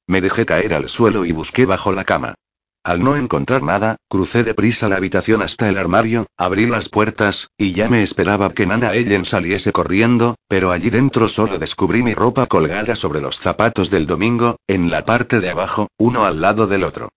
Me 0.07 0.21
dejé 0.21 0.45
caer 0.45 0.73
al 0.73 0.89
suelo 0.89 1.23
y 1.23 1.31
busqué 1.31 1.65
bajo 1.65 1.91
la 1.93 2.03
cama. 2.03 2.35
Al 2.84 3.03
no 3.03 3.17
encontrar 3.17 3.61
nada, 3.61 3.97
crucé 4.07 4.43
deprisa 4.43 4.88
la 4.88 4.95
habitación 4.95 5.41
hasta 5.41 5.67
el 5.67 5.77
armario, 5.77 6.27
abrí 6.38 6.65
las 6.65 6.88
puertas, 6.88 7.49
y 7.57 7.73
ya 7.73 7.89
me 7.89 8.03
esperaba 8.03 8.53
que 8.53 8.65
Nana 8.65 8.93
Ellen 8.93 9.25
saliese 9.25 9.73
corriendo, 9.73 10.36
pero 10.47 10.71
allí 10.71 10.89
dentro 10.89 11.27
solo 11.27 11.57
descubrí 11.57 12.03
mi 12.03 12.13
ropa 12.13 12.45
colgada 12.47 12.95
sobre 12.95 13.19
los 13.19 13.39
zapatos 13.39 13.89
del 13.89 14.07
domingo, 14.07 14.55
en 14.67 14.89
la 14.89 15.05
parte 15.05 15.41
de 15.41 15.49
abajo, 15.49 15.89
uno 15.97 16.25
al 16.25 16.39
lado 16.39 16.67
del 16.67 16.84
otro. 16.84 17.09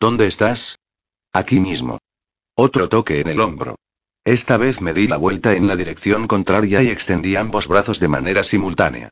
¿Dónde 0.00 0.26
estás? 0.26 0.78
Aquí 1.32 1.60
mismo. 1.60 1.98
Otro 2.54 2.88
toque 2.88 3.20
en 3.20 3.28
el 3.28 3.40
hombro. 3.40 3.76
Esta 4.24 4.56
vez 4.56 4.80
me 4.80 4.94
di 4.94 5.06
la 5.06 5.18
vuelta 5.18 5.54
en 5.54 5.68
la 5.68 5.76
dirección 5.76 6.26
contraria 6.26 6.82
y 6.82 6.88
extendí 6.88 7.36
ambos 7.36 7.68
brazos 7.68 8.00
de 8.00 8.08
manera 8.08 8.42
simultánea. 8.42 9.10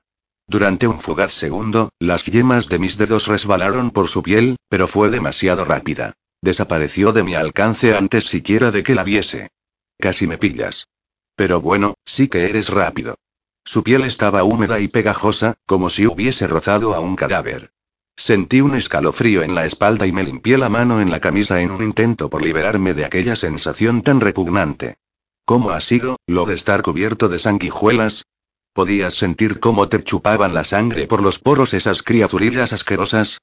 Durante 0.49 0.89
un 0.89 0.99
fugaz 0.99 1.35
segundo, 1.35 1.91
las 1.99 2.25
yemas 2.25 2.71
de 2.71 2.79
mis 2.79 2.97
dedos 2.97 3.27
resbalaron 3.27 3.91
por 3.91 4.09
su 4.09 4.23
piel, 4.23 4.57
pero 4.71 4.89
fue 4.89 5.11
demasiado 5.11 5.67
rápida. 5.67 6.15
Desapareció 6.41 7.13
de 7.13 7.23
mi 7.23 7.35
alcance 7.35 7.95
antes 7.95 8.25
siquiera 8.25 8.71
de 8.71 8.83
que 8.83 8.95
la 8.95 9.05
viese. 9.05 9.51
Casi 9.99 10.27
me 10.27 10.39
pillas. 10.39 10.89
Pero 11.37 11.61
bueno, 11.61 11.95
sí 12.07 12.29
que 12.29 12.49
eres 12.49 12.71
rápido. 12.71 13.17
Su 13.63 13.85
piel 13.85 14.05
estaba 14.05 14.43
húmeda 14.43 14.81
y 14.81 14.89
pegajosa, 14.89 15.57
como 15.67 15.91
si 15.91 16.07
hubiese 16.07 16.47
rozado 16.47 16.95
a 16.95 17.01
un 17.01 17.15
cadáver. 17.15 17.71
Sentí 18.17 18.63
un 18.63 18.75
escalofrío 18.75 19.43
en 19.43 19.55
la 19.55 19.67
espalda 19.67 20.07
y 20.07 20.13
me 20.13 20.25
limpié 20.25 20.57
la 20.57 20.71
mano 20.71 21.03
en 21.03 21.11
la 21.11 21.21
camisa 21.21 21.61
en 21.61 21.73
un 21.73 21.83
intento 21.83 22.31
por 22.31 22.43
liberarme 22.43 22.95
de 22.95 23.05
aquella 23.05 23.37
sensación 23.37 24.03
tan 24.03 24.21
repugnante. 24.21 24.97
¿Cómo 25.45 25.71
ha 25.71 25.83
sido, 25.83 26.17
lo 26.27 26.47
de 26.47 26.55
estar 26.55 26.81
cubierto 26.81 27.29
de 27.29 27.39
sanguijuelas? 27.39 28.25
¿Podías 28.79 29.15
sentir 29.15 29.59
cómo 29.59 29.89
te 29.89 30.05
chupaban 30.05 30.55
la 30.55 30.63
sangre 30.63 31.09
por 31.09 31.21
los 31.21 31.41
poros 31.41 31.75
esas 31.75 32.05
criaturillas 32.05 32.73
asquerosas? 32.73 33.39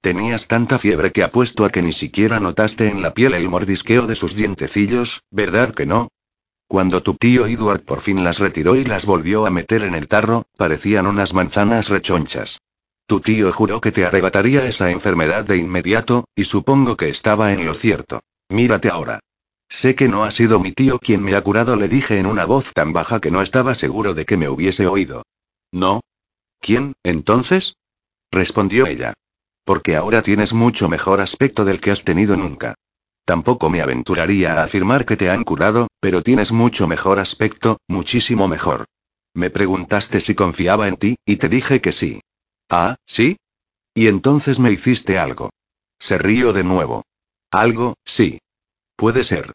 Tenías 0.00 0.48
tanta 0.48 0.80
fiebre 0.80 1.12
que 1.12 1.22
apuesto 1.22 1.64
a 1.64 1.70
que 1.70 1.80
ni 1.80 1.92
siquiera 1.92 2.40
notaste 2.40 2.88
en 2.88 3.00
la 3.00 3.14
piel 3.14 3.34
el 3.34 3.48
mordisqueo 3.48 4.08
de 4.08 4.16
sus 4.16 4.34
dientecillos, 4.34 5.22
¿verdad 5.30 5.72
que 5.72 5.86
no? 5.86 6.08
Cuando 6.66 7.04
tu 7.04 7.14
tío 7.14 7.46
Edward 7.46 7.82
por 7.82 8.00
fin 8.00 8.24
las 8.24 8.40
retiró 8.40 8.74
y 8.74 8.82
las 8.82 9.06
volvió 9.06 9.46
a 9.46 9.50
meter 9.50 9.84
en 9.84 9.94
el 9.94 10.08
tarro, 10.08 10.46
parecían 10.56 11.06
unas 11.06 11.34
manzanas 11.34 11.88
rechonchas. 11.88 12.58
Tu 13.06 13.20
tío 13.20 13.52
juró 13.52 13.80
que 13.80 13.92
te 13.92 14.04
arrebataría 14.04 14.66
esa 14.66 14.90
enfermedad 14.90 15.44
de 15.44 15.58
inmediato, 15.58 16.24
y 16.34 16.42
supongo 16.42 16.96
que 16.96 17.10
estaba 17.10 17.52
en 17.52 17.64
lo 17.64 17.74
cierto. 17.74 18.24
Mírate 18.48 18.88
ahora. 18.88 19.20
Sé 19.70 19.94
que 19.94 20.08
no 20.08 20.24
ha 20.24 20.32
sido 20.32 20.58
mi 20.58 20.72
tío 20.72 20.98
quien 20.98 21.22
me 21.22 21.36
ha 21.36 21.42
curado, 21.42 21.76
le 21.76 21.88
dije 21.88 22.18
en 22.18 22.26
una 22.26 22.44
voz 22.44 22.74
tan 22.74 22.92
baja 22.92 23.20
que 23.20 23.30
no 23.30 23.40
estaba 23.40 23.76
seguro 23.76 24.14
de 24.14 24.26
que 24.26 24.36
me 24.36 24.48
hubiese 24.48 24.88
oído. 24.88 25.22
¿No? 25.70 26.00
¿Quién, 26.60 26.94
entonces? 27.04 27.76
respondió 28.32 28.86
ella. 28.86 29.14
Porque 29.64 29.94
ahora 29.94 30.22
tienes 30.22 30.52
mucho 30.52 30.88
mejor 30.88 31.20
aspecto 31.20 31.64
del 31.64 31.80
que 31.80 31.92
has 31.92 32.02
tenido 32.02 32.36
nunca. 32.36 32.74
Tampoco 33.24 33.70
me 33.70 33.80
aventuraría 33.80 34.54
a 34.54 34.64
afirmar 34.64 35.06
que 35.06 35.16
te 35.16 35.30
han 35.30 35.44
curado, 35.44 35.86
pero 36.00 36.24
tienes 36.24 36.50
mucho 36.50 36.88
mejor 36.88 37.20
aspecto, 37.20 37.78
muchísimo 37.86 38.48
mejor. 38.48 38.86
Me 39.34 39.50
preguntaste 39.50 40.20
si 40.20 40.34
confiaba 40.34 40.88
en 40.88 40.96
ti, 40.96 41.16
y 41.24 41.36
te 41.36 41.48
dije 41.48 41.80
que 41.80 41.92
sí. 41.92 42.20
Ah, 42.68 42.96
¿sí? 43.06 43.36
Y 43.94 44.08
entonces 44.08 44.58
me 44.58 44.72
hiciste 44.72 45.16
algo. 45.16 45.50
Se 46.00 46.18
río 46.18 46.52
de 46.52 46.64
nuevo. 46.64 47.04
Algo, 47.52 47.94
sí. 48.04 48.40
Puede 49.00 49.24
ser. 49.24 49.52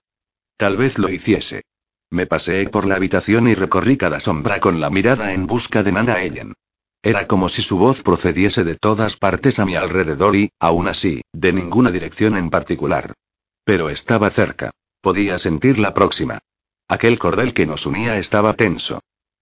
Tal 0.58 0.76
vez 0.76 0.98
lo 0.98 1.08
hiciese. 1.08 1.62
Me 2.10 2.26
paseé 2.26 2.68
por 2.68 2.88
la 2.88 2.96
habitación 2.96 3.48
y 3.48 3.54
recorrí 3.54 3.96
cada 3.96 4.20
sombra 4.20 4.60
con 4.60 4.82
la 4.82 4.90
mirada 4.90 5.34
en 5.34 5.46
busca 5.46 5.84
de 5.84 5.92
Nana 5.92 6.24
Ellen. 6.24 6.56
Era 7.04 7.28
como 7.28 7.48
si 7.48 7.62
su 7.62 7.78
voz 7.78 8.02
procediese 8.02 8.64
de 8.64 8.74
todas 8.74 9.18
partes 9.18 9.60
a 9.60 9.66
mi 9.68 9.76
alrededor 9.76 10.36
y, 10.36 10.50
aún 10.60 10.88
así, 10.88 11.22
de 11.32 11.54
ninguna 11.54 11.92
dirección 11.92 12.38
en 12.38 12.50
particular. 12.50 13.14
Pero 13.64 13.92
estaba 13.92 14.32
cerca. 14.32 14.72
Podía 15.00 15.38
sentir 15.38 15.78
la 15.78 15.94
próxima. 15.94 16.40
Aquel 16.88 17.20
cordel 17.20 17.54
que 17.54 17.68
nos 17.68 17.86
unía 17.86 18.18
estaba 18.18 18.54
tenso. 18.54 19.02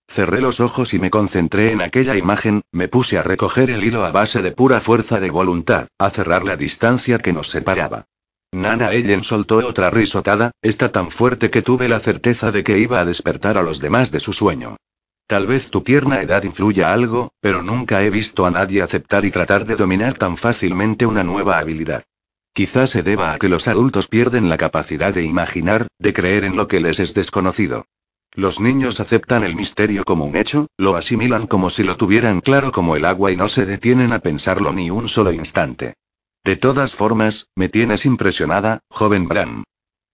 Cerré 0.10 0.41
los 0.41 0.60
ojos 0.60 0.93
y 0.93 0.99
me 0.99 1.12
concentré 1.12 1.72
en 1.72 1.82
aquella 1.82 2.18
imagen, 2.18 2.64
me 2.74 2.89
puse 2.89 3.18
a 3.18 3.24
recoger 3.24 3.70
el 3.70 3.86
hilo 3.86 4.04
a 4.04 4.12
base 4.12 4.41
de 4.41 4.51
pura 4.51 4.82
fuerza 4.82 5.22
de 5.22 5.30
voluntad, 5.30 5.88
a 5.97 6.10
cerrar 6.10 6.43
la 6.43 6.58
distancia 6.58 7.20
que 7.20 7.32
nos 7.32 7.47
separaba. 7.47 8.04
Nana 8.54 8.93
Ellen 8.93 9.24
soltó 9.24 9.58
otra 9.58 9.89
risotada, 9.89 10.51
esta 10.62 10.91
tan 10.91 11.10
fuerte 11.10 11.49
que 11.49 11.62
tuve 11.62 11.89
la 11.89 11.99
certeza 11.99 12.51
de 12.51 12.64
que 12.64 12.78
iba 12.78 12.99
a 12.99 13.06
despertar 13.06 13.58
a 13.58 13.64
los 13.64 13.80
demás 13.80 14.12
de 14.12 14.20
su 14.20 14.32
sueño. 14.32 14.78
Tal 15.28 15.47
vez 15.47 15.72
tu 15.72 15.82
tierna 15.82 16.22
edad 16.22 16.43
influya 16.43 16.93
algo, 16.93 17.32
pero 17.39 17.64
nunca 17.64 18.04
he 18.04 18.10
visto 18.10 18.45
a 18.45 18.51
nadie 18.51 18.82
aceptar 18.82 19.26
y 19.26 19.32
tratar 19.32 19.66
de 19.66 19.76
dominar 19.76 20.14
tan 20.16 20.38
fácilmente 20.38 21.06
una 21.06 21.24
nueva 21.24 21.58
habilidad. 21.58 22.04
Quizás 22.54 22.91
se 22.91 23.01
deba 23.01 23.34
a 23.34 23.39
que 23.39 23.49
los 23.49 23.68
adultos 23.68 24.08
pierden 24.08 24.47
la 24.49 24.58
capacidad 24.58 25.14
de 25.14 25.24
imaginar, 25.24 25.88
de 25.97 26.14
creer 26.14 26.45
en 26.45 26.56
lo 26.56 26.68
que 26.68 26.80
les 26.80 26.99
es 26.99 27.16
desconocido. 27.16 27.88
Los 28.34 28.60
niños 28.60 28.99
aceptan 28.99 29.43
el 29.43 29.56
misterio 29.56 30.04
como 30.04 30.26
un 30.26 30.36
hecho, 30.36 30.68
lo 30.78 30.95
asimilan 30.95 31.47
como 31.47 31.70
si 31.70 31.84
lo 31.84 31.97
tuvieran 31.97 32.41
claro 32.41 32.72
como 32.72 32.95
el 32.95 33.06
agua 33.06 33.32
y 33.32 33.36
no 33.36 33.47
se 33.47 33.66
detienen 33.66 34.14
a 34.14 34.20
pensarlo 34.20 34.72
ni 34.72 34.91
un 34.91 35.08
solo 35.08 35.32
instante. 35.32 35.95
De 36.43 36.57
todas 36.57 36.93
formas, 36.93 37.47
me 37.55 37.69
tienes 37.69 38.05
impresionada, 38.05 38.79
joven 38.89 39.27
Bran. 39.27 39.63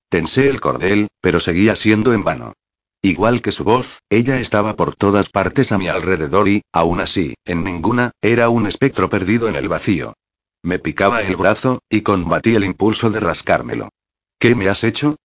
Tensé 0.10 0.48
el 0.48 0.62
cordel, 0.62 1.08
pero 1.22 1.40
seguía 1.40 1.76
siendo 1.76 2.14
en 2.14 2.24
vano. 2.24 2.54
Igual 3.02 3.42
que 3.42 3.52
su 3.52 3.64
voz, 3.64 4.00
ella 4.10 4.40
estaba 4.40 4.76
por 4.76 4.94
todas 4.94 5.30
partes 5.30 5.72
a 5.72 5.78
mi 5.78 5.88
alrededor 5.88 6.48
y, 6.50 6.62
aún 6.72 7.00
así, 7.00 7.34
en 7.46 7.64
ninguna, 7.64 8.12
era 8.22 8.50
un 8.50 8.68
espectro 8.68 9.10
perdido 9.10 9.48
en 9.48 9.56
el 9.56 9.70
vacío. 9.70 10.14
Me 10.62 10.78
picaba 10.78 11.22
el 11.22 11.36
brazo, 11.36 11.80
y 11.90 12.02
combatí 12.02 12.56
el 12.56 12.66
impulso 12.66 13.10
de 13.10 13.22
rascármelo. 13.22 13.90
¿Qué 14.38 14.54
me 14.54 14.70
has 14.70 14.84
hecho? 14.84 15.16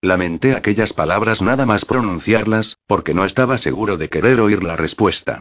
Lamenté 0.00 0.54
aquellas 0.54 0.92
palabras 0.92 1.42
nada 1.42 1.66
más 1.66 1.84
pronunciarlas, 1.84 2.78
porque 2.86 3.14
no 3.14 3.24
estaba 3.24 3.58
seguro 3.58 3.96
de 3.96 4.08
querer 4.08 4.40
oír 4.40 4.62
la 4.62 4.76
respuesta. 4.76 5.40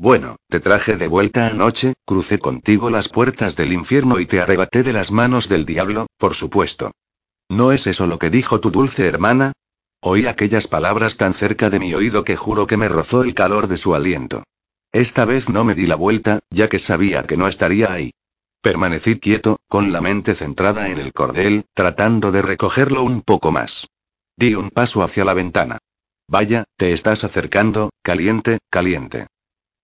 Bueno, 0.00 0.36
te 0.48 0.60
traje 0.60 0.96
de 0.96 1.08
vuelta 1.08 1.48
anoche, 1.48 1.92
crucé 2.06 2.38
contigo 2.38 2.88
las 2.88 3.10
puertas 3.10 3.54
del 3.54 3.70
infierno 3.70 4.18
y 4.18 4.24
te 4.24 4.40
arrebaté 4.40 4.82
de 4.82 4.94
las 4.94 5.12
manos 5.12 5.50
del 5.50 5.66
diablo, 5.66 6.06
por 6.16 6.34
supuesto. 6.34 6.92
¿No 7.50 7.70
es 7.70 7.86
eso 7.86 8.06
lo 8.06 8.18
que 8.18 8.30
dijo 8.30 8.60
tu 8.60 8.70
dulce 8.70 9.06
hermana? 9.06 9.52
Oí 10.00 10.26
aquellas 10.26 10.68
palabras 10.68 11.18
tan 11.18 11.34
cerca 11.34 11.68
de 11.68 11.80
mi 11.80 11.92
oído 11.92 12.24
que 12.24 12.34
juro 12.34 12.66
que 12.66 12.78
me 12.78 12.88
rozó 12.88 13.24
el 13.24 13.34
calor 13.34 13.68
de 13.68 13.76
su 13.76 13.94
aliento. 13.94 14.42
Esta 14.90 15.26
vez 15.26 15.50
no 15.50 15.64
me 15.64 15.74
di 15.74 15.86
la 15.86 15.96
vuelta, 15.96 16.38
ya 16.48 16.70
que 16.70 16.78
sabía 16.78 17.24
que 17.24 17.36
no 17.36 17.46
estaría 17.46 17.92
ahí. 17.92 18.12
Permanecí 18.62 19.20
quieto, 19.20 19.58
con 19.68 19.92
la 19.92 20.00
mente 20.00 20.34
centrada 20.34 20.88
en 20.88 20.98
el 20.98 21.12
cordel, 21.12 21.66
tratando 21.74 22.32
de 22.32 22.40
recogerlo 22.40 23.02
un 23.02 23.20
poco 23.20 23.52
más. 23.52 23.86
Di 24.34 24.54
un 24.54 24.70
paso 24.70 25.02
hacia 25.02 25.26
la 25.26 25.34
ventana. 25.34 25.76
Vaya, 26.26 26.64
te 26.78 26.94
estás 26.94 27.22
acercando, 27.22 27.90
caliente, 28.02 28.60
caliente. 28.70 29.26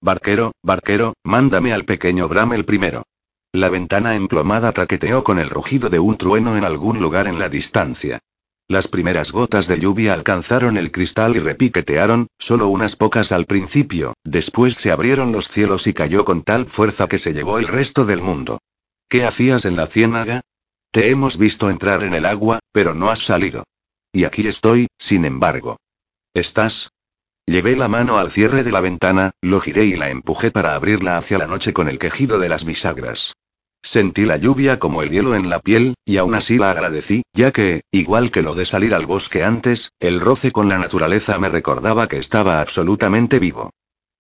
Barquero, 0.01 0.53
barquero, 0.62 1.14
mándame 1.24 1.72
al 1.72 1.84
pequeño 1.84 2.28
Bram 2.28 2.53
el 2.53 2.64
primero. 2.64 3.03
La 3.53 3.70
ventana 3.70 4.14
emplomada 4.14 4.72
traqueteó 4.72 5.24
con 5.24 5.38
el 5.38 5.49
rugido 5.49 5.88
de 5.88 5.99
un 5.99 6.18
trueno 6.18 6.57
en 6.57 6.64
algún 6.64 7.01
lugar 7.01 7.26
en 7.26 7.38
la 7.38 7.49
distancia. 7.49 8.18
Las 8.68 8.88
primeras 8.88 9.32
gotas 9.32 9.68
de 9.68 9.78
lluvia 9.78 10.12
alcanzaron 10.12 10.76
el 10.76 10.90
cristal 10.90 11.36
y 11.36 11.38
repiquetearon, 11.38 12.26
solo 12.38 12.68
unas 12.68 12.97
pocas 12.97 13.30
al 13.32 13.47
principio, 13.47 14.14
después 14.24 14.74
se 14.74 14.90
abrieron 14.90 15.32
los 15.32 15.49
cielos 15.49 15.86
y 15.86 15.94
cayó 15.94 16.24
con 16.24 16.42
tal 16.42 16.66
fuerza 16.66 17.07
que 17.07 17.18
se 17.18 17.32
llevó 17.32 17.59
el 17.59 17.68
resto 17.68 18.05
del 18.05 18.20
mundo. 18.20 18.59
¿Qué 19.09 19.24
hacías 19.24 19.64
en 19.64 19.76
la 19.76 19.86
ciénaga? 19.86 20.40
Te 20.90 21.11
hemos 21.11 21.38
visto 21.38 21.70
entrar 21.70 22.03
en 22.03 22.14
el 22.14 22.26
agua, 22.26 22.59
pero 22.72 22.92
no 22.92 23.09
has 23.09 23.20
salido. 23.20 23.64
Y 24.12 24.24
aquí 24.24 24.47
estoy, 24.49 24.88
sin 24.99 25.24
embargo. 25.24 25.78
¿Estás? 26.34 26.90
Llevé 27.49 27.76
la 27.76 27.86
mano 27.86 28.18
al 28.18 28.32
cierre 28.32 28.64
de 28.64 28.72
la 28.72 28.80
ventana, 28.80 29.30
lo 29.40 29.61
giré 29.61 29.84
y 29.84 29.94
la 29.94 30.11
empujé 30.11 30.51
para 30.51 30.74
abrirla 30.74 31.16
hacia 31.16 31.38
la 31.38 31.47
noche 31.47 31.72
con 31.72 31.88
el 31.88 31.99
quejido 31.99 32.40
de 32.40 32.49
las 32.49 32.64
bisagras. 32.64 33.34
Sentí 33.84 34.24
la 34.24 34.36
lluvia 34.36 34.80
como 34.80 35.01
el 35.03 35.11
hielo 35.11 35.36
en 35.36 35.49
la 35.49 35.61
piel, 35.61 35.94
y 36.05 36.16
aún 36.16 36.34
así 36.34 36.59
la 36.59 36.72
agradecí, 36.72 37.22
ya 37.32 37.53
que, 37.53 37.82
igual 37.92 38.32
que 38.32 38.42
lo 38.42 38.57
de 38.57 38.64
salir 38.64 38.94
al 38.94 39.07
bosque 39.07 39.44
antes, 39.44 39.92
el 40.01 40.18
roce 40.20 40.51
con 40.51 40.68
la 40.68 40.78
naturaleza 40.78 41.38
me 41.38 41.49
recordaba 41.49 42.09
que 42.09 42.18
estaba 42.18 42.61
absolutamente 42.61 43.38
vivo. 43.38 43.70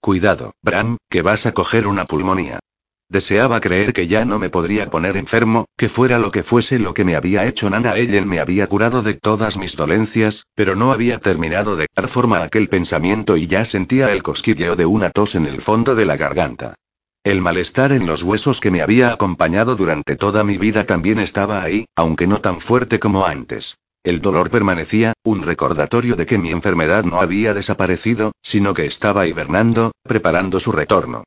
Cuidado, 0.00 0.52
Bram, 0.62 0.98
que 1.10 1.22
vas 1.22 1.46
a 1.46 1.52
coger 1.52 1.88
una 1.88 2.04
pulmonía. 2.04 2.60
Deseaba 3.08 3.60
creer 3.60 3.92
que 3.92 4.08
ya 4.08 4.24
no 4.24 4.40
me 4.40 4.50
podría 4.50 4.90
poner 4.90 5.16
enfermo, 5.16 5.66
que 5.76 5.88
fuera 5.88 6.18
lo 6.18 6.32
que 6.32 6.42
fuese 6.42 6.80
lo 6.80 6.92
que 6.92 7.04
me 7.04 7.14
había 7.14 7.46
hecho 7.46 7.70
Nana 7.70 7.96
Ellen 7.96 8.26
me 8.26 8.40
había 8.40 8.66
curado 8.66 9.00
de 9.02 9.14
todas 9.14 9.56
mis 9.56 9.76
dolencias, 9.76 10.46
pero 10.56 10.74
no 10.74 10.92
había 10.92 11.18
terminado 11.18 11.76
de 11.76 11.86
dar 11.94 12.08
forma 12.08 12.38
a 12.38 12.44
aquel 12.44 12.68
pensamiento 12.68 13.36
y 13.36 13.46
ya 13.46 13.64
sentía 13.64 14.12
el 14.12 14.24
cosquilleo 14.24 14.74
de 14.74 14.86
una 14.86 15.10
tos 15.10 15.36
en 15.36 15.46
el 15.46 15.60
fondo 15.60 15.94
de 15.94 16.04
la 16.04 16.16
garganta. 16.16 16.74
El 17.22 17.40
malestar 17.40 17.92
en 17.92 18.06
los 18.06 18.24
huesos 18.24 18.60
que 18.60 18.72
me 18.72 18.82
había 18.82 19.12
acompañado 19.12 19.76
durante 19.76 20.16
toda 20.16 20.42
mi 20.42 20.58
vida 20.58 20.84
también 20.84 21.20
estaba 21.20 21.62
ahí, 21.62 21.86
aunque 21.94 22.26
no 22.26 22.40
tan 22.40 22.60
fuerte 22.60 22.98
como 22.98 23.24
antes. 23.24 23.76
El 24.02 24.20
dolor 24.20 24.50
permanecía, 24.50 25.12
un 25.24 25.42
recordatorio 25.42 26.16
de 26.16 26.26
que 26.26 26.38
mi 26.38 26.50
enfermedad 26.50 27.04
no 27.04 27.20
había 27.20 27.54
desaparecido, 27.54 28.32
sino 28.42 28.74
que 28.74 28.86
estaba 28.86 29.26
hibernando, 29.26 29.92
preparando 30.02 30.60
su 30.60 30.72
retorno. 30.72 31.24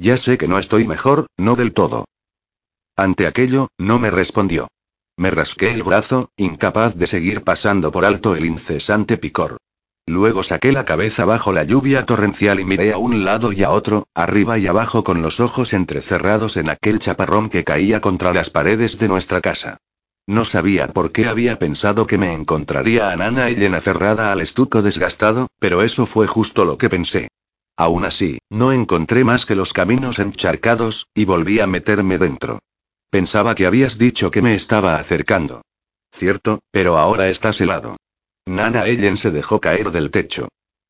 Ya 0.00 0.16
sé 0.16 0.38
que 0.38 0.48
no 0.48 0.58
estoy 0.58 0.88
mejor, 0.88 1.26
no 1.36 1.56
del 1.56 1.74
todo. 1.74 2.06
Ante 2.96 3.26
aquello, 3.26 3.68
no 3.76 3.98
me 3.98 4.10
respondió. 4.10 4.68
Me 5.18 5.30
rasqué 5.30 5.74
el 5.74 5.82
brazo, 5.82 6.30
incapaz 6.38 6.94
de 6.94 7.06
seguir 7.06 7.44
pasando 7.44 7.92
por 7.92 8.06
alto 8.06 8.34
el 8.34 8.46
incesante 8.46 9.18
picor. 9.18 9.58
Luego 10.06 10.42
saqué 10.42 10.72
la 10.72 10.86
cabeza 10.86 11.26
bajo 11.26 11.52
la 11.52 11.64
lluvia 11.64 12.06
torrencial 12.06 12.60
y 12.60 12.64
miré 12.64 12.94
a 12.94 12.96
un 12.96 13.26
lado 13.26 13.52
y 13.52 13.62
a 13.62 13.72
otro, 13.72 14.06
arriba 14.14 14.56
y 14.56 14.66
abajo 14.66 15.04
con 15.04 15.20
los 15.20 15.38
ojos 15.38 15.74
entrecerrados 15.74 16.56
en 16.56 16.70
aquel 16.70 16.98
chaparrón 16.98 17.50
que 17.50 17.64
caía 17.64 18.00
contra 18.00 18.32
las 18.32 18.48
paredes 18.48 18.98
de 18.98 19.06
nuestra 19.06 19.42
casa. 19.42 19.76
No 20.26 20.46
sabía 20.46 20.94
por 20.94 21.12
qué 21.12 21.26
había 21.26 21.58
pensado 21.58 22.06
que 22.06 22.16
me 22.16 22.32
encontraría 22.32 23.10
a 23.10 23.16
Nana 23.16 23.50
llena 23.50 23.82
cerrada 23.82 24.32
al 24.32 24.40
estuco 24.40 24.80
desgastado, 24.80 25.48
pero 25.58 25.82
eso 25.82 26.06
fue 26.06 26.26
justo 26.26 26.64
lo 26.64 26.78
que 26.78 26.88
pensé. 26.88 27.28
Aún 27.76 28.04
así, 28.04 28.38
no 28.50 28.72
encontré 28.72 29.24
más 29.24 29.46
que 29.46 29.54
los 29.54 29.72
caminos 29.72 30.18
encharcados, 30.18 31.08
y 31.14 31.24
volví 31.24 31.60
a 31.60 31.66
meterme 31.66 32.18
dentro. 32.18 32.58
Pensaba 33.10 33.54
que 33.54 33.66
habías 33.66 33.98
dicho 33.98 34.30
que 34.30 34.42
me 34.42 34.54
estaba 34.54 34.96
acercando. 34.96 35.62
Cierto, 36.12 36.60
pero 36.70 36.98
ahora 36.98 37.28
estás 37.28 37.60
helado. 37.60 37.96
Nana 38.46 38.86
Ellen 38.86 39.16
se 39.16 39.30
dejó 39.30 39.60
caer 39.60 39.90
del 39.90 40.10
techo. 40.10 40.48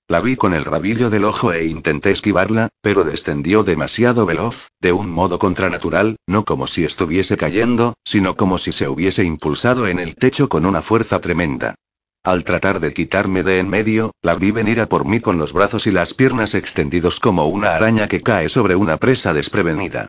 La 0.09 0.21
vi 0.21 0.35
con 0.35 0.55
el 0.55 0.65
rabillo 0.65 1.09
del 1.09 1.25
ojo 1.25 1.53
e 1.53 1.67
intenté 1.67 2.11
esquivarla, 2.11 2.69
pero 2.81 3.05
descendió 3.05 3.63
demasiado 3.63 4.27
veloz, 4.27 4.69
de 4.81 4.93
un 4.93 5.09
modo 5.09 5.39
contranatural, 5.39 6.17
no 6.27 6.45
como 6.45 6.67
si 6.67 6.85
estuviese 6.85 7.37
cayendo, 7.37 7.95
sino 8.05 8.37
como 8.37 8.59
si 8.59 8.73
se 8.73 8.89
hubiese 8.89 9.23
impulsado 9.23 9.87
en 9.87 10.01
el 10.01 10.17
techo 10.17 10.49
con 10.49 10.67
una 10.67 10.83
fuerza 10.83 11.21
tremenda. 11.21 11.77
Al 12.23 12.45
tratar 12.45 12.81
de 12.81 12.93
quitarme 12.93 13.43
de 13.43 13.61
en 13.61 13.69
medio, 13.69 14.13
la 14.21 14.35
vi 14.35 14.51
venir 14.51 14.81
a 14.81 14.87
por 14.87 15.07
mí 15.07 15.21
con 15.21 15.39
los 15.39 15.55
brazos 15.55 15.87
y 15.87 15.91
las 15.91 16.13
piernas 16.13 16.55
extendidos 16.55 17.19
como 17.19 17.47
una 17.47 17.75
araña 17.75 18.09
que 18.09 18.21
cae 18.21 18.51
sobre 18.51 18.77
una 18.77 18.99
presa 18.99 19.33
desprevenida. 19.33 20.07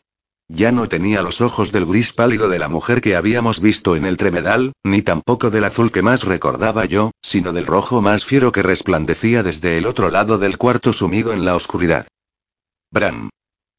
Ya 0.50 0.74
no 0.74 0.90
tenía 0.90 1.22
los 1.22 1.40
ojos 1.40 1.72
del 1.72 1.86
gris 1.86 2.12
pálido 2.12 2.50
de 2.50 2.60
la 2.60 2.68
mujer 2.68 3.00
que 3.00 3.16
habíamos 3.16 3.62
visto 3.62 3.96
en 3.96 4.06
el 4.06 4.18
tremedal, 4.18 4.74
ni 4.84 5.02
tampoco 5.02 5.50
del 5.50 5.64
azul 5.64 5.90
que 5.94 6.02
más 6.02 6.26
recordaba 6.26 6.84
yo, 6.84 7.12
sino 7.22 7.54
del 7.54 7.66
rojo 7.66 8.02
más 8.02 8.26
fiero 8.26 8.52
que 8.52 8.62
resplandecía 8.62 9.44
desde 9.44 9.78
el 9.78 9.86
otro 9.86 10.10
lado 10.10 10.38
del 10.38 10.58
cuarto 10.58 10.92
sumido 10.92 11.32
en 11.32 11.46
la 11.46 11.56
oscuridad. 11.56 12.08
Bran. 12.92 13.30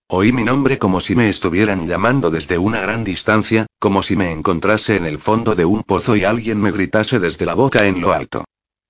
Oí 0.08 0.32
mi 0.32 0.44
nombre 0.44 0.78
como 0.78 1.00
si 1.00 1.14
me 1.14 1.28
estuvieran 1.28 1.86
llamando 1.86 2.30
desde 2.30 2.58
una 2.58 2.80
gran 2.80 3.02
distancia, 3.02 3.66
como 3.78 4.02
si 4.02 4.16
me 4.16 4.30
encontrase 4.30 4.96
en 4.96 5.06
el 5.06 5.18
fondo 5.18 5.54
de 5.54 5.64
un 5.64 5.82
pozo 5.82 6.16
y 6.16 6.24
alguien 6.24 6.60
me 6.60 6.70
gritase 6.70 7.18
desde 7.18 7.46
la 7.46 7.54
boca 7.54 7.86
en 7.86 8.00
lo 8.00 8.12
alto. 8.12 8.44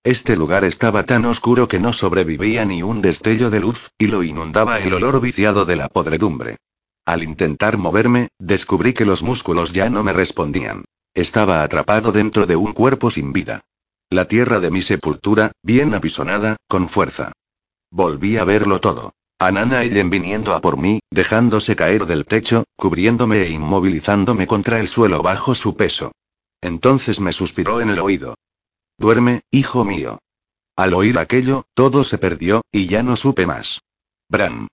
Este 0.05 0.37
lugar 0.37 0.65
estaba 0.65 1.05
tan 1.05 1.25
oscuro 1.27 1.69
que 1.69 1.79
no 1.79 1.93
sobrevivía 1.93 2.65
ni 2.65 2.83
un 2.83 3.01
destello 3.01 3.51
de 3.51 3.61
luz, 3.61 3.91
y 3.99 4.09
lo 4.09 4.25
inundaba 4.25 4.81
el 4.81 4.95
olor 4.95 5.21
viciado 5.21 5.65
de 5.65 5.77
la 5.77 5.89
podredumbre. 5.89 6.57
Al 7.05 7.23
intentar 7.23 7.79
moverme, 7.79 8.29
descubrí 8.39 8.95
que 8.95 9.05
los 9.05 9.23
músculos 9.23 9.73
ya 9.73 9.91
no 9.91 10.03
me 10.03 10.13
respondían. 10.13 10.85
Estaba 11.15 11.63
atrapado 11.63 12.11
dentro 12.11 12.47
de 12.47 12.57
un 12.57 12.73
cuerpo 12.73 13.11
sin 13.11 13.33
vida. 13.33 13.61
La 14.11 14.27
tierra 14.27 14.59
de 14.59 14.71
mi 14.71 14.83
sepultura, 14.83 15.53
bien 15.63 15.95
apisonada, 15.95 16.57
con 16.69 16.89
fuerza. 16.89 17.33
Volví 17.91 18.39
a 18.39 18.45
verlo 18.45 18.81
todo. 18.81 19.13
A 19.43 19.51
Nana 19.51 19.83
Ellen 19.83 20.09
viniendo 20.09 20.55
a 20.55 20.61
por 20.61 20.77
mí, 20.77 21.01
dejándose 21.11 21.75
caer 21.75 22.07
del 22.07 22.27
techo, 22.27 22.63
cubriéndome 22.77 23.43
e 23.43 23.51
inmovilizándome 23.51 24.47
contra 24.47 24.79
el 24.79 24.87
suelo 24.87 25.21
bajo 25.21 25.57
su 25.57 25.75
peso. 25.77 26.13
Entonces 26.61 27.19
me 27.19 27.33
suspiró 27.33 27.81
en 27.81 27.91
el 27.91 27.99
oído. 27.99 28.37
Duerme, 28.99 29.41
hijo 29.51 29.85
mío. 29.85 30.21
Al 30.77 30.95
oír 30.95 31.19
aquello, 31.19 31.65
todo 31.75 32.05
se 32.05 32.19
perdió, 32.19 32.63
y 32.71 32.87
ya 32.87 33.03
no 33.03 33.17
supe 33.17 33.45
más. 33.45 33.81
Bran. 34.29 34.69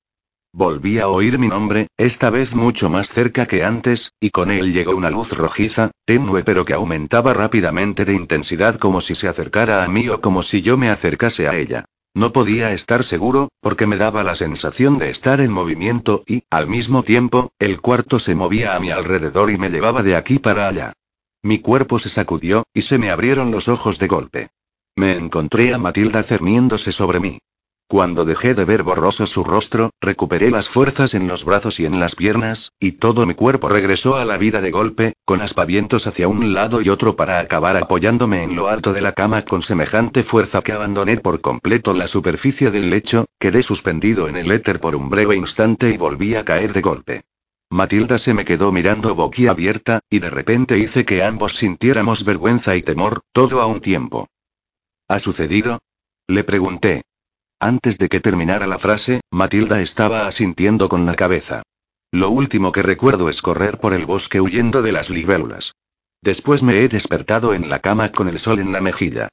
Volví 0.54 1.00
a 1.00 1.08
oír 1.08 1.40
mi 1.40 1.48
nombre, 1.48 1.88
esta 1.98 2.30
vez 2.30 2.54
mucho 2.54 2.92
más 2.92 3.08
cerca 3.08 3.48
que 3.48 3.64
antes, 3.64 4.12
y 4.20 4.30
con 4.30 4.52
él 4.52 4.72
llegó 4.72 4.96
una 4.96 5.10
luz 5.10 5.32
rojiza, 5.36 5.90
tenue 6.06 6.44
pero 6.44 6.64
que 6.64 6.76
aumentaba 6.76 7.34
rápidamente 7.34 8.06
de 8.06 8.14
intensidad 8.14 8.78
como 8.78 9.02
si 9.02 9.16
se 9.16 9.28
acercara 9.28 9.84
a 9.84 9.88
mí 9.88 10.10
o 10.10 10.22
como 10.22 10.44
si 10.44 10.62
yo 10.62 10.78
me 10.78 10.92
acercase 10.92 11.48
a 11.48 11.58
ella. 11.58 11.86
No 12.16 12.34
podía 12.34 12.74
estar 12.74 13.04
seguro, 13.04 13.50
porque 13.62 13.86
me 13.86 13.98
daba 13.98 14.24
la 14.24 14.36
sensación 14.36 14.98
de 14.98 15.10
estar 15.10 15.42
en 15.42 15.52
movimiento 15.52 16.24
y, 16.26 16.44
al 16.50 16.68
mismo 16.68 17.04
tiempo, 17.04 17.52
el 17.60 17.82
cuarto 17.82 18.20
se 18.20 18.36
movía 18.36 18.76
a 18.76 18.80
mi 18.80 18.90
alrededor 18.90 19.52
y 19.52 19.58
me 19.58 19.70
llevaba 19.70 20.02
de 20.04 20.16
aquí 20.16 20.40
para 20.40 20.68
allá. 20.68 20.94
Mi 21.44 21.60
cuerpo 21.60 22.00
se 22.00 22.10
sacudió, 22.10 22.64
y 22.74 22.82
se 22.82 22.98
me 22.98 23.12
abrieron 23.12 23.52
los 23.52 23.68
ojos 23.68 24.00
de 24.00 24.08
golpe. 24.08 24.50
Me 24.96 25.12
encontré 25.12 25.74
a 25.74 25.78
Matilda 25.78 26.24
cerniéndose 26.24 26.92
sobre 26.92 27.20
mí. 27.20 27.40
Cuando 27.92 28.24
dejé 28.24 28.54
de 28.54 28.66
ver 28.66 28.84
borroso 28.84 29.26
su 29.26 29.44
rostro, 29.44 29.90
recuperé 30.00 30.52
las 30.52 30.70
fuerzas 30.70 31.16
en 31.16 31.28
los 31.28 31.44
brazos 31.44 31.80
y 31.80 31.88
en 31.88 32.00
las 32.00 32.14
piernas, 32.14 32.72
y 32.80 32.92
todo 32.92 33.26
mi 33.26 33.34
cuerpo 33.34 33.68
regresó 33.68 34.16
a 34.16 34.26
la 34.26 34.38
vida 34.38 34.62
de 34.62 34.70
golpe, 34.70 35.14
con 35.26 35.42
aspavientos 35.42 36.06
hacia 36.06 36.28
un 36.28 36.54
lado 36.54 36.84
y 36.84 36.90
otro 36.90 37.16
para 37.16 37.40
acabar 37.40 37.76
apoyándome 37.78 38.44
en 38.44 38.56
lo 38.56 38.68
alto 38.68 38.94
de 38.94 39.02
la 39.02 39.14
cama 39.14 39.44
con 39.44 39.64
semejante 39.64 40.22
fuerza 40.22 40.62
que 40.62 40.72
abandoné 40.72 41.18
por 41.18 41.42
completo 41.42 41.96
la 41.96 42.06
superficie 42.06 42.70
del 42.70 42.92
lecho, 42.92 43.26
quedé 43.40 43.64
suspendido 43.64 44.28
en 44.28 44.38
el 44.38 44.52
éter 44.52 44.80
por 44.80 44.96
un 44.96 45.10
breve 45.10 45.36
instante 45.36 45.90
y 45.90 45.98
volví 45.98 46.36
a 46.36 46.46
caer 46.46 46.74
de 46.74 46.82
golpe. 46.82 47.22
Matilda 47.72 48.20
se 48.20 48.36
me 48.36 48.46
quedó 48.46 48.72
mirando 48.72 49.16
boquiabierta, 49.16 50.02
y 50.12 50.20
de 50.20 50.30
repente 50.30 50.78
hice 50.78 51.06
que 51.06 51.24
ambos 51.24 51.56
sintiéramos 51.56 52.24
vergüenza 52.24 52.76
y 52.76 52.84
temor, 52.84 53.22
todo 53.32 53.64
a 53.64 53.66
un 53.66 53.82
tiempo. 53.82 54.28
¿Ha 55.08 55.18
sucedido? 55.18 55.80
Le 56.28 56.44
pregunté. 56.44 57.02
Antes 57.62 57.98
de 57.98 58.08
que 58.08 58.22
terminara 58.22 58.68
la 58.68 58.80
frase, 58.80 59.20
Matilda 59.32 59.82
estaba 59.82 60.28
asintiendo 60.28 60.88
con 60.88 61.06
la 61.06 61.16
cabeza. 61.16 61.64
Lo 62.12 62.30
último 62.30 62.72
que 62.72 62.84
recuerdo 62.84 63.30
es 63.30 63.42
correr 63.42 63.80
por 63.80 63.94
el 63.94 64.06
bosque 64.06 64.40
huyendo 64.40 64.82
de 64.82 64.94
las 64.94 65.10
libélulas. 65.10 65.74
Después 66.22 66.64
me 66.64 66.82
he 66.82 66.88
despertado 66.88 67.54
en 67.54 67.70
la 67.70 67.80
cama 67.80 68.14
con 68.14 68.30
el 68.30 68.40
sol 68.40 68.60
en 68.60 68.72
la 68.72 68.80
mejilla. 68.80 69.28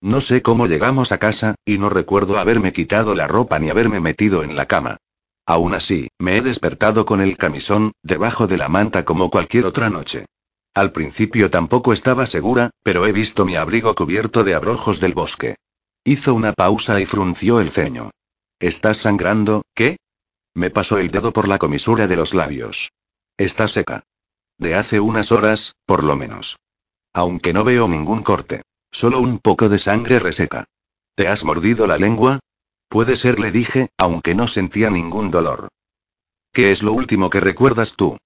No 0.00 0.20
sé 0.20 0.42
cómo 0.42 0.68
llegamos 0.68 1.10
a 1.10 1.18
casa, 1.18 1.56
y 1.64 1.78
no 1.78 1.88
recuerdo 1.88 2.38
haberme 2.38 2.72
quitado 2.72 3.16
la 3.16 3.26
ropa 3.26 3.58
ni 3.58 3.68
haberme 3.68 3.98
metido 3.98 4.44
en 4.44 4.54
la 4.54 4.66
cama. 4.66 4.98
Aún 5.44 5.74
así, 5.74 6.08
me 6.18 6.36
he 6.36 6.40
despertado 6.40 7.04
con 7.04 7.20
el 7.20 7.36
camisón, 7.36 7.92
debajo 8.04 8.46
de 8.46 8.58
la 8.58 8.68
manta 8.68 9.04
como 9.04 9.28
cualquier 9.28 9.66
otra 9.66 9.90
noche. 9.90 10.26
Al 10.72 10.92
principio 10.92 11.50
tampoco 11.50 11.92
estaba 11.92 12.26
segura, 12.26 12.70
pero 12.84 13.06
he 13.06 13.12
visto 13.12 13.44
mi 13.44 13.56
abrigo 13.56 13.94
cubierto 13.94 14.44
de 14.44 14.54
abrojos 14.54 15.00
del 15.00 15.14
bosque. 15.14 15.56
Hizo 16.04 16.34
una 16.34 16.52
pausa 16.52 17.00
y 17.00 17.06
frunció 17.06 17.60
el 17.60 17.70
ceño. 17.70 18.10
¿Estás 18.58 18.98
sangrando, 18.98 19.62
qué? 19.72 19.98
Me 20.52 20.68
pasó 20.68 20.98
el 20.98 21.12
dedo 21.12 21.32
por 21.32 21.46
la 21.46 21.58
comisura 21.58 22.08
de 22.08 22.16
los 22.16 22.34
labios. 22.34 22.90
Está 23.36 23.68
seca. 23.68 24.02
De 24.58 24.74
hace 24.74 24.98
unas 24.98 25.30
horas, 25.30 25.76
por 25.86 26.02
lo 26.02 26.16
menos. 26.16 26.58
Aunque 27.14 27.52
no 27.52 27.62
veo 27.62 27.86
ningún 27.86 28.22
corte. 28.22 28.62
Solo 28.90 29.20
un 29.20 29.38
poco 29.38 29.68
de 29.68 29.78
sangre 29.78 30.18
reseca. 30.18 30.64
¿Te 31.14 31.28
has 31.28 31.44
mordido 31.44 31.86
la 31.86 31.98
lengua? 31.98 32.40
Puede 32.88 33.16
ser, 33.16 33.38
le 33.38 33.52
dije, 33.52 33.88
aunque 33.96 34.34
no 34.34 34.48
sentía 34.48 34.90
ningún 34.90 35.30
dolor. 35.30 35.68
¿Qué 36.52 36.72
es 36.72 36.82
lo 36.82 36.92
último 36.92 37.30
que 37.30 37.40
recuerdas 37.40 37.94
tú? 37.94 38.18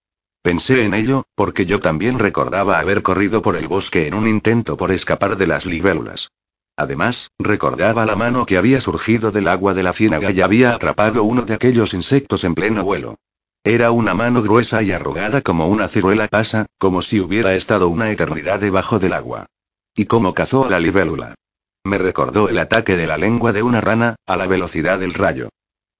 Pensé 0.42 0.84
en 0.84 0.94
ello, 0.94 1.24
porque 1.34 1.66
yo 1.66 1.78
también 1.80 2.18
recordaba 2.18 2.78
haber 2.78 3.02
corrido 3.02 3.42
por 3.42 3.56
el 3.56 3.68
bosque 3.68 4.06
en 4.06 4.14
un 4.14 4.26
intento 4.26 4.76
por 4.76 4.92
escapar 4.92 5.36
de 5.36 5.46
las 5.46 5.66
libélulas. 5.66 6.30
Además, 6.76 7.30
recordaba 7.38 8.04
la 8.04 8.16
mano 8.16 8.44
que 8.44 8.58
había 8.58 8.80
surgido 8.82 9.32
del 9.32 9.48
agua 9.48 9.72
de 9.72 9.82
la 9.82 9.94
ciénaga 9.94 10.30
y 10.30 10.42
había 10.42 10.74
atrapado 10.74 11.24
uno 11.24 11.42
de 11.42 11.54
aquellos 11.54 11.94
insectos 11.94 12.44
en 12.44 12.54
pleno 12.54 12.84
vuelo. 12.84 13.16
Era 13.64 13.90
una 13.90 14.14
mano 14.14 14.42
gruesa 14.42 14.82
y 14.82 14.92
arrugada 14.92 15.40
como 15.40 15.66
una 15.68 15.88
ciruela 15.88 16.28
pasa, 16.28 16.66
como 16.78 17.02
si 17.02 17.18
hubiera 17.18 17.54
estado 17.54 17.88
una 17.88 18.10
eternidad 18.10 18.60
debajo 18.60 18.98
del 18.98 19.14
agua. 19.14 19.46
Y 19.94 20.04
cómo 20.04 20.34
cazó 20.34 20.66
a 20.66 20.70
la 20.70 20.78
libélula. 20.78 21.34
Me 21.82 21.98
recordó 21.98 22.48
el 22.48 22.58
ataque 22.58 22.96
de 22.96 23.06
la 23.06 23.16
lengua 23.16 23.52
de 23.52 23.62
una 23.62 23.80
rana, 23.80 24.16
a 24.26 24.36
la 24.36 24.46
velocidad 24.46 24.98
del 24.98 25.14
rayo. 25.14 25.48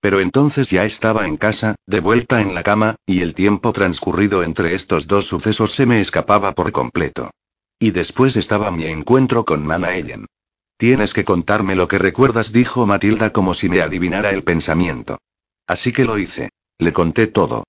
Pero 0.01 0.21
entonces 0.21 0.71
ya 0.71 0.85
estaba 0.85 1.27
en 1.27 1.39
casa, 1.39 1.75
de 1.87 2.01
vuelta 2.01 2.41
en 2.41 2.55
la 2.55 2.63
cama, 2.63 2.97
y 3.07 3.23
el 3.23 3.35
tiempo 3.35 3.73
transcurrido 3.73 4.43
entre 4.43 4.75
estos 4.75 5.07
dos 5.07 5.27
sucesos 5.27 5.73
se 5.73 5.87
me 5.87 6.01
escapaba 6.01 6.53
por 6.53 6.71
completo. 6.71 7.31
Y 7.79 7.93
después 7.93 8.37
estaba 8.37 8.71
mi 8.71 8.85
encuentro 8.85 9.45
con 9.45 9.67
Nana 9.67 9.97
Ellen. 9.97 10.27
Tienes 10.79 11.15
que 11.15 11.25
contarme 11.25 11.75
lo 11.75 11.89
que 11.89 11.99
recuerdas, 11.99 12.53
dijo 12.53 12.87
Matilda 12.87 13.31
como 13.31 13.55
si 13.55 13.69
me 13.69 13.81
adivinara 13.81 14.31
el 14.31 14.45
pensamiento. 14.45 15.19
Así 15.67 15.93
que 15.93 16.05
lo 16.05 16.19
hice. 16.19 16.51
Le 16.79 16.93
conté 16.93 17.27
todo. 17.27 17.65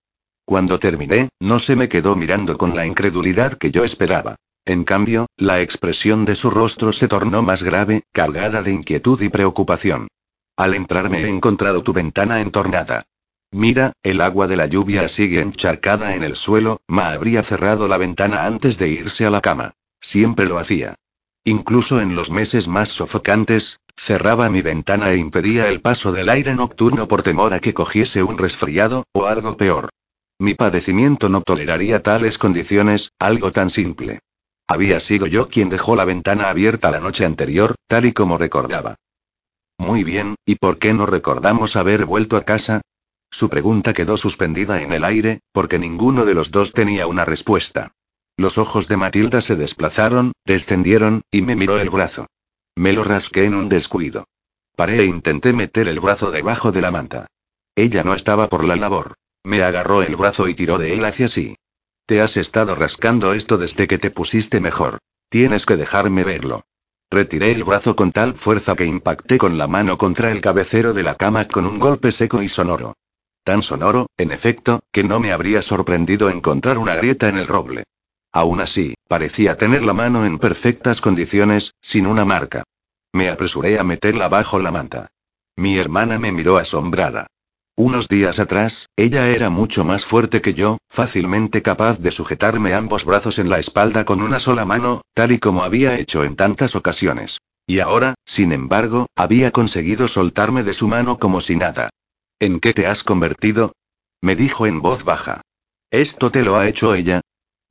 Cuando 0.46 0.80
terminé, 0.80 1.30
no 1.40 1.60
se 1.60 1.76
me 1.76 1.88
quedó 1.88 2.16
mirando 2.16 2.58
con 2.58 2.76
la 2.76 2.86
incredulidad 2.86 3.54
que 3.54 3.72
yo 3.72 3.86
esperaba. 3.86 4.36
En 4.66 4.84
cambio, 4.84 5.28
la 5.38 5.62
expresión 5.62 6.26
de 6.26 6.36
su 6.36 6.50
rostro 6.50 6.92
se 6.92 7.08
tornó 7.08 7.42
más 7.42 7.64
grave, 7.64 8.04
cargada 8.12 8.62
de 8.62 8.74
inquietud 8.74 9.22
y 9.22 9.30
preocupación. 9.30 10.10
Al 10.58 10.76
entrar 10.76 11.10
me 11.10 11.22
he 11.22 11.30
encontrado 11.30 11.84
tu 11.84 11.94
ventana 11.94 12.42
entornada. 12.42 13.06
Mira, 13.52 13.94
el 14.04 14.20
agua 14.20 14.48
de 14.48 14.58
la 14.58 14.66
lluvia 14.66 15.08
sigue 15.08 15.40
encharcada 15.40 16.16
en 16.16 16.24
el 16.24 16.36
suelo, 16.36 16.82
Ma 16.88 17.12
habría 17.12 17.44
cerrado 17.44 17.88
la 17.88 17.98
ventana 17.98 18.46
antes 18.46 18.78
de 18.78 18.90
irse 18.90 19.26
a 19.26 19.30
la 19.30 19.40
cama. 19.40 19.74
Siempre 20.02 20.48
lo 20.48 20.60
hacía. 20.60 20.96
Incluso 21.48 22.02
en 22.02 22.14
los 22.14 22.30
meses 22.30 22.68
más 22.68 22.90
sofocantes, 22.90 23.80
cerraba 23.96 24.50
mi 24.50 24.62
ventana 24.62 25.12
e 25.12 25.18
impedía 25.18 25.70
el 25.70 25.80
paso 25.80 26.12
del 26.12 26.28
aire 26.28 26.54
nocturno 26.56 27.08
por 27.08 27.24
temor 27.24 27.54
a 27.54 27.62
que 27.62 27.74
cogiese 27.74 28.22
un 28.22 28.38
resfriado, 28.38 29.06
o 29.14 29.28
algo 29.28 29.56
peor. 29.56 29.88
Mi 30.40 30.56
padecimiento 30.56 31.30
no 31.30 31.40
toleraría 31.40 32.04
tales 32.04 32.38
condiciones, 32.38 33.14
algo 33.18 33.54
tan 33.54 33.70
simple. 33.70 34.20
Había 34.68 35.00
sido 35.00 35.26
yo 35.26 35.48
quien 35.48 35.70
dejó 35.70 35.96
la 35.96 36.04
ventana 36.04 36.50
abierta 36.50 36.92
la 36.92 37.00
noche 37.00 37.24
anterior, 37.24 37.76
tal 37.88 38.04
y 38.08 38.12
como 38.12 38.38
recordaba. 38.38 38.98
Muy 39.78 40.04
bien, 40.04 40.36
¿y 40.46 40.56
por 40.56 40.80
qué 40.80 40.94
no 40.94 41.06
recordamos 41.06 41.78
haber 41.78 42.06
vuelto 42.06 42.36
a 42.36 42.44
casa? 42.44 42.82
Su 43.32 43.48
pregunta 43.48 43.94
quedó 43.94 44.18
suspendida 44.18 44.82
en 44.82 44.92
el 44.92 45.06
aire, 45.06 45.40
porque 45.54 45.80
ninguno 45.80 46.26
de 46.26 46.34
los 46.34 46.52
dos 46.52 46.74
tenía 46.74 47.08
una 47.08 47.24
respuesta. 47.24 47.94
Los 48.40 48.60
ojos 48.60 48.88
de 48.88 48.98
Matilda 48.98 49.42
se 49.42 49.56
desplazaron, 49.56 50.32
descendieron, 50.46 51.24
y 51.32 51.42
me 51.42 51.56
miró 51.56 51.80
el 51.80 51.90
brazo. 51.90 52.28
Me 52.76 52.94
lo 52.94 53.04
rasqué 53.04 53.46
en 53.46 53.56
un 53.56 53.68
descuido. 53.68 54.26
Paré 54.76 55.00
e 55.00 55.06
intenté 55.06 55.54
meter 55.54 55.88
el 55.88 56.00
brazo 56.00 56.30
debajo 56.30 56.72
de 56.72 56.82
la 56.82 56.92
manta. 56.92 57.26
Ella 57.76 58.04
no 58.04 58.14
estaba 58.14 58.48
por 58.48 58.64
la 58.64 58.76
labor. 58.76 59.16
Me 59.44 59.64
agarró 59.64 60.04
el 60.04 60.16
brazo 60.16 60.48
y 60.48 60.54
tiró 60.54 60.78
de 60.78 60.94
él 60.94 61.04
hacia 61.06 61.28
sí. 61.28 61.56
Te 62.06 62.22
has 62.22 62.38
estado 62.38 62.76
rascando 62.76 63.34
esto 63.34 63.58
desde 63.58 63.88
que 63.88 63.98
te 63.98 64.12
pusiste 64.12 64.60
mejor. 64.60 65.00
Tienes 65.30 65.66
que 65.66 65.76
dejarme 65.76 66.24
verlo. 66.24 66.62
Retiré 67.10 67.52
el 67.54 67.64
brazo 67.64 67.96
con 67.96 68.12
tal 68.12 68.36
fuerza 68.36 68.76
que 68.76 68.86
impacté 68.86 69.40
con 69.40 69.58
la 69.58 69.68
mano 69.68 69.98
contra 69.98 70.32
el 70.32 70.42
cabecero 70.42 70.94
de 70.94 71.02
la 71.02 71.16
cama 71.16 71.48
con 71.48 71.66
un 71.66 71.80
golpe 71.80 72.12
seco 72.12 72.44
y 72.44 72.50
sonoro. 72.50 72.94
Tan 73.44 73.64
sonoro, 73.64 74.08
en 74.16 74.32
efecto, 74.32 74.82
que 74.92 75.04
no 75.04 75.20
me 75.20 75.32
habría 75.32 75.64
sorprendido 75.64 76.30
encontrar 76.30 76.78
una 76.78 76.96
grieta 76.96 77.30
en 77.30 77.38
el 77.38 77.48
roble. 77.48 77.86
Aún 78.38 78.62
así, 78.62 78.94
parecía 79.08 79.58
tener 79.58 79.82
la 79.82 79.94
mano 79.94 80.24
en 80.24 80.38
perfectas 80.38 81.02
condiciones, 81.02 81.74
sin 81.82 82.06
una 82.06 82.24
marca. 82.24 82.62
Me 83.12 83.30
apresuré 83.30 83.80
a 83.80 83.84
meterla 83.84 84.28
bajo 84.28 84.60
la 84.60 84.70
manta. 84.70 85.08
Mi 85.56 85.80
hermana 85.80 86.20
me 86.20 86.32
miró 86.32 86.60
asombrada. 86.60 87.26
Unos 87.76 88.08
días 88.08 88.38
atrás, 88.38 88.90
ella 88.96 89.28
era 89.30 89.50
mucho 89.50 89.86
más 89.86 90.06
fuerte 90.06 90.40
que 90.40 90.54
yo, 90.54 90.78
fácilmente 90.88 91.64
capaz 91.64 91.98
de 91.98 92.12
sujetarme 92.12 92.76
ambos 92.76 93.06
brazos 93.06 93.40
en 93.40 93.50
la 93.50 93.58
espalda 93.58 94.06
con 94.06 94.22
una 94.22 94.38
sola 94.38 94.66
mano, 94.66 95.02
tal 95.16 95.32
y 95.32 95.40
como 95.40 95.64
había 95.64 95.98
hecho 95.98 96.24
en 96.24 96.36
tantas 96.36 96.76
ocasiones. 96.76 97.40
Y 97.66 97.80
ahora, 97.80 98.14
sin 98.24 98.52
embargo, 98.52 99.08
había 99.16 99.50
conseguido 99.50 100.08
soltarme 100.08 100.62
de 100.62 100.76
su 100.76 100.88
mano 100.88 101.18
como 101.18 101.42
si 101.42 101.56
nada. 101.56 101.90
¿En 102.40 102.60
qué 102.60 102.76
te 102.76 102.86
has 102.86 103.02
convertido? 103.04 103.74
me 104.22 104.36
dijo 104.36 104.68
en 104.68 104.84
voz 104.84 105.06
baja. 105.06 105.42
¿Esto 105.90 106.30
te 106.30 106.44
lo 106.44 106.58
ha 106.58 106.68
hecho 106.68 106.94
ella? 106.94 107.22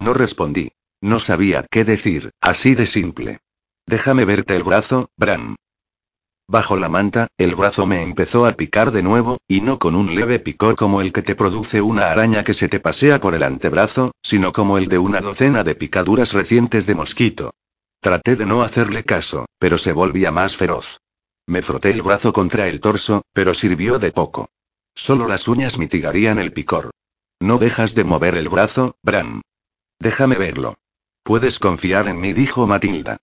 No 0.00 0.14
respondí. 0.14 0.72
No 1.00 1.20
sabía 1.20 1.64
qué 1.70 1.84
decir, 1.84 2.30
así 2.40 2.74
de 2.74 2.86
simple. 2.86 3.38
Déjame 3.86 4.24
verte 4.24 4.56
el 4.56 4.62
brazo, 4.62 5.10
Bram. 5.16 5.56
Bajo 6.48 6.76
la 6.76 6.88
manta, 6.88 7.26
el 7.38 7.56
brazo 7.56 7.86
me 7.86 8.02
empezó 8.02 8.46
a 8.46 8.52
picar 8.52 8.92
de 8.92 9.02
nuevo, 9.02 9.38
y 9.48 9.60
no 9.60 9.78
con 9.78 9.96
un 9.96 10.14
leve 10.14 10.38
picor 10.38 10.76
como 10.76 11.00
el 11.00 11.12
que 11.12 11.22
te 11.22 11.34
produce 11.34 11.82
una 11.82 12.10
araña 12.10 12.44
que 12.44 12.54
se 12.54 12.68
te 12.68 12.78
pasea 12.78 13.20
por 13.20 13.34
el 13.34 13.42
antebrazo, 13.42 14.12
sino 14.22 14.52
como 14.52 14.78
el 14.78 14.86
de 14.86 14.98
una 14.98 15.20
docena 15.20 15.64
de 15.64 15.74
picaduras 15.74 16.32
recientes 16.32 16.86
de 16.86 16.94
mosquito. 16.94 17.52
Traté 18.00 18.36
de 18.36 18.46
no 18.46 18.62
hacerle 18.62 19.02
caso, 19.02 19.46
pero 19.58 19.76
se 19.76 19.92
volvía 19.92 20.30
más 20.30 20.56
feroz. 20.56 21.00
Me 21.46 21.62
froté 21.62 21.90
el 21.90 22.02
brazo 22.02 22.32
contra 22.32 22.68
el 22.68 22.80
torso, 22.80 23.22
pero 23.32 23.52
sirvió 23.52 23.98
de 23.98 24.12
poco. 24.12 24.48
Solo 24.94 25.26
las 25.26 25.48
uñas 25.48 25.78
mitigarían 25.78 26.38
el 26.38 26.52
picor. 26.52 26.90
No 27.40 27.58
dejas 27.58 27.94
de 27.94 28.04
mover 28.04 28.36
el 28.36 28.48
brazo, 28.48 28.96
Bram. 29.02 29.42
Déjame 29.98 30.36
verlo. 30.36 30.74
Puedes 31.22 31.58
confiar 31.58 32.08
en 32.08 32.20
mí, 32.20 32.32
dijo 32.32 32.66
Matilda. 32.66 33.16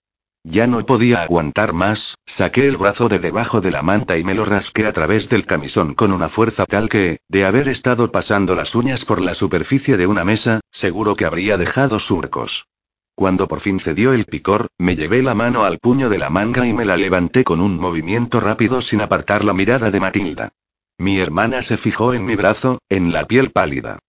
Ya 0.45 0.67
no 0.67 0.85
podía 0.85 1.23
aguantar 1.23 1.71
más, 1.71 2.17
saqué 2.25 2.67
el 2.67 2.75
brazo 2.75 3.07
de 3.07 3.19
debajo 3.19 3.61
de 3.61 3.71
la 3.71 3.81
manta 3.81 4.17
y 4.17 4.25
me 4.25 4.33
lo 4.33 4.43
rasqué 4.43 4.85
a 4.85 4.91
través 4.91 5.29
del 5.29 5.45
camisón 5.45 5.93
con 5.93 6.11
una 6.11 6.27
fuerza 6.27 6.65
tal 6.65 6.89
que, 6.89 7.21
de 7.29 7.45
haber 7.45 7.69
estado 7.69 8.11
pasando 8.11 8.53
las 8.53 8.75
uñas 8.75 9.05
por 9.05 9.21
la 9.21 9.35
superficie 9.35 9.95
de 9.95 10.05
una 10.05 10.25
mesa, 10.25 10.59
seguro 10.69 11.15
que 11.15 11.23
habría 11.23 11.57
dejado 11.57 11.97
surcos. 11.97 12.67
Cuando 13.15 13.47
por 13.47 13.61
fin 13.61 13.79
cedió 13.79 14.11
el 14.11 14.25
picor, 14.25 14.67
me 14.77 14.97
llevé 14.97 15.23
la 15.23 15.33
mano 15.33 15.63
al 15.63 15.79
puño 15.79 16.09
de 16.09 16.17
la 16.17 16.29
manga 16.29 16.67
y 16.67 16.73
me 16.73 16.83
la 16.83 16.97
levanté 16.97 17.45
con 17.45 17.61
un 17.61 17.77
movimiento 17.77 18.41
rápido 18.41 18.81
sin 18.81 18.99
apartar 18.99 19.45
la 19.45 19.53
mirada 19.53 19.91
de 19.91 19.99
Matilda. 20.01 20.49
Mi 20.97 21.19
hermana 21.19 21.61
se 21.61 21.77
fijó 21.77 22.13
en 22.13 22.25
mi 22.25 22.35
brazo, 22.35 22.79
en 22.89 23.13
la 23.13 23.25
piel 23.25 23.51
pálida. 23.51 23.99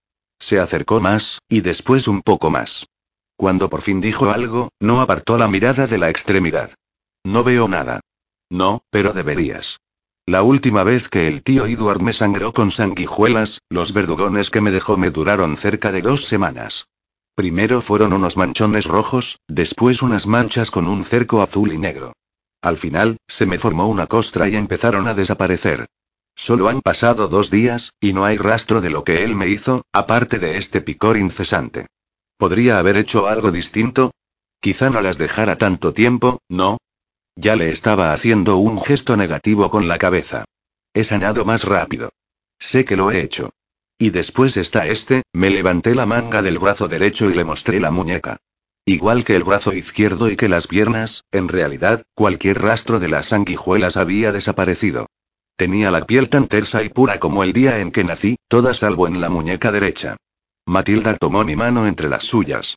Se 0.47 0.61
acercó 0.61 1.01
más, 1.01 1.39
y 1.49 1.63
después 1.63 2.07
un 2.07 2.21
poco 2.21 2.51
más. 2.51 2.87
Cuando 3.35 3.71
por 3.71 3.81
fin 3.81 4.03
dijo 4.03 4.29
algo, 4.29 4.69
no 4.79 5.01
apartó 5.01 5.39
la 5.39 5.49
mirada 5.49 5.87
de 5.87 5.97
la 5.97 6.11
extremidad. 6.11 6.75
No 7.25 7.45
veo 7.45 7.67
nada. 7.67 8.01
No, 8.51 8.83
pero 8.91 9.15
deberías. 9.15 9.79
La 10.27 10.43
última 10.43 10.85
vez 10.85 11.09
que 11.09 11.29
el 11.29 11.43
tío 11.43 11.65
Edward 11.65 12.03
me 12.03 12.13
sangró 12.13 12.53
con 12.53 12.71
sanguijuelas, 12.71 13.63
los 13.71 13.95
verdugones 13.95 14.51
que 14.51 14.61
me 14.61 14.71
dejó 14.71 14.99
me 14.99 15.11
duraron 15.11 15.57
cerca 15.57 15.91
de 15.93 16.03
dos 16.03 16.27
semanas. 16.27 16.89
Primero 17.35 17.81
fueron 17.81 18.13
unos 18.13 18.37
manchones 18.37 18.85
rojos, 18.85 19.41
después 19.49 20.03
unas 20.03 20.27
manchas 20.27 20.71
con 20.71 20.89
un 20.89 21.07
cerco 21.07 21.41
azul 21.41 21.73
y 21.73 21.79
negro. 21.79 22.13
Al 22.61 22.77
final, 22.77 23.17
se 23.27 23.47
me 23.47 23.59
formó 23.59 23.87
una 23.87 24.09
costra 24.09 24.47
y 24.47 24.57
empezaron 24.57 25.09
a 25.09 25.15
desaparecer. 25.15 25.87
Solo 26.37 26.69
han 26.69 26.83
pasado 26.83 27.29
dos 27.29 27.51
días, 27.51 27.93
y 28.01 28.13
no 28.13 28.25
hay 28.25 28.37
rastro 28.37 28.81
de 28.81 28.91
lo 28.91 29.05
que 29.05 29.25
él 29.25 29.37
me 29.37 29.49
hizo, 29.49 29.85
aparte 29.93 30.39
de 30.39 30.57
este 30.57 30.81
picor 30.81 31.17
incesante. 31.17 31.87
¿Podría 32.37 32.79
haber 32.79 32.97
hecho 32.97 33.29
algo 33.29 33.51
distinto? 33.51 34.11
Quizá 34.61 34.91
no 34.91 35.01
las 35.01 35.19
dejara 35.19 35.57
tanto 35.57 35.93
tiempo, 35.93 36.41
¿no? 36.49 36.79
Ya 37.37 37.57
le 37.57 37.71
estaba 37.71 38.13
haciendo 38.13 38.57
un 38.57 38.81
gesto 38.81 39.17
negativo 39.17 39.71
con 39.71 39.89
la 39.89 39.99
cabeza. 39.99 40.45
He 40.93 41.05
sanado 41.05 41.45
más 41.45 41.65
rápido. 41.65 42.11
Sé 42.59 42.85
que 42.85 42.97
lo 42.97 43.11
he 43.11 43.21
hecho. 43.21 43.51
Y 43.99 44.11
después 44.11 44.57
está 44.57 44.87
este, 44.87 45.23
me 45.33 45.51
levanté 45.51 45.95
la 45.95 46.07
manga 46.07 46.43
del 46.43 46.59
brazo 46.59 46.89
derecho 46.89 47.31
y 47.31 47.35
le 47.35 47.45
mostré 47.45 47.81
la 47.81 47.91
muñeca. 47.91 48.39
Igual 48.87 49.25
que 49.25 49.37
el 49.37 49.45
brazo 49.45 49.73
izquierdo 49.73 50.31
y 50.31 50.37
que 50.37 50.49
las 50.49 50.67
piernas, 50.67 51.25
en 51.33 51.49
realidad, 51.49 52.03
cualquier 52.15 52.61
rastro 52.61 53.01
de 53.01 53.09
las 53.09 53.29
sanguijuelas 53.29 53.97
había 53.97 54.31
desaparecido. 54.31 55.07
Tenía 55.57 55.91
la 55.93 56.05
piel 56.05 56.29
tan 56.29 56.49
tersa 56.49 56.83
y 56.83 56.89
pura 56.89 57.21
como 57.21 57.45
el 57.45 57.53
día 57.53 57.79
en 57.79 57.93
que 57.93 58.03
nací, 58.03 58.37
toda 58.49 58.75
salvo 58.75 59.07
en 59.07 59.21
la 59.21 59.31
muñeca 59.31 59.71
derecha. 59.71 60.17
Matilda 60.67 61.17
tomó 61.17 61.45
mi 61.45 61.55
mano 61.55 61.87
entre 61.87 62.09
las 62.09 62.25
suyas. 62.25 62.77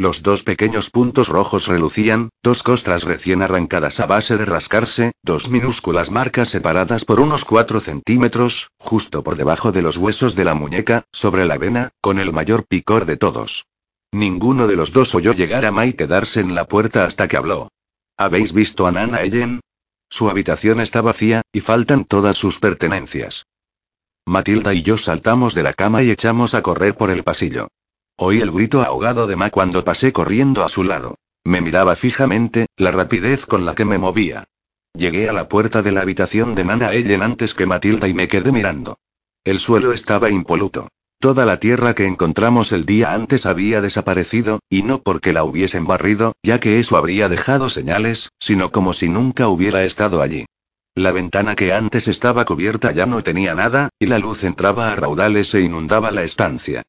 Los 0.00 0.22
dos 0.22 0.44
pequeños 0.44 0.90
puntos 0.90 1.28
rojos 1.28 1.66
relucían, 1.66 2.28
dos 2.42 2.62
costras 2.62 3.02
recién 3.02 3.42
arrancadas 3.42 3.98
a 3.98 4.06
base 4.06 4.36
de 4.36 4.44
rascarse, 4.44 5.12
dos 5.24 5.48
minúsculas 5.48 6.10
marcas 6.10 6.50
separadas 6.50 7.04
por 7.04 7.18
unos 7.18 7.44
cuatro 7.44 7.80
centímetros, 7.80 8.68
justo 8.78 9.24
por 9.24 9.34
debajo 9.34 9.72
de 9.72 9.82
los 9.82 9.96
huesos 9.96 10.36
de 10.36 10.44
la 10.44 10.54
muñeca, 10.54 11.04
sobre 11.12 11.46
la 11.46 11.58
vena, 11.58 11.90
con 12.00 12.20
el 12.20 12.32
mayor 12.32 12.64
picor 12.68 13.06
de 13.06 13.16
todos. 13.16 13.64
Ninguno 14.12 14.68
de 14.68 14.76
los 14.76 14.92
dos 14.92 15.14
oyó 15.14 15.32
llegar 15.32 15.64
a 15.64 15.72
Mai 15.72 15.94
quedarse 15.94 16.40
en 16.40 16.54
la 16.54 16.66
puerta 16.66 17.04
hasta 17.04 17.26
que 17.26 17.36
habló. 17.36 17.68
¿Habéis 18.16 18.52
visto 18.52 18.86
a 18.86 18.92
Nana 18.92 19.22
Ellen? 19.22 19.60
Su 20.10 20.30
habitación 20.30 20.80
está 20.80 21.00
vacía, 21.00 21.42
y 21.52 21.60
faltan 21.60 22.04
todas 22.04 22.36
sus 22.36 22.58
pertenencias. 22.58 23.46
Matilda 24.26 24.74
y 24.74 24.82
yo 24.82 24.98
saltamos 24.98 25.54
de 25.54 25.62
la 25.62 25.72
cama 25.72 26.02
y 26.02 26.10
echamos 26.10 26.54
a 26.54 26.62
correr 26.62 26.94
por 26.94 27.10
el 27.10 27.24
pasillo. 27.24 27.68
Oí 28.16 28.40
el 28.40 28.50
grito 28.50 28.82
ahogado 28.82 29.26
de 29.26 29.36
Ma 29.36 29.50
cuando 29.50 29.84
pasé 29.84 30.12
corriendo 30.12 30.64
a 30.64 30.68
su 30.68 30.84
lado. 30.84 31.16
Me 31.44 31.60
miraba 31.60 31.96
fijamente, 31.96 32.66
la 32.76 32.90
rapidez 32.90 33.46
con 33.46 33.64
la 33.64 33.74
que 33.74 33.84
me 33.84 33.96
movía. 33.96 34.44
Llegué 34.92 35.28
a 35.28 35.32
la 35.32 35.48
puerta 35.48 35.82
de 35.82 35.92
la 35.92 36.02
habitación 36.02 36.54
de 36.54 36.64
Nana 36.64 36.92
Ellen 36.92 37.22
antes 37.22 37.54
que 37.54 37.66
Matilda 37.66 38.08
y 38.08 38.14
me 38.14 38.28
quedé 38.28 38.52
mirando. 38.52 38.98
El 39.44 39.60
suelo 39.60 39.92
estaba 39.92 40.30
impoluto. 40.30 40.88
Toda 41.20 41.44
la 41.44 41.58
tierra 41.58 41.94
que 41.94 42.06
encontramos 42.06 42.70
el 42.72 42.86
día 42.86 43.12
antes 43.12 43.44
había 43.44 43.80
desaparecido, 43.80 44.60
y 44.70 44.84
no 44.84 45.02
porque 45.02 45.32
la 45.32 45.42
hubiesen 45.42 45.84
barrido, 45.84 46.34
ya 46.44 46.60
que 46.60 46.78
eso 46.78 46.96
habría 46.96 47.28
dejado 47.28 47.70
señales, 47.70 48.30
sino 48.38 48.70
como 48.70 48.92
si 48.92 49.08
nunca 49.08 49.48
hubiera 49.48 49.82
estado 49.82 50.22
allí. 50.22 50.46
La 50.94 51.10
ventana 51.10 51.56
que 51.56 51.72
antes 51.72 52.06
estaba 52.06 52.44
cubierta 52.44 52.92
ya 52.92 53.04
no 53.04 53.24
tenía 53.24 53.56
nada, 53.56 53.88
y 53.98 54.06
la 54.06 54.20
luz 54.20 54.44
entraba 54.44 54.92
a 54.92 54.96
raudales 54.96 55.52
e 55.54 55.60
inundaba 55.60 56.12
la 56.12 56.22
estancia. 56.22 56.82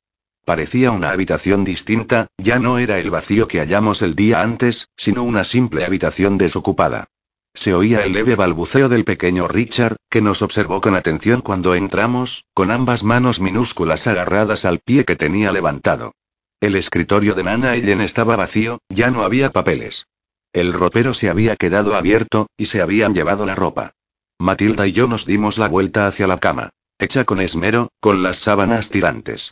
Parecía 0.46 0.92
una 0.92 1.10
habitación 1.10 1.64
distinta, 1.64 2.28
ya 2.38 2.60
no 2.60 2.78
era 2.78 3.00
el 3.00 3.10
vacío 3.10 3.48
que 3.48 3.60
hallamos 3.60 4.04
el 4.04 4.14
día 4.14 4.42
antes, 4.42 4.90
sino 4.96 5.24
una 5.24 5.44
simple 5.44 5.86
habitación 5.86 6.38
desocupada. 6.38 7.08
Se 7.54 7.74
oía 7.74 8.04
el 8.04 8.14
leve 8.14 8.36
balbuceo 8.36 8.90
del 8.90 9.04
pequeño 9.04 9.48
Richard, 9.48 9.98
que 10.10 10.22
nos 10.22 10.42
observó 10.42 10.82
con 10.82 10.96
atención 10.96 11.42
cuando 11.42 11.76
entramos, 11.76 12.46
con 12.54 12.72
ambas 12.72 13.04
manos 13.04 13.40
minúsculas 13.40 14.08
agarradas 14.08 14.66
al 14.66 14.80
pie 14.80 15.06
que 15.06 15.16
tenía 15.16 15.52
levantado. 15.52 16.14
El 16.62 16.76
escritorio 16.76 17.36
de 17.36 17.44
Nana 17.44 17.76
Ellen 17.76 18.02
estaba 18.02 18.36
vacío, 18.36 18.80
ya 18.90 19.12
no 19.12 19.24
había 19.24 19.50
papeles. 19.50 20.08
El 20.54 20.74
ropero 20.74 21.14
se 21.14 21.30
había 21.30 21.56
quedado 21.56 21.96
abierto, 21.96 22.48
y 22.58 22.66
se 22.68 22.82
habían 22.82 23.14
llevado 23.14 23.46
la 23.46 23.56
ropa. 23.56 23.92
Matilda 24.40 24.88
y 24.88 24.92
yo 24.92 25.08
nos 25.08 25.26
dimos 25.26 25.58
la 25.58 25.68
vuelta 25.68 26.08
hacia 26.08 26.28
la 26.28 26.40
cama. 26.40 26.70
Hecha 26.98 27.24
con 27.26 27.40
esmero, 27.40 27.90
con 28.00 28.24
las 28.24 28.38
sábanas 28.38 28.90
tirantes. 28.90 29.52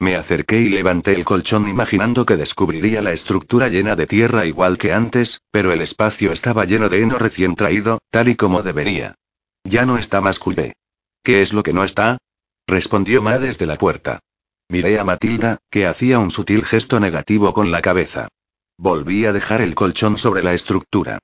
Me 0.00 0.14
acerqué 0.14 0.60
y 0.60 0.68
levanté 0.68 1.14
el 1.14 1.24
colchón 1.24 1.66
imaginando 1.66 2.24
que 2.24 2.36
descubriría 2.36 3.02
la 3.02 3.12
estructura 3.12 3.68
llena 3.68 3.96
de 3.96 4.06
tierra 4.06 4.46
igual 4.46 4.78
que 4.78 4.92
antes, 4.92 5.40
pero 5.50 5.72
el 5.72 5.80
espacio 5.80 6.30
estaba 6.30 6.64
lleno 6.64 6.88
de 6.88 7.02
heno 7.02 7.18
recién 7.18 7.56
traído, 7.56 7.98
tal 8.10 8.28
y 8.28 8.36
como 8.36 8.62
debería. 8.62 9.16
Ya 9.64 9.86
no 9.86 9.98
está 9.98 10.20
más 10.20 10.38
culpé. 10.38 10.74
¿Qué 11.24 11.42
es 11.42 11.52
lo 11.52 11.62
que 11.62 11.72
no 11.72 11.82
está? 11.82 12.18
respondió 12.66 13.22
Ma 13.22 13.38
desde 13.38 13.66
la 13.66 13.76
puerta. 13.76 14.20
Miré 14.68 15.00
a 15.00 15.04
Matilda, 15.04 15.58
que 15.70 15.86
hacía 15.86 16.18
un 16.18 16.30
sutil 16.30 16.64
gesto 16.64 17.00
negativo 17.00 17.52
con 17.52 17.70
la 17.70 17.82
cabeza. 17.82 18.28
Volví 18.76 19.24
a 19.26 19.32
dejar 19.32 19.62
el 19.62 19.74
colchón 19.74 20.16
sobre 20.18 20.44
la 20.44 20.54
estructura. 20.54 21.18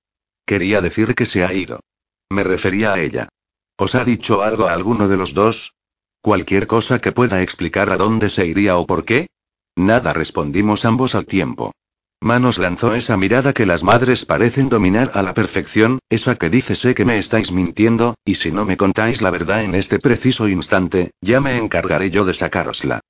Quería 0.47 0.81
decir 0.81 1.15
que 1.15 1.27
se 1.27 1.45
ha 1.45 1.53
ido. 1.53 1.81
Me 2.29 2.43
refería 2.43 2.95
a 2.95 3.01
ella. 3.01 3.29
¿Os 3.77 3.95
ha 3.95 4.05
dicho 4.05 4.43
algo 4.43 4.67
a 4.67 4.73
alguno 4.73 5.07
de 5.07 5.17
los 5.17 5.35
dos? 5.35 5.74
¿Cualquier 6.25 6.67
cosa 6.67 7.01
que 7.01 7.13
pueda 7.13 7.43
explicar 7.43 7.91
a 7.91 7.99
dónde 7.99 8.31
se 8.31 8.47
iría 8.47 8.79
o 8.79 8.87
por 8.87 9.05
qué? 9.05 9.27
Nada 9.77 10.15
respondimos 10.15 10.87
ambos 10.87 11.15
al 11.15 11.27
tiempo. 11.27 11.73
Manos 12.23 12.57
lanzó 12.57 12.95
esa 12.95 13.19
mirada 13.19 13.53
que 13.53 13.67
las 13.67 13.85
madres 13.85 14.25
parecen 14.25 14.71
dominar 14.71 15.11
a 15.13 15.21
la 15.21 15.35
perfección, 15.35 15.99
esa 16.09 16.37
que 16.37 16.49
dice 16.49 16.77
sé 16.77 16.95
que 16.95 17.05
me 17.05 17.19
estáis 17.19 17.53
mintiendo, 17.53 18.15
y 18.25 18.37
si 18.37 18.53
no 18.53 18.65
me 18.65 18.79
contáis 18.79 19.21
la 19.21 19.29
verdad 19.29 19.65
en 19.65 19.75
este 19.75 19.99
preciso 19.99 20.49
instante, 20.49 21.11
ya 21.21 21.43
me 21.43 21.59
encargaré 21.59 22.11
yo 22.11 22.25
de 22.25 22.33
sacárosla. 22.33 23.01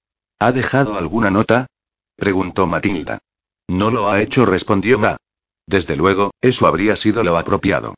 ¿Ha 0.41 0.51
dejado 0.51 0.99
alguna 0.99 1.31
nota? 1.31 1.69
preguntó 2.17 2.67
Matilda. 2.67 3.21
No 3.69 3.93
lo 3.93 4.11
ha 4.11 4.23
hecho, 4.23 4.45
respondió 4.45 4.99
Ma. 4.99 5.19
Desde 5.69 5.95
luego, 5.95 6.33
eso 6.41 6.67
habría 6.67 6.97
sido 6.97 7.23
lo 7.23 7.39
apropiado. 7.39 7.95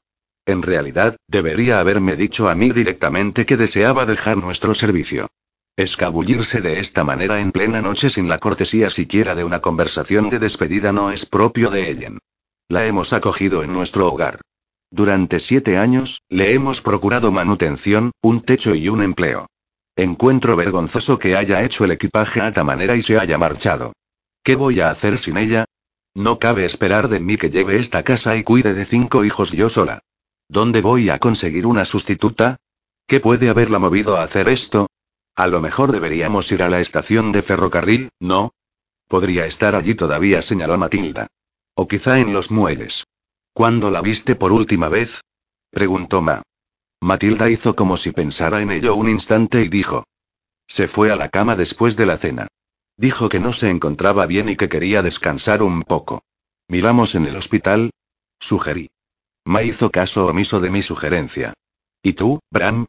En 0.47 0.63
realidad, 0.63 1.17
debería 1.27 1.81
haberme 1.81 2.15
dicho 2.15 2.49
a 2.49 2.55
mí 2.55 2.71
directamente 2.71 3.45
que 3.45 3.57
deseaba 3.57 4.07
dejar 4.07 4.37
nuestro 4.37 4.77
servicio. 4.77 5.27
Escabullirse 5.77 6.61
de 6.61 6.79
esta 6.79 7.03
manera 7.03 7.41
en 7.41 7.51
plena 7.51 7.83
noche 7.83 8.11
sin 8.11 8.29
la 8.29 8.39
cortesía 8.39 8.89
siquiera 8.89 9.35
de 9.35 9.43
una 9.43 9.61
conversación 9.61 10.31
de 10.31 10.39
despedida 10.39 10.93
no 10.93 11.11
es 11.11 11.27
propio 11.27 11.69
de 11.69 11.91
Ellen. 11.91 12.19
La 12.69 12.87
hemos 12.87 13.13
acogido 13.13 13.65
en 13.65 13.73
nuestro 13.73 14.07
hogar. 14.07 14.41
Durante 14.91 15.41
siete 15.41 15.79
años, 15.79 16.23
le 16.29 16.55
hemos 16.55 16.81
procurado 16.81 17.33
manutención, 17.33 18.13
un 18.23 18.41
techo 18.41 18.75
y 18.77 18.89
un 18.89 19.03
empleo. 19.03 19.49
Encuentro 19.97 20.55
vergonzoso 20.55 21.19
que 21.19 21.37
haya 21.37 21.65
hecho 21.65 21.85
el 21.85 21.91
equipaje 21.91 22.41
a 22.41 22.53
ta 22.53 22.63
manera 22.63 22.95
y 22.95 23.03
se 23.03 23.19
haya 23.19 23.37
marchado. 23.37 23.93
¿Qué 24.45 24.55
voy 24.55 24.79
a 24.79 24.91
hacer 24.91 25.19
sin 25.19 25.39
ella? 25.39 25.65
No 26.15 26.39
cabe 26.39 26.65
esperar 26.65 27.09
de 27.09 27.19
mí 27.19 27.37
que 27.37 27.51
lleve 27.51 27.79
esta 27.79 28.05
casa 28.05 28.37
y 28.37 28.45
cuide 28.45 28.75
de 28.75 28.85
cinco 28.85 29.25
hijos 29.25 29.51
yo 29.51 29.69
sola. 29.69 29.99
¿Dónde 30.49 30.81
voy 30.81 31.11
a 31.11 31.19
conseguir 31.19 31.67
una 31.67 31.85
sustituta? 31.85 32.57
¿Qué 33.07 33.21
puede 33.21 33.49
haberla 33.49 33.79
movido 33.79 34.17
a 34.17 34.23
hacer 34.23 34.49
esto? 34.49 34.89
A 35.35 35.49
lo 35.49 35.61
mejor 35.61 35.93
deberíamos 35.93 36.51
ir 36.53 36.63
a 36.63 36.69
la 36.69 36.81
estación 36.81 37.33
de 37.33 37.43
ferrocarril, 37.43 38.11
¿no? 38.21 38.53
Podría 39.09 39.47
estar 39.47 39.75
allí 39.75 39.95
todavía, 39.95 40.43
señaló 40.43 40.79
Matilda. 40.79 41.27
O 41.75 41.87
quizá 41.87 42.19
en 42.19 42.33
los 42.33 42.51
muelles. 42.51 43.05
¿Cuándo 43.53 43.91
la 43.91 44.01
viste 44.01 44.35
por 44.35 44.53
última 44.53 44.89
vez? 44.89 45.21
preguntó 45.71 46.23
Ma. 46.23 46.43
Matilda 47.01 47.51
hizo 47.51 47.77
como 47.77 47.97
si 47.97 48.13
pensara 48.13 48.63
en 48.63 48.71
ello 48.71 48.95
un 48.95 49.09
instante 49.09 49.63
y 49.63 49.69
dijo. 49.69 50.05
Se 50.67 50.89
fue 50.89 51.13
a 51.13 51.17
la 51.17 51.29
cama 51.29 51.55
después 51.55 51.97
de 51.97 52.07
la 52.07 52.17
cena. 52.17 52.49
Dijo 52.97 53.29
que 53.29 53.41
no 53.41 53.53
se 53.53 53.69
encontraba 53.71 54.27
bien 54.27 54.49
y 54.49 54.57
que 54.57 54.69
quería 54.69 55.03
descansar 55.03 55.63
un 55.63 55.83
poco. 55.83 56.23
¿Miramos 56.69 57.15
en 57.15 57.27
el 57.27 57.37
hospital? 57.37 57.91
Sugerí. 58.41 58.89
Ma 59.47 59.63
hizo 59.63 59.91
caso 59.91 60.27
omiso 60.27 60.61
de 60.61 60.71
mi 60.71 60.83
sugerencia. 60.83 61.55
¿Y 62.03 62.15
tú, 62.15 62.41
Bram? 62.51 62.87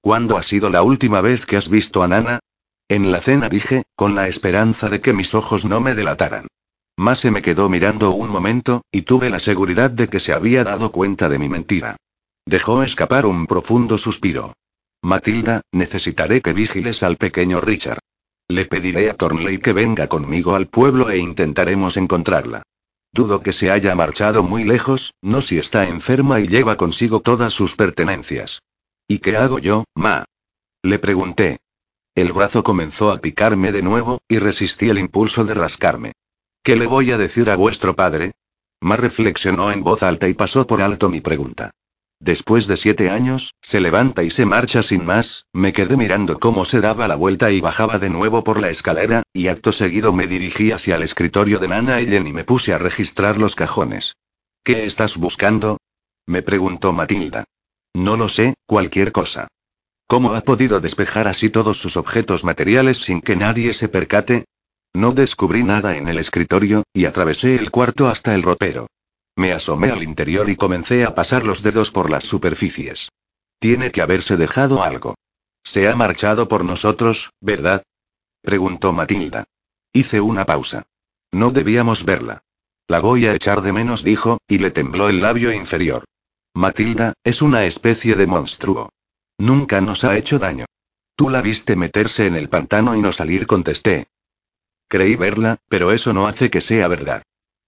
¿Cuándo 0.00 0.36
ha 0.36 0.42
sido 0.42 0.68
la 0.68 0.82
última 0.82 1.20
vez 1.20 1.46
que 1.46 1.56
has 1.56 1.68
visto 1.68 2.02
a 2.02 2.08
Nana? 2.08 2.40
En 2.88 3.12
la 3.12 3.20
cena 3.20 3.48
dije, 3.48 3.84
con 3.94 4.16
la 4.16 4.26
esperanza 4.26 4.88
de 4.88 5.00
que 5.00 5.12
mis 5.12 5.32
ojos 5.34 5.64
no 5.64 5.80
me 5.80 5.94
delataran. 5.94 6.48
Ma 6.96 7.14
se 7.14 7.30
me 7.30 7.40
quedó 7.40 7.68
mirando 7.68 8.10
un 8.10 8.28
momento, 8.28 8.82
y 8.90 9.02
tuve 9.02 9.30
la 9.30 9.38
seguridad 9.38 9.92
de 9.92 10.08
que 10.08 10.18
se 10.18 10.32
había 10.32 10.64
dado 10.64 10.90
cuenta 10.90 11.28
de 11.28 11.38
mi 11.38 11.48
mentira. 11.48 11.96
Dejó 12.44 12.82
escapar 12.82 13.24
un 13.24 13.46
profundo 13.46 13.96
suspiro. 13.96 14.54
Matilda, 15.02 15.62
necesitaré 15.70 16.42
que 16.42 16.52
vigiles 16.52 17.04
al 17.04 17.16
pequeño 17.16 17.60
Richard. 17.60 18.00
Le 18.48 18.66
pediré 18.66 19.08
a 19.08 19.14
Thornley 19.14 19.58
que 19.58 19.72
venga 19.72 20.08
conmigo 20.08 20.56
al 20.56 20.66
pueblo 20.66 21.10
e 21.10 21.18
intentaremos 21.18 21.96
encontrarla. 21.96 22.64
Dudo 23.14 23.42
que 23.42 23.52
se 23.52 23.70
haya 23.70 23.94
marchado 23.94 24.42
muy 24.42 24.64
lejos, 24.64 25.12
no 25.20 25.42
si 25.42 25.58
está 25.58 25.86
enferma 25.86 26.40
y 26.40 26.48
lleva 26.48 26.78
consigo 26.78 27.20
todas 27.20 27.52
sus 27.52 27.76
pertenencias. 27.76 28.62
¿Y 29.06 29.18
qué 29.18 29.36
hago 29.36 29.58
yo, 29.58 29.84
ma? 29.94 30.24
Le 30.82 30.98
pregunté. 30.98 31.58
El 32.14 32.32
brazo 32.32 32.62
comenzó 32.62 33.10
a 33.10 33.20
picarme 33.20 33.70
de 33.70 33.82
nuevo, 33.82 34.20
y 34.28 34.38
resistí 34.38 34.88
el 34.88 34.98
impulso 34.98 35.44
de 35.44 35.54
rascarme. 35.54 36.12
¿Qué 36.62 36.74
le 36.74 36.86
voy 36.86 37.10
a 37.10 37.18
decir 37.18 37.50
a 37.50 37.56
vuestro 37.56 37.94
padre? 37.94 38.32
Ma 38.80 38.96
reflexionó 38.96 39.72
en 39.72 39.84
voz 39.84 40.02
alta 40.02 40.28
y 40.28 40.34
pasó 40.34 40.66
por 40.66 40.80
alto 40.80 41.10
mi 41.10 41.20
pregunta. 41.20 41.70
Después 42.22 42.68
de 42.68 42.76
siete 42.76 43.10
años, 43.10 43.56
se 43.62 43.80
levanta 43.80 44.22
y 44.22 44.30
se 44.30 44.46
marcha 44.46 44.84
sin 44.84 45.04
más, 45.04 45.46
me 45.52 45.72
quedé 45.72 45.96
mirando 45.96 46.38
cómo 46.38 46.64
se 46.64 46.80
daba 46.80 47.08
la 47.08 47.16
vuelta 47.16 47.50
y 47.50 47.60
bajaba 47.60 47.98
de 47.98 48.10
nuevo 48.10 48.44
por 48.44 48.60
la 48.60 48.70
escalera, 48.70 49.24
y 49.32 49.48
acto 49.48 49.72
seguido 49.72 50.12
me 50.12 50.28
dirigí 50.28 50.70
hacia 50.70 50.94
el 50.94 51.02
escritorio 51.02 51.58
de 51.58 51.66
Nana 51.66 51.98
Ellen 51.98 52.28
y 52.28 52.32
me 52.32 52.44
puse 52.44 52.72
a 52.72 52.78
registrar 52.78 53.38
los 53.38 53.56
cajones. 53.56 54.14
¿Qué 54.62 54.84
estás 54.84 55.16
buscando? 55.16 55.78
me 56.24 56.42
preguntó 56.42 56.92
Matilda. 56.92 57.42
No 57.92 58.16
lo 58.16 58.28
sé, 58.28 58.54
cualquier 58.66 59.10
cosa. 59.10 59.48
¿Cómo 60.06 60.32
ha 60.34 60.42
podido 60.42 60.78
despejar 60.78 61.26
así 61.26 61.50
todos 61.50 61.78
sus 61.78 61.96
objetos 61.96 62.44
materiales 62.44 62.98
sin 62.98 63.20
que 63.20 63.34
nadie 63.34 63.74
se 63.74 63.88
percate? 63.88 64.44
No 64.94 65.10
descubrí 65.10 65.64
nada 65.64 65.96
en 65.96 66.06
el 66.06 66.18
escritorio, 66.18 66.84
y 66.94 67.06
atravesé 67.06 67.56
el 67.56 67.72
cuarto 67.72 68.06
hasta 68.06 68.32
el 68.36 68.44
ropero. 68.44 68.86
Me 69.36 69.52
asomé 69.52 69.90
al 69.90 70.02
interior 70.02 70.48
y 70.50 70.56
comencé 70.56 71.04
a 71.04 71.14
pasar 71.14 71.44
los 71.44 71.62
dedos 71.62 71.90
por 71.90 72.10
las 72.10 72.24
superficies. 72.24 73.08
Tiene 73.58 73.90
que 73.90 74.02
haberse 74.02 74.36
dejado 74.36 74.82
algo. 74.82 75.14
Se 75.64 75.88
ha 75.88 75.94
marchado 75.94 76.48
por 76.48 76.64
nosotros, 76.64 77.30
¿verdad? 77.40 77.82
preguntó 78.42 78.92
Matilda. 78.92 79.44
Hice 79.92 80.20
una 80.20 80.44
pausa. 80.44 80.84
No 81.30 81.50
debíamos 81.50 82.04
verla. 82.04 82.42
La 82.88 83.00
voy 83.00 83.26
a 83.26 83.34
echar 83.34 83.62
de 83.62 83.72
menos, 83.72 84.02
dijo, 84.02 84.38
y 84.48 84.58
le 84.58 84.70
tembló 84.70 85.08
el 85.08 85.22
labio 85.22 85.52
inferior. 85.52 86.04
Matilda, 86.54 87.14
es 87.24 87.40
una 87.40 87.64
especie 87.64 88.16
de 88.16 88.26
monstruo. 88.26 88.90
Nunca 89.38 89.80
nos 89.80 90.04
ha 90.04 90.18
hecho 90.18 90.38
daño. 90.38 90.66
Tú 91.16 91.30
la 91.30 91.40
viste 91.40 91.76
meterse 91.76 92.26
en 92.26 92.34
el 92.34 92.48
pantano 92.48 92.96
y 92.96 93.00
no 93.00 93.12
salir, 93.12 93.46
contesté. 93.46 94.08
Creí 94.88 95.16
verla, 95.16 95.58
pero 95.68 95.92
eso 95.92 96.12
no 96.12 96.26
hace 96.26 96.50
que 96.50 96.60
sea 96.60 96.88
verdad. 96.88 97.22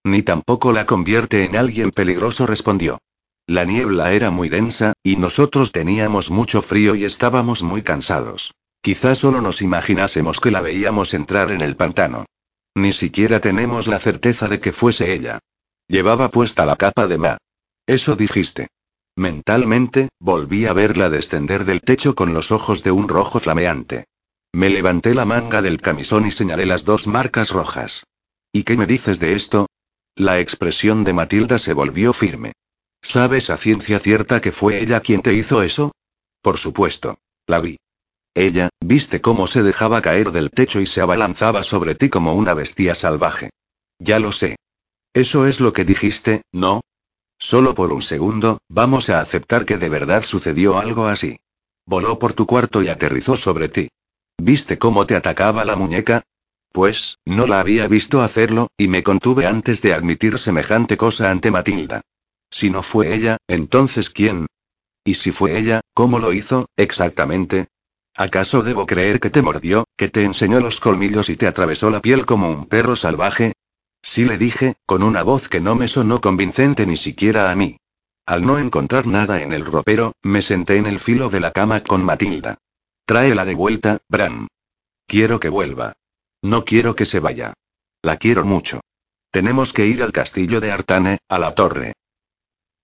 Ni 0.05 0.23
tampoco 0.23 0.73
la 0.73 0.87
convierte 0.87 1.45
en 1.45 1.57
alguien 1.57 1.91
peligroso, 1.91 2.47
respondió. 2.47 2.99
La 3.47 3.65
niebla 3.65 4.13
era 4.13 4.31
muy 4.31 4.49
densa, 4.49 4.93
y 5.03 5.17
nosotros 5.17 5.73
teníamos 5.73 6.31
mucho 6.31 6.63
frío 6.63 6.95
y 6.95 7.05
estábamos 7.05 7.63
muy 7.63 7.83
cansados. 7.83 8.53
Quizás 8.83 9.19
solo 9.19 9.41
nos 9.41 9.63
imaginásemos 9.63 10.41
que 10.41 10.51
la 10.51 10.61
veíamos 10.61 11.15
entrar 11.15 11.51
en 11.51 11.63
el 11.63 11.77
pantano. 11.77 12.27
Ni 12.75 12.93
siquiera 12.93 13.41
tenemos 13.41 13.87
la 13.87 13.99
certeza 13.99 14.49
de 14.49 14.61
que 14.61 14.73
fuese 14.73 15.13
ella. 15.13 15.39
Llevaba 15.89 16.29
puesta 16.29 16.67
la 16.67 16.77
capa 16.77 17.07
de 17.07 17.19
Ma. 17.19 17.39
Eso 17.87 18.17
dijiste. 18.17 18.69
Mentalmente, 19.17 20.09
volví 20.19 20.67
a 20.67 20.73
verla 20.73 21.09
descender 21.09 21.65
del 21.65 21.83
techo 21.83 22.15
con 22.15 22.35
los 22.35 22.51
ojos 22.51 22.83
de 22.83 22.91
un 22.91 23.09
rojo 23.09 23.41
flameante. 23.41 24.07
Me 24.53 24.71
levanté 24.71 25.15
la 25.15 25.25
manga 25.25 25.63
del 25.63 25.81
camisón 25.81 26.27
y 26.27 26.31
señalé 26.31 26.67
las 26.67 26.85
dos 26.85 27.07
marcas 27.07 27.51
rojas. 27.51 28.05
¿Y 28.53 28.65
qué 28.65 28.77
me 28.77 28.87
dices 28.87 29.19
de 29.21 29.35
esto? 29.35 29.67
La 30.17 30.39
expresión 30.39 31.03
de 31.03 31.12
Matilda 31.12 31.59
se 31.59 31.73
volvió 31.73 32.12
firme. 32.12 32.53
¿Sabes 33.03 33.51
a 33.51 33.57
ciencia 33.57 33.99
cierta 33.99 34.41
que 34.41 34.53
fue 34.53 34.81
ella 34.81 35.01
quien 35.01 35.23
te 35.23 35.35
hizo 35.35 35.62
eso? 35.62 35.91
Por 36.41 36.59
supuesto. 36.59 37.19
La 37.49 37.61
vi. 37.61 37.79
Ella, 38.33 38.69
viste 38.81 39.21
cómo 39.21 39.49
se 39.49 39.62
dejaba 39.62 40.03
caer 40.03 40.31
del 40.31 40.51
techo 40.51 40.81
y 40.81 40.87
se 40.87 41.01
abalanzaba 41.01 41.65
sobre 41.65 41.97
ti 41.97 42.11
como 42.11 42.35
una 42.35 42.55
bestia 42.55 42.95
salvaje. 42.95 43.51
Ya 43.99 44.21
lo 44.21 44.31
sé. 44.31 44.57
Eso 45.12 45.47
es 45.47 45.61
lo 45.61 45.73
que 45.73 45.85
dijiste, 45.85 46.43
¿no? 46.53 46.81
Solo 47.39 47.75
por 47.75 47.93
un 47.93 48.03
segundo, 48.03 48.59
vamos 48.69 49.11
a 49.11 49.21
aceptar 49.21 49.65
que 49.65 49.79
de 49.79 49.89
verdad 49.89 50.25
sucedió 50.25 50.79
algo 50.79 51.07
así. 51.07 51.39
Voló 51.87 52.19
por 52.19 52.33
tu 52.35 52.47
cuarto 52.47 52.83
y 52.83 52.89
aterrizó 52.89 53.37
sobre 53.37 53.69
ti. 53.69 53.89
¿Viste 54.39 54.79
cómo 54.79 55.07
te 55.07 55.17
atacaba 55.17 55.65
la 55.65 55.77
muñeca? 55.77 56.23
Pues, 56.75 57.20
no 57.25 57.47
la 57.47 57.61
había 57.61 57.87
visto 57.87 58.20
hacerlo, 58.20 58.66
y 58.77 58.89
me 58.89 59.05
contuve 59.05 59.47
antes 59.47 59.81
de 59.81 59.95
admitir 59.95 60.41
semejante 60.41 60.97
cosa 60.97 61.31
ante 61.31 61.53
Matilda. 61.53 62.01
Si 62.51 62.68
no 62.68 62.83
fue 62.83 63.14
ella, 63.14 63.37
entonces 63.47 64.11
¿quién? 64.11 64.47
Y 65.05 65.14
si 65.14 65.31
fue 65.31 65.57
ella, 65.57 65.83
¿cómo 65.95 66.18
lo 66.18 66.33
hizo, 66.33 66.66
exactamente? 66.77 67.68
¿Acaso 68.16 68.64
debo 68.64 68.87
creer 68.87 69.20
que 69.20 69.31
te 69.31 69.41
mordió, 69.41 69.85
que 69.97 70.09
te 70.09 70.25
enseñó 70.25 70.59
los 70.59 70.81
colmillos 70.81 71.29
y 71.29 71.37
te 71.37 71.47
atravesó 71.47 71.91
la 71.91 72.01
piel 72.01 72.27
como 72.27 72.51
un 72.51 72.66
perro 72.66 72.97
salvaje? 72.97 73.53
Sí 74.03 74.25
le 74.25 74.37
dije, 74.37 74.75
con 74.85 75.05
una 75.05 75.22
voz 75.22 75.49
que 75.49 75.61
no 75.61 75.77
me 75.77 75.87
sonó 75.87 76.20
convincente 76.20 76.87
ni 76.87 76.97
siquiera 76.97 77.53
a 77.53 77.55
mí. 77.55 77.77
Al 78.27 78.45
no 78.45 78.59
encontrar 78.59 79.07
nada 79.07 79.43
en 79.43 79.53
el 79.53 79.64
ropero, 79.64 80.14
me 80.25 80.43
senté 80.43 80.79
en 80.79 80.87
el 80.87 80.99
filo 80.99 81.29
de 81.29 81.39
la 81.39 81.53
cama 81.53 81.85
con 81.85 82.05
Matilda. 82.05 82.59
Tráela 83.07 83.45
de 83.45 83.55
vuelta, 83.55 83.99
Bran. 84.09 84.49
Quiero 85.07 85.39
que 85.39 85.51
vuelva. 85.51 85.93
No 86.45 86.67
quiero 86.67 86.95
que 86.95 87.07
se 87.07 87.21
vaya. 87.21 87.55
La 88.03 88.19
quiero 88.19 88.45
mucho. 88.45 88.81
Tenemos 89.31 89.73
que 89.73 89.87
ir 89.87 90.03
al 90.03 90.13
castillo 90.13 90.61
de 90.61 90.73
Artane, 90.73 91.19
a 91.27 91.39
la 91.39 91.55
torre. 91.55 91.95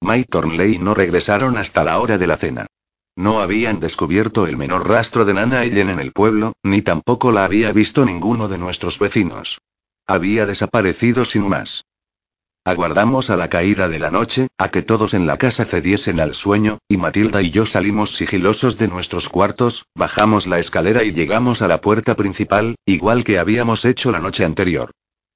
May 0.00 0.24
Thornley 0.24 0.78
no 0.78 0.94
regresaron 0.94 1.58
hasta 1.58 1.84
la 1.84 2.00
hora 2.00 2.16
de 2.16 2.26
la 2.26 2.38
cena. 2.38 2.66
No 3.16 3.42
habían 3.42 3.78
descubierto 3.78 4.46
el 4.46 4.56
menor 4.56 4.88
rastro 4.88 5.26
de 5.26 5.34
Nana 5.34 5.62
Ellen 5.62 5.90
en 5.90 6.00
el 6.00 6.12
pueblo, 6.12 6.54
ni 6.62 6.80
tampoco 6.80 7.32
la 7.32 7.44
había 7.44 7.70
visto 7.70 8.06
ninguno 8.06 8.48
de 8.48 8.56
nuestros 8.56 8.98
vecinos. 8.98 9.58
Había 10.06 10.46
desaparecido 10.46 11.26
sin 11.26 11.46
más. 11.46 11.84
Aguardamos 12.66 13.30
a 13.30 13.36
la 13.36 13.48
caída 13.48 13.88
de 13.88 13.98
la 13.98 14.10
noche, 14.10 14.48
a 14.58 14.70
que 14.70 14.82
todos 14.82 15.14
en 15.14 15.26
la 15.26 15.38
casa 15.38 15.64
cediesen 15.64 16.20
al 16.20 16.34
sueño, 16.34 16.78
y 16.88 16.98
Matilda 16.98 17.40
y 17.40 17.50
yo 17.50 17.64
salimos 17.64 18.14
sigilosos 18.14 18.76
de 18.76 18.86
nuestros 18.86 19.30
cuartos, 19.30 19.86
bajamos 19.94 20.46
la 20.46 20.58
escalera 20.58 21.02
y 21.02 21.10
llegamos 21.10 21.62
a 21.62 21.68
la 21.68 21.80
puerta 21.80 22.16
principal, 22.16 22.74
igual 22.84 23.24
que 23.24 23.38
habíamos 23.38 23.86
hecho 23.86 24.12
la 24.12 24.18
noche 24.18 24.44
anterior. 24.44 24.90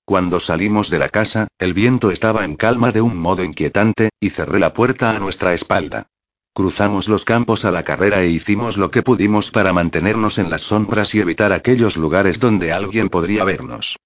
Cuando 0.05 0.39
salimos 0.39 0.91
de 0.91 0.99
la 0.99 1.09
casa, 1.09 1.49
el 1.59 1.73
viento 1.73 2.11
estaba 2.11 2.45
en 2.45 2.57
calma 2.57 2.93
de 2.93 3.01
un 3.01 3.17
modo 3.17 3.43
inquietante, 3.43 4.11
y 4.21 4.29
cerré 4.29 4.59
la 4.59 4.75
puerta 4.75 5.17
a 5.17 5.19
nuestra 5.19 5.55
espalda. 5.55 6.09
Cruzamos 6.53 7.09
los 7.09 7.25
campos 7.25 7.65
a 7.65 7.71
la 7.71 7.85
carrera 7.85 8.23
e 8.23 8.29
hicimos 8.29 8.77
lo 8.77 8.91
que 8.91 9.03
pudimos 9.03 9.51
para 9.51 9.73
mantenernos 9.73 10.39
en 10.39 10.51
las 10.51 10.61
sombras 10.61 11.15
y 11.15 11.21
evitar 11.21 11.55
aquellos 11.55 11.97
lugares 11.97 12.39
donde 12.39 12.71
alguien 12.71 13.09
podría 13.09 13.45
vernos. 13.45 13.97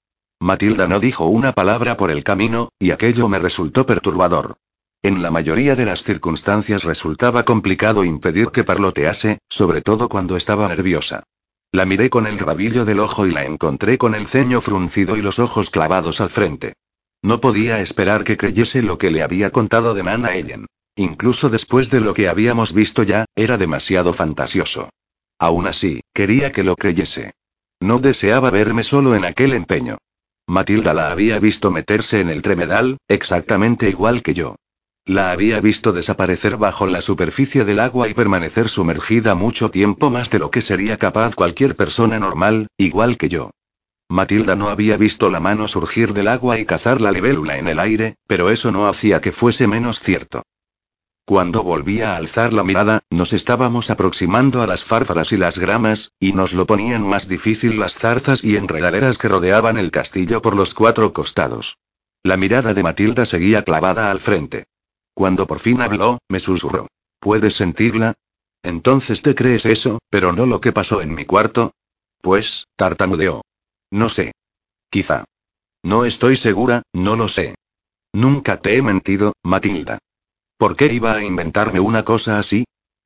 Matilda 0.41 0.87
no 0.87 1.01
dijo 1.01 1.27
una 1.27 1.53
palabra 1.53 1.97
por 1.97 2.11
el 2.11 2.23
camino, 2.23 2.71
y 2.79 2.93
aquello 2.93 3.29
me 3.29 3.39
resultó 3.39 3.87
perturbador. 3.87 4.57
En 5.03 5.23
la 5.23 5.31
mayoría 5.31 5.77
de 5.77 5.85
las 5.85 6.03
circunstancias 6.03 6.85
resultaba 6.85 7.45
complicado 7.45 8.05
impedir 8.05 8.49
que 8.49 8.65
parlotease, 8.65 9.39
sobre 9.49 9.83
todo 9.83 10.09
cuando 10.09 10.37
estaba 10.37 10.69
nerviosa. 10.69 11.25
La 11.73 11.85
miré 11.85 12.09
con 12.09 12.27
el 12.27 12.39
rabillo 12.39 12.85
del 12.85 13.01
ojo 13.01 13.27
y 13.27 13.31
la 13.31 13.45
encontré 13.45 13.99
con 13.99 14.15
el 14.15 14.27
ceño 14.27 14.61
fruncido 14.61 15.17
y 15.17 15.23
los 15.23 15.39
ojos 15.39 15.71
clavados 15.71 16.21
al 16.21 16.31
frente. 16.31 16.75
No 17.23 17.41
podía 17.41 17.81
esperar 17.81 18.25
que 18.25 18.37
creyese 18.37 18.83
lo 18.83 18.97
que 18.97 19.11
le 19.11 19.23
había 19.23 19.51
contado 19.51 19.93
de 19.93 20.03
Nana 20.03 20.35
Ellen. 20.35 20.67
Incluso 20.97 21.49
después 21.49 21.91
de 21.91 22.01
lo 22.01 22.15
que 22.15 22.29
habíamos 22.29 22.73
visto 22.73 23.03
ya, 23.03 23.25
era 23.37 23.59
demasiado 23.59 24.13
fantasioso. 24.13 24.89
Aún 25.39 25.67
así, 25.67 26.01
quería 26.13 26.53
que 26.53 26.65
lo 26.65 26.75
creyese. 26.75 27.33
No 27.81 27.99
deseaba 27.99 28.51
verme 28.51 28.83
solo 28.83 29.15
en 29.15 29.25
aquel 29.25 29.53
empeño. 29.53 29.99
Matilda 30.49 30.95
la 30.95 31.11
había 31.11 31.39
visto 31.39 31.71
meterse 31.71 32.21
en 32.21 32.31
el 32.31 32.41
tremedal, 32.41 32.97
exactamente 33.07 33.91
igual 33.91 34.23
que 34.23 34.33
yo. 34.33 34.57
La 35.05 35.31
había 35.31 35.61
visto 35.61 35.93
desaparecer 35.93 36.57
bajo 36.57 36.87
la 36.87 37.03
superficie 37.03 37.67
del 37.67 37.81
agua 37.81 38.09
y 38.09 38.15
permanecer 38.15 38.71
sumergida 38.71 39.35
mucho 39.35 39.71
tiempo 39.71 40.09
más 40.09 40.31
de 40.31 40.39
lo 40.39 40.51
que 40.51 40.63
sería 40.63 40.97
capaz 40.97 41.35
cualquier 41.35 41.77
persona 41.77 42.19
normal, 42.19 42.69
igual 42.79 43.19
que 43.19 43.29
yo. 43.29 43.51
Matilda 44.09 44.57
no 44.57 44.71
había 44.71 44.97
visto 44.97 45.29
la 45.29 45.39
mano 45.39 45.69
surgir 45.69 46.15
del 46.15 46.29
agua 46.29 46.59
y 46.59 46.65
cazar 46.65 47.03
la 47.03 47.13
libélula 47.13 47.59
en 47.59 47.69
el 47.69 47.79
aire, 47.79 48.15
pero 48.27 48.49
eso 48.49 48.73
no 48.73 48.89
hacía 48.89 49.21
que 49.21 49.33
fuese 49.33 49.67
menos 49.67 50.01
cierto. 50.01 50.45
Cuando 51.29 51.63
volvía 51.63 52.15
a 52.15 52.17
alzar 52.17 52.55
la 52.55 52.65
mirada, 52.65 53.03
nos 53.11 53.35
estábamos 53.35 53.91
aproximando 53.91 54.63
a 54.63 54.67
las 54.67 54.83
fárfaras 54.83 55.31
y 55.31 55.37
las 55.37 55.59
gramas, 55.59 56.15
y 56.19 56.33
nos 56.33 56.55
lo 56.55 56.65
ponían 56.65 57.07
más 57.07 57.29
difícil 57.29 57.79
las 57.79 57.99
zarzas 57.99 58.43
y 58.43 58.57
enredaderas 58.57 59.19
que 59.19 59.29
rodeaban 59.29 59.77
el 59.77 59.91
castillo 59.91 60.41
por 60.41 60.57
los 60.57 60.73
cuatro 60.73 61.13
costados. 61.13 61.77
La 62.23 62.39
mirada 62.39 62.73
de 62.73 62.83
Matilda 62.83 63.27
seguía 63.27 63.63
clavada 63.63 64.11
al 64.11 64.21
frente. 64.21 64.65
Cuando 65.13 65.47
por 65.47 65.59
fin 65.59 65.83
habló, 65.83 66.17
me 66.31 66.41
susurró. 66.41 66.87
¿Puedes 67.21 67.57
sentirla? 67.57 68.15
Entonces 68.63 69.21
te 69.21 69.35
crees 69.35 69.67
eso, 69.67 69.99
pero 70.09 70.33
no 70.33 70.47
lo 70.47 70.63
que 70.63 70.73
pasó 70.73 71.03
en 71.03 71.15
mi 71.15 71.27
cuarto. 71.27 71.73
Pues, 72.23 72.69
tartamudeó. 72.75 73.43
No 73.91 74.09
sé. 74.09 74.33
Quizá. 74.89 75.27
No 75.83 76.07
estoy 76.07 76.39
segura, 76.39 76.85
no 76.95 77.17
lo 77.17 77.29
sé. 77.29 77.55
Nunca 78.15 78.63
te 78.63 78.79
he 78.79 78.81
mentido, 78.81 79.35
Matilda. 79.43 79.99
¿Por 80.59 80.75
qué 80.75 80.93
iba 80.93 81.15
a 81.15 81.23
inventarme 81.23 81.79
una 81.79 82.05
cosa 82.05 82.41
así? 82.41 82.65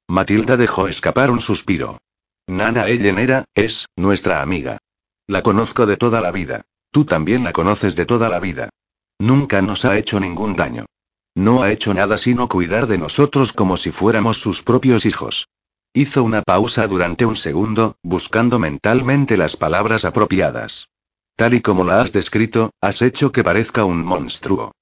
Matilda 0.09 0.57
dejó 0.57 0.89
escapar 0.89 1.31
un 1.31 1.43
suspiro. 1.43 1.99
Nana 2.47 2.89
Ellen 2.89 3.19
era, 3.19 3.45
es, 3.55 3.87
nuestra 3.95 4.41
amiga. 4.41 4.79
La 5.27 5.43
conozco 5.43 5.85
de 5.85 5.99
toda 5.99 6.23
la 6.23 6.31
vida. 6.31 6.63
Tú 6.91 7.05
también 7.05 7.45
la 7.45 7.53
conoces 7.53 7.95
de 7.95 8.07
toda 8.07 8.31
la 8.31 8.41
vida. 8.41 8.71
Nunca 9.19 9.61
nos 9.61 9.85
ha 9.85 9.99
hecho 9.99 10.19
ningún 10.19 10.57
daño. 10.57 10.87
No 11.35 11.63
ha 11.63 11.71
hecho 11.71 11.93
nada 11.93 12.17
sino 12.17 12.49
cuidar 12.49 12.87
de 12.87 12.97
nosotros 12.97 13.53
como 13.53 13.77
si 13.77 13.93
fuéramos 13.93 14.39
sus 14.41 14.63
propios 14.63 15.05
hijos. 15.05 15.49
Hizo 15.93 16.25
una 16.25 16.41
pausa 16.41 16.87
durante 16.87 17.27
un 17.27 17.37
segundo, 17.37 17.97
buscando 18.03 18.59
mentalmente 18.59 19.37
las 19.37 19.59
palabras 19.59 20.07
apropiadas. 20.07 20.89
Tal 21.37 21.53
y 21.53 21.61
como 21.61 21.85
la 21.85 22.01
has 22.01 22.13
descrito, 22.13 22.71
has 22.81 23.03
hecho 23.03 23.31
que 23.31 23.45
parezca 23.45 23.85
un 23.85 24.03
monstruo. 24.03 24.73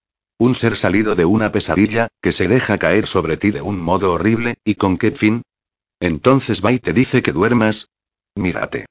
Un 0.41 0.55
ser 0.55 0.79
salido 0.79 1.17
de 1.17 1.27
una 1.27 1.53
pesadilla, 1.53 2.09
que 2.23 2.33
se 2.33 2.49
deja 2.49 2.79
caer 2.79 3.07
sobre 3.07 3.37
ti 3.37 3.51
de 3.51 3.61
un 3.61 3.79
modo 3.79 4.15
horrible, 4.15 4.57
¿y 4.65 4.77
con 4.77 4.97
qué 4.97 5.11
fin? 5.11 5.43
Entonces 6.01 6.65
va 6.65 6.73
y 6.73 6.79
te 6.79 6.95
dice 6.95 7.21
que 7.21 7.33
duermas. 7.33 7.91
Mírate. 8.35 8.87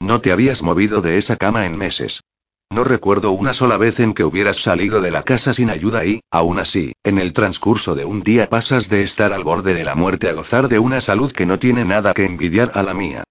No 0.00 0.22
te 0.22 0.32
habías 0.32 0.62
movido 0.62 1.02
de 1.02 1.18
esa 1.18 1.36
cama 1.36 1.66
en 1.66 1.76
meses. 1.76 2.22
No 2.70 2.82
recuerdo 2.82 3.32
una 3.32 3.52
sola 3.52 3.76
vez 3.76 4.00
en 4.00 4.14
que 4.14 4.24
hubieras 4.24 4.56
salido 4.56 5.02
de 5.02 5.10
la 5.10 5.22
casa 5.22 5.52
sin 5.52 5.68
ayuda 5.68 6.06
y, 6.06 6.20
aún 6.30 6.58
así, 6.58 6.94
en 7.04 7.18
el 7.18 7.34
transcurso 7.34 7.94
de 7.94 8.06
un 8.06 8.22
día 8.22 8.48
pasas 8.48 8.88
de 8.88 9.02
estar 9.02 9.34
al 9.34 9.44
borde 9.44 9.74
de 9.74 9.84
la 9.84 9.96
muerte 9.96 10.30
a 10.30 10.32
gozar 10.32 10.68
de 10.68 10.78
una 10.78 11.02
salud 11.02 11.30
que 11.30 11.44
no 11.44 11.58
tiene 11.58 11.84
nada 11.84 12.14
que 12.14 12.24
envidiar 12.24 12.70
a 12.72 12.82
la 12.82 12.94
mía. 12.94 13.22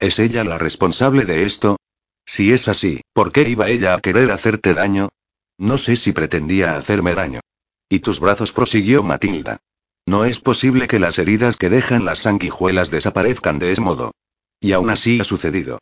¿Es 0.00 0.18
ella 0.18 0.42
la 0.42 0.58
responsable 0.58 1.24
de 1.24 1.44
esto? 1.44 1.76
Si 2.26 2.52
es 2.52 2.66
así, 2.66 3.00
¿por 3.12 3.30
qué 3.30 3.48
iba 3.48 3.68
ella 3.68 3.94
a 3.94 4.00
querer 4.00 4.32
hacerte 4.32 4.74
daño? 4.74 5.10
No 5.58 5.78
sé 5.78 5.96
si 5.96 6.12
pretendía 6.12 6.76
hacerme 6.76 7.14
daño. 7.14 7.40
Y 7.88 8.00
tus 8.00 8.20
brazos 8.20 8.52
prosiguió 8.52 9.02
Matilda. 9.02 9.58
No 10.06 10.24
es 10.24 10.40
posible 10.40 10.88
que 10.88 10.98
las 10.98 11.18
heridas 11.18 11.56
que 11.56 11.68
dejan 11.68 12.04
las 12.04 12.20
sanguijuelas 12.20 12.90
desaparezcan 12.90 13.58
de 13.58 13.72
ese 13.72 13.82
modo. 13.82 14.12
Y 14.60 14.72
aún 14.72 14.90
así 14.90 15.20
ha 15.20 15.24
sucedido. 15.24 15.78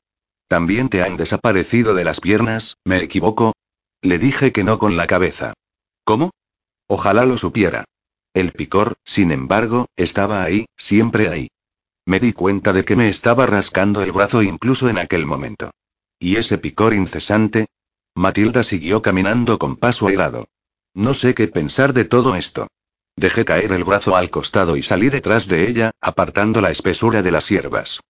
También 0.48 0.88
te 0.88 1.02
han 1.02 1.16
desaparecido 1.16 1.94
de 1.94 2.04
las 2.04 2.20
piernas, 2.20 2.76
¿me 2.84 2.98
equivoco? 3.02 3.52
Le 4.02 4.18
dije 4.18 4.52
que 4.52 4.64
no 4.64 4.78
con 4.78 4.96
la 4.96 5.06
cabeza. 5.06 5.54
¿Cómo? 6.04 6.30
Ojalá 6.88 7.24
lo 7.24 7.38
supiera. 7.38 7.84
El 8.34 8.52
picor, 8.52 8.94
sin 9.04 9.32
embargo, 9.32 9.86
estaba 9.96 10.42
ahí, 10.42 10.66
siempre 10.76 11.28
ahí. 11.28 11.48
Me 12.06 12.18
di 12.18 12.32
cuenta 12.32 12.72
de 12.72 12.84
que 12.84 12.96
me 12.96 13.08
estaba 13.08 13.46
rascando 13.46 14.02
el 14.02 14.12
brazo 14.12 14.42
incluso 14.42 14.88
en 14.88 14.98
aquel 14.98 15.26
momento. 15.26 15.70
Y 16.18 16.36
ese 16.36 16.58
picor 16.58 16.94
incesante, 16.94 17.66
Matilda 18.20 18.64
siguió 18.64 19.00
caminando 19.00 19.58
con 19.58 19.76
paso 19.76 20.08
airado. 20.08 20.46
No 20.92 21.14
sé 21.14 21.32
qué 21.32 21.48
pensar 21.48 21.94
de 21.94 22.04
todo 22.04 22.36
esto. 22.36 22.66
Dejé 23.16 23.46
caer 23.46 23.72
el 23.72 23.82
brazo 23.82 24.14
al 24.14 24.28
costado 24.28 24.76
y 24.76 24.82
salí 24.82 25.08
detrás 25.08 25.48
de 25.48 25.66
ella, 25.66 25.92
apartando 26.02 26.60
la 26.60 26.70
espesura 26.70 27.22
de 27.22 27.30
las 27.30 27.48
hierbas. 27.48 28.00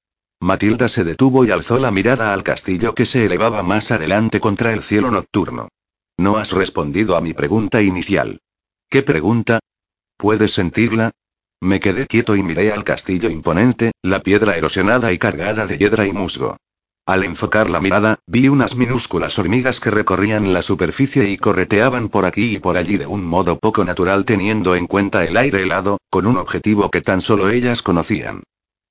Matilda 0.40 0.88
se 0.88 1.04
detuvo 1.04 1.44
y 1.44 1.52
alzó 1.52 1.78
la 1.78 1.92
mirada 1.92 2.32
al 2.32 2.42
castillo 2.42 2.92
que 2.92 3.06
se 3.06 3.24
elevaba 3.24 3.62
más 3.62 3.92
adelante 3.92 4.40
contra 4.40 4.72
el 4.72 4.82
cielo 4.82 5.12
nocturno. 5.12 5.68
No 6.18 6.38
has 6.38 6.50
respondido 6.50 7.14
a 7.14 7.20
mi 7.20 7.32
pregunta 7.32 7.80
inicial. 7.80 8.40
¿Qué 8.88 9.04
pregunta? 9.04 9.60
¿Puedes 10.16 10.52
sentirla? 10.54 11.12
Me 11.60 11.78
quedé 11.78 12.08
quieto 12.08 12.34
y 12.34 12.42
miré 12.42 12.72
al 12.72 12.82
castillo 12.82 13.30
imponente, 13.30 13.92
la 14.02 14.24
piedra 14.24 14.56
erosionada 14.56 15.12
y 15.12 15.18
cargada 15.18 15.66
de 15.66 15.78
hiedra 15.78 16.04
y 16.04 16.12
musgo. 16.12 16.56
Al 17.06 17.24
enfocar 17.24 17.68
la 17.68 17.80
mirada, 17.80 18.18
vi 18.26 18.48
unas 18.48 18.76
minúsculas 18.76 19.38
hormigas 19.38 19.80
que 19.80 19.90
recorrían 19.90 20.52
la 20.52 20.62
superficie 20.62 21.28
y 21.28 21.38
correteaban 21.38 22.08
por 22.08 22.24
aquí 22.24 22.54
y 22.54 22.58
por 22.58 22.76
allí 22.76 22.96
de 22.96 23.06
un 23.06 23.24
modo 23.24 23.58
poco 23.58 23.84
natural 23.84 24.24
teniendo 24.24 24.76
en 24.76 24.86
cuenta 24.86 25.24
el 25.24 25.36
aire 25.36 25.62
helado, 25.62 25.98
con 26.10 26.26
un 26.26 26.36
objetivo 26.36 26.90
que 26.90 27.00
tan 27.00 27.20
solo 27.20 27.50
ellas 27.50 27.82
conocían. 27.82 28.42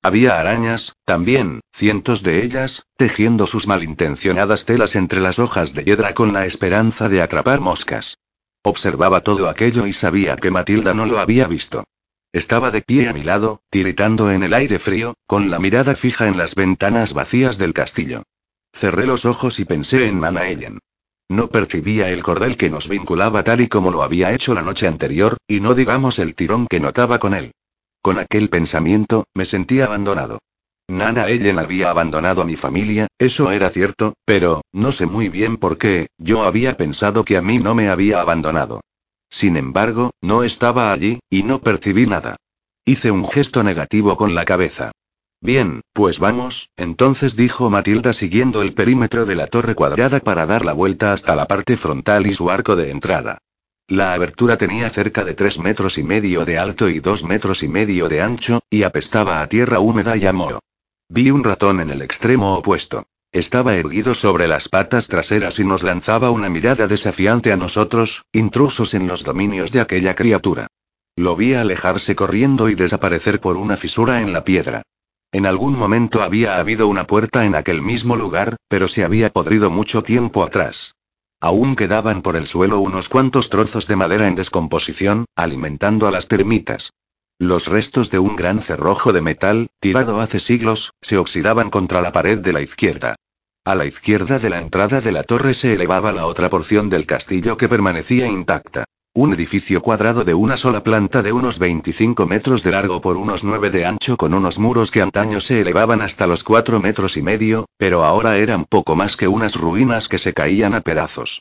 Había 0.02 0.40
arañas, 0.40 0.94
también, 1.04 1.60
cientos 1.72 2.22
de 2.22 2.42
ellas, 2.42 2.84
tejiendo 2.96 3.46
sus 3.46 3.66
malintencionadas 3.66 4.64
telas 4.64 4.96
entre 4.96 5.20
las 5.20 5.38
hojas 5.38 5.74
de 5.74 5.84
hiedra 5.84 6.14
con 6.14 6.32
la 6.32 6.46
esperanza 6.46 7.08
de 7.10 7.20
atrapar 7.20 7.60
moscas. 7.60 8.16
Observaba 8.62 9.22
todo 9.22 9.48
aquello 9.48 9.86
y 9.86 9.92
sabía 9.92 10.36
que 10.36 10.50
Matilda 10.50 10.94
no 10.94 11.06
lo 11.06 11.18
había 11.18 11.46
visto. 11.46 11.84
Estaba 12.32 12.70
de 12.70 12.80
pie 12.80 13.08
a 13.08 13.12
mi 13.12 13.24
lado, 13.24 13.60
tiritando 13.70 14.30
en 14.30 14.44
el 14.44 14.54
aire 14.54 14.78
frío, 14.78 15.14
con 15.26 15.50
la 15.50 15.58
mirada 15.58 15.96
fija 15.96 16.28
en 16.28 16.38
las 16.38 16.54
ventanas 16.54 17.12
vacías 17.12 17.58
del 17.58 17.72
castillo. 17.72 18.22
Cerré 18.72 19.04
los 19.04 19.24
ojos 19.24 19.58
y 19.58 19.64
pensé 19.64 20.06
en 20.06 20.20
Nana 20.20 20.46
Ellen. 20.46 20.78
No 21.28 21.48
percibía 21.48 22.08
el 22.10 22.22
cordel 22.22 22.56
que 22.56 22.70
nos 22.70 22.88
vinculaba 22.88 23.42
tal 23.42 23.60
y 23.60 23.68
como 23.68 23.90
lo 23.90 24.04
había 24.04 24.32
hecho 24.32 24.54
la 24.54 24.62
noche 24.62 24.86
anterior, 24.86 25.38
y 25.48 25.58
no 25.60 25.74
digamos 25.74 26.20
el 26.20 26.36
tirón 26.36 26.68
que 26.68 26.78
notaba 26.78 27.18
con 27.18 27.34
él. 27.34 27.50
Con 28.00 28.20
aquel 28.20 28.48
pensamiento, 28.48 29.24
me 29.34 29.44
sentí 29.44 29.80
abandonado. 29.80 30.38
Nana 30.86 31.28
Ellen 31.28 31.58
había 31.58 31.90
abandonado 31.90 32.42
a 32.42 32.44
mi 32.44 32.56
familia, 32.56 33.08
eso 33.18 33.50
era 33.50 33.70
cierto, 33.70 34.14
pero, 34.24 34.62
no 34.72 34.92
sé 34.92 35.06
muy 35.06 35.28
bien 35.28 35.56
por 35.56 35.78
qué, 35.78 36.08
yo 36.16 36.44
había 36.44 36.76
pensado 36.76 37.24
que 37.24 37.36
a 37.36 37.42
mí 37.42 37.58
no 37.58 37.74
me 37.74 37.88
había 37.88 38.20
abandonado. 38.20 38.80
Sin 39.30 39.56
embargo, 39.56 40.10
no 40.20 40.42
estaba 40.42 40.92
allí, 40.92 41.20
y 41.30 41.44
no 41.44 41.60
percibí 41.60 42.06
nada. 42.06 42.36
Hice 42.84 43.10
un 43.10 43.24
gesto 43.26 43.62
negativo 43.62 44.16
con 44.16 44.34
la 44.34 44.44
cabeza. 44.44 44.90
Bien, 45.40 45.80
pues 45.94 46.18
vamos, 46.18 46.68
entonces 46.76 47.34
dijo 47.34 47.70
Matilda 47.70 48.12
siguiendo 48.12 48.60
el 48.60 48.74
perímetro 48.74 49.24
de 49.24 49.36
la 49.36 49.46
torre 49.46 49.74
cuadrada 49.74 50.20
para 50.20 50.44
dar 50.44 50.64
la 50.66 50.74
vuelta 50.74 51.14
hasta 51.14 51.34
la 51.34 51.46
parte 51.46 51.78
frontal 51.78 52.26
y 52.26 52.34
su 52.34 52.50
arco 52.50 52.76
de 52.76 52.90
entrada. 52.90 53.38
La 53.88 54.12
abertura 54.12 54.56
tenía 54.58 54.90
cerca 54.90 55.24
de 55.24 55.34
tres 55.34 55.58
metros 55.58 55.96
y 55.96 56.02
medio 56.02 56.44
de 56.44 56.58
alto 56.58 56.88
y 56.88 57.00
dos 57.00 57.24
metros 57.24 57.62
y 57.62 57.68
medio 57.68 58.08
de 58.08 58.20
ancho, 58.20 58.60
y 58.68 58.82
apestaba 58.82 59.40
a 59.40 59.48
tierra 59.48 59.80
húmeda 59.80 60.16
y 60.16 60.26
a 60.26 60.32
moho. 60.32 60.60
Vi 61.08 61.30
un 61.30 61.42
ratón 61.42 61.80
en 61.80 61.90
el 61.90 62.02
extremo 62.02 62.54
opuesto. 62.54 63.06
Estaba 63.32 63.76
erguido 63.76 64.16
sobre 64.16 64.48
las 64.48 64.68
patas 64.68 65.06
traseras 65.06 65.60
y 65.60 65.64
nos 65.64 65.84
lanzaba 65.84 66.30
una 66.30 66.48
mirada 66.48 66.88
desafiante 66.88 67.52
a 67.52 67.56
nosotros, 67.56 68.24
intrusos 68.32 68.92
en 68.92 69.06
los 69.06 69.22
dominios 69.22 69.70
de 69.70 69.80
aquella 69.80 70.16
criatura. 70.16 70.66
Lo 71.14 71.36
vi 71.36 71.54
alejarse 71.54 72.16
corriendo 72.16 72.68
y 72.68 72.74
desaparecer 72.74 73.40
por 73.40 73.56
una 73.56 73.76
fisura 73.76 74.20
en 74.20 74.32
la 74.32 74.42
piedra. 74.42 74.82
En 75.30 75.46
algún 75.46 75.78
momento 75.78 76.22
había 76.22 76.58
habido 76.58 76.88
una 76.88 77.06
puerta 77.06 77.44
en 77.44 77.54
aquel 77.54 77.82
mismo 77.82 78.16
lugar, 78.16 78.56
pero 78.66 78.88
se 78.88 79.04
había 79.04 79.30
podrido 79.30 79.70
mucho 79.70 80.02
tiempo 80.02 80.42
atrás. 80.42 80.96
Aún 81.40 81.76
quedaban 81.76 82.22
por 82.22 82.34
el 82.34 82.48
suelo 82.48 82.80
unos 82.80 83.08
cuantos 83.08 83.48
trozos 83.48 83.86
de 83.86 83.94
madera 83.94 84.26
en 84.26 84.34
descomposición, 84.34 85.26
alimentando 85.36 86.08
a 86.08 86.10
las 86.10 86.26
termitas. 86.26 86.90
Los 87.40 87.68
restos 87.68 88.10
de 88.10 88.18
un 88.18 88.36
gran 88.36 88.60
cerrojo 88.60 89.14
de 89.14 89.22
metal, 89.22 89.68
tirado 89.80 90.20
hace 90.20 90.40
siglos, 90.40 90.92
se 91.00 91.16
oxidaban 91.16 91.70
contra 91.70 92.02
la 92.02 92.12
pared 92.12 92.38
de 92.38 92.52
la 92.52 92.60
izquierda. 92.60 93.16
A 93.64 93.74
la 93.74 93.86
izquierda 93.86 94.38
de 94.38 94.50
la 94.50 94.60
entrada 94.60 95.00
de 95.00 95.10
la 95.10 95.22
torre 95.22 95.54
se 95.54 95.72
elevaba 95.72 96.12
la 96.12 96.26
otra 96.26 96.50
porción 96.50 96.90
del 96.90 97.06
castillo 97.06 97.56
que 97.56 97.66
permanecía 97.66 98.26
intacta. 98.26 98.84
Un 99.14 99.32
edificio 99.32 99.80
cuadrado 99.80 100.22
de 100.22 100.34
una 100.34 100.58
sola 100.58 100.84
planta 100.84 101.22
de 101.22 101.32
unos 101.32 101.58
25 101.58 102.26
metros 102.26 102.62
de 102.62 102.72
largo 102.72 103.00
por 103.00 103.16
unos 103.16 103.42
9 103.42 103.70
de 103.70 103.86
ancho 103.86 104.18
con 104.18 104.34
unos 104.34 104.58
muros 104.58 104.90
que 104.90 105.00
antaño 105.00 105.40
se 105.40 105.62
elevaban 105.62 106.02
hasta 106.02 106.26
los 106.26 106.44
4 106.44 106.78
metros 106.78 107.16
y 107.16 107.22
medio, 107.22 107.64
pero 107.78 108.04
ahora 108.04 108.36
eran 108.36 108.66
poco 108.66 108.96
más 108.96 109.16
que 109.16 109.28
unas 109.28 109.54
ruinas 109.54 110.08
que 110.08 110.18
se 110.18 110.34
caían 110.34 110.74
a 110.74 110.82
pedazos. 110.82 111.40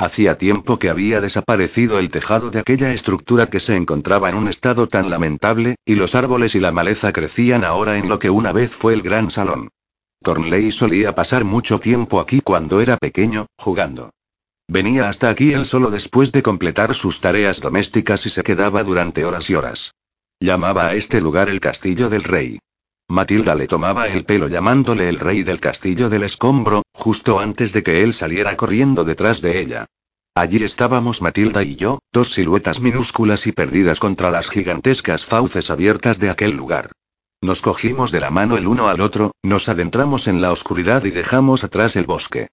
Hacía 0.00 0.38
tiempo 0.38 0.78
que 0.78 0.90
había 0.90 1.20
desaparecido 1.20 1.98
el 1.98 2.10
tejado 2.10 2.50
de 2.50 2.60
aquella 2.60 2.92
estructura 2.92 3.46
que 3.46 3.58
se 3.58 3.74
encontraba 3.74 4.30
en 4.30 4.36
un 4.36 4.46
estado 4.46 4.86
tan 4.86 5.10
lamentable, 5.10 5.74
y 5.84 5.96
los 5.96 6.14
árboles 6.14 6.54
y 6.54 6.60
la 6.60 6.70
maleza 6.70 7.12
crecían 7.12 7.64
ahora 7.64 7.98
en 7.98 8.08
lo 8.08 8.20
que 8.20 8.30
una 8.30 8.52
vez 8.52 8.72
fue 8.72 8.94
el 8.94 9.02
gran 9.02 9.28
salón. 9.28 9.70
Thornley 10.22 10.70
solía 10.70 11.16
pasar 11.16 11.44
mucho 11.44 11.80
tiempo 11.80 12.20
aquí 12.20 12.40
cuando 12.40 12.80
era 12.80 12.96
pequeño, 12.96 13.46
jugando. 13.58 14.10
Venía 14.68 15.08
hasta 15.08 15.30
aquí 15.30 15.52
él 15.52 15.66
solo 15.66 15.90
después 15.90 16.30
de 16.30 16.44
completar 16.44 16.94
sus 16.94 17.20
tareas 17.20 17.60
domésticas 17.60 18.24
y 18.26 18.30
se 18.30 18.44
quedaba 18.44 18.84
durante 18.84 19.24
horas 19.24 19.50
y 19.50 19.56
horas. 19.56 19.94
Llamaba 20.38 20.86
a 20.86 20.94
este 20.94 21.20
lugar 21.20 21.48
el 21.48 21.58
castillo 21.58 22.08
del 22.08 22.22
rey. 22.22 22.60
Matilda 23.10 23.54
le 23.54 23.66
tomaba 23.66 24.06
el 24.06 24.26
pelo 24.26 24.48
llamándole 24.48 25.08
el 25.08 25.18
rey 25.18 25.42
del 25.42 25.60
castillo 25.60 26.10
del 26.10 26.24
escombro, 26.24 26.82
justo 26.92 27.40
antes 27.40 27.72
de 27.72 27.82
que 27.82 28.02
él 28.02 28.12
saliera 28.12 28.54
corriendo 28.54 29.02
detrás 29.04 29.40
de 29.40 29.60
ella. 29.60 29.86
Allí 30.34 30.62
estábamos 30.62 31.22
Matilda 31.22 31.62
y 31.62 31.74
yo, 31.74 32.00
dos 32.12 32.32
siluetas 32.32 32.80
minúsculas 32.80 33.46
y 33.46 33.52
perdidas 33.52 33.98
contra 33.98 34.30
las 34.30 34.50
gigantescas 34.50 35.24
fauces 35.24 35.70
abiertas 35.70 36.18
de 36.18 36.28
aquel 36.28 36.50
lugar. 36.50 36.92
Nos 37.40 37.62
cogimos 37.62 38.12
de 38.12 38.20
la 38.20 38.30
mano 38.30 38.58
el 38.58 38.66
uno 38.66 38.88
al 38.88 39.00
otro, 39.00 39.32
nos 39.42 39.70
adentramos 39.70 40.28
en 40.28 40.42
la 40.42 40.52
oscuridad 40.52 41.04
y 41.04 41.10
dejamos 41.10 41.64
atrás 41.64 41.96
el 41.96 42.04
bosque. 42.04 42.48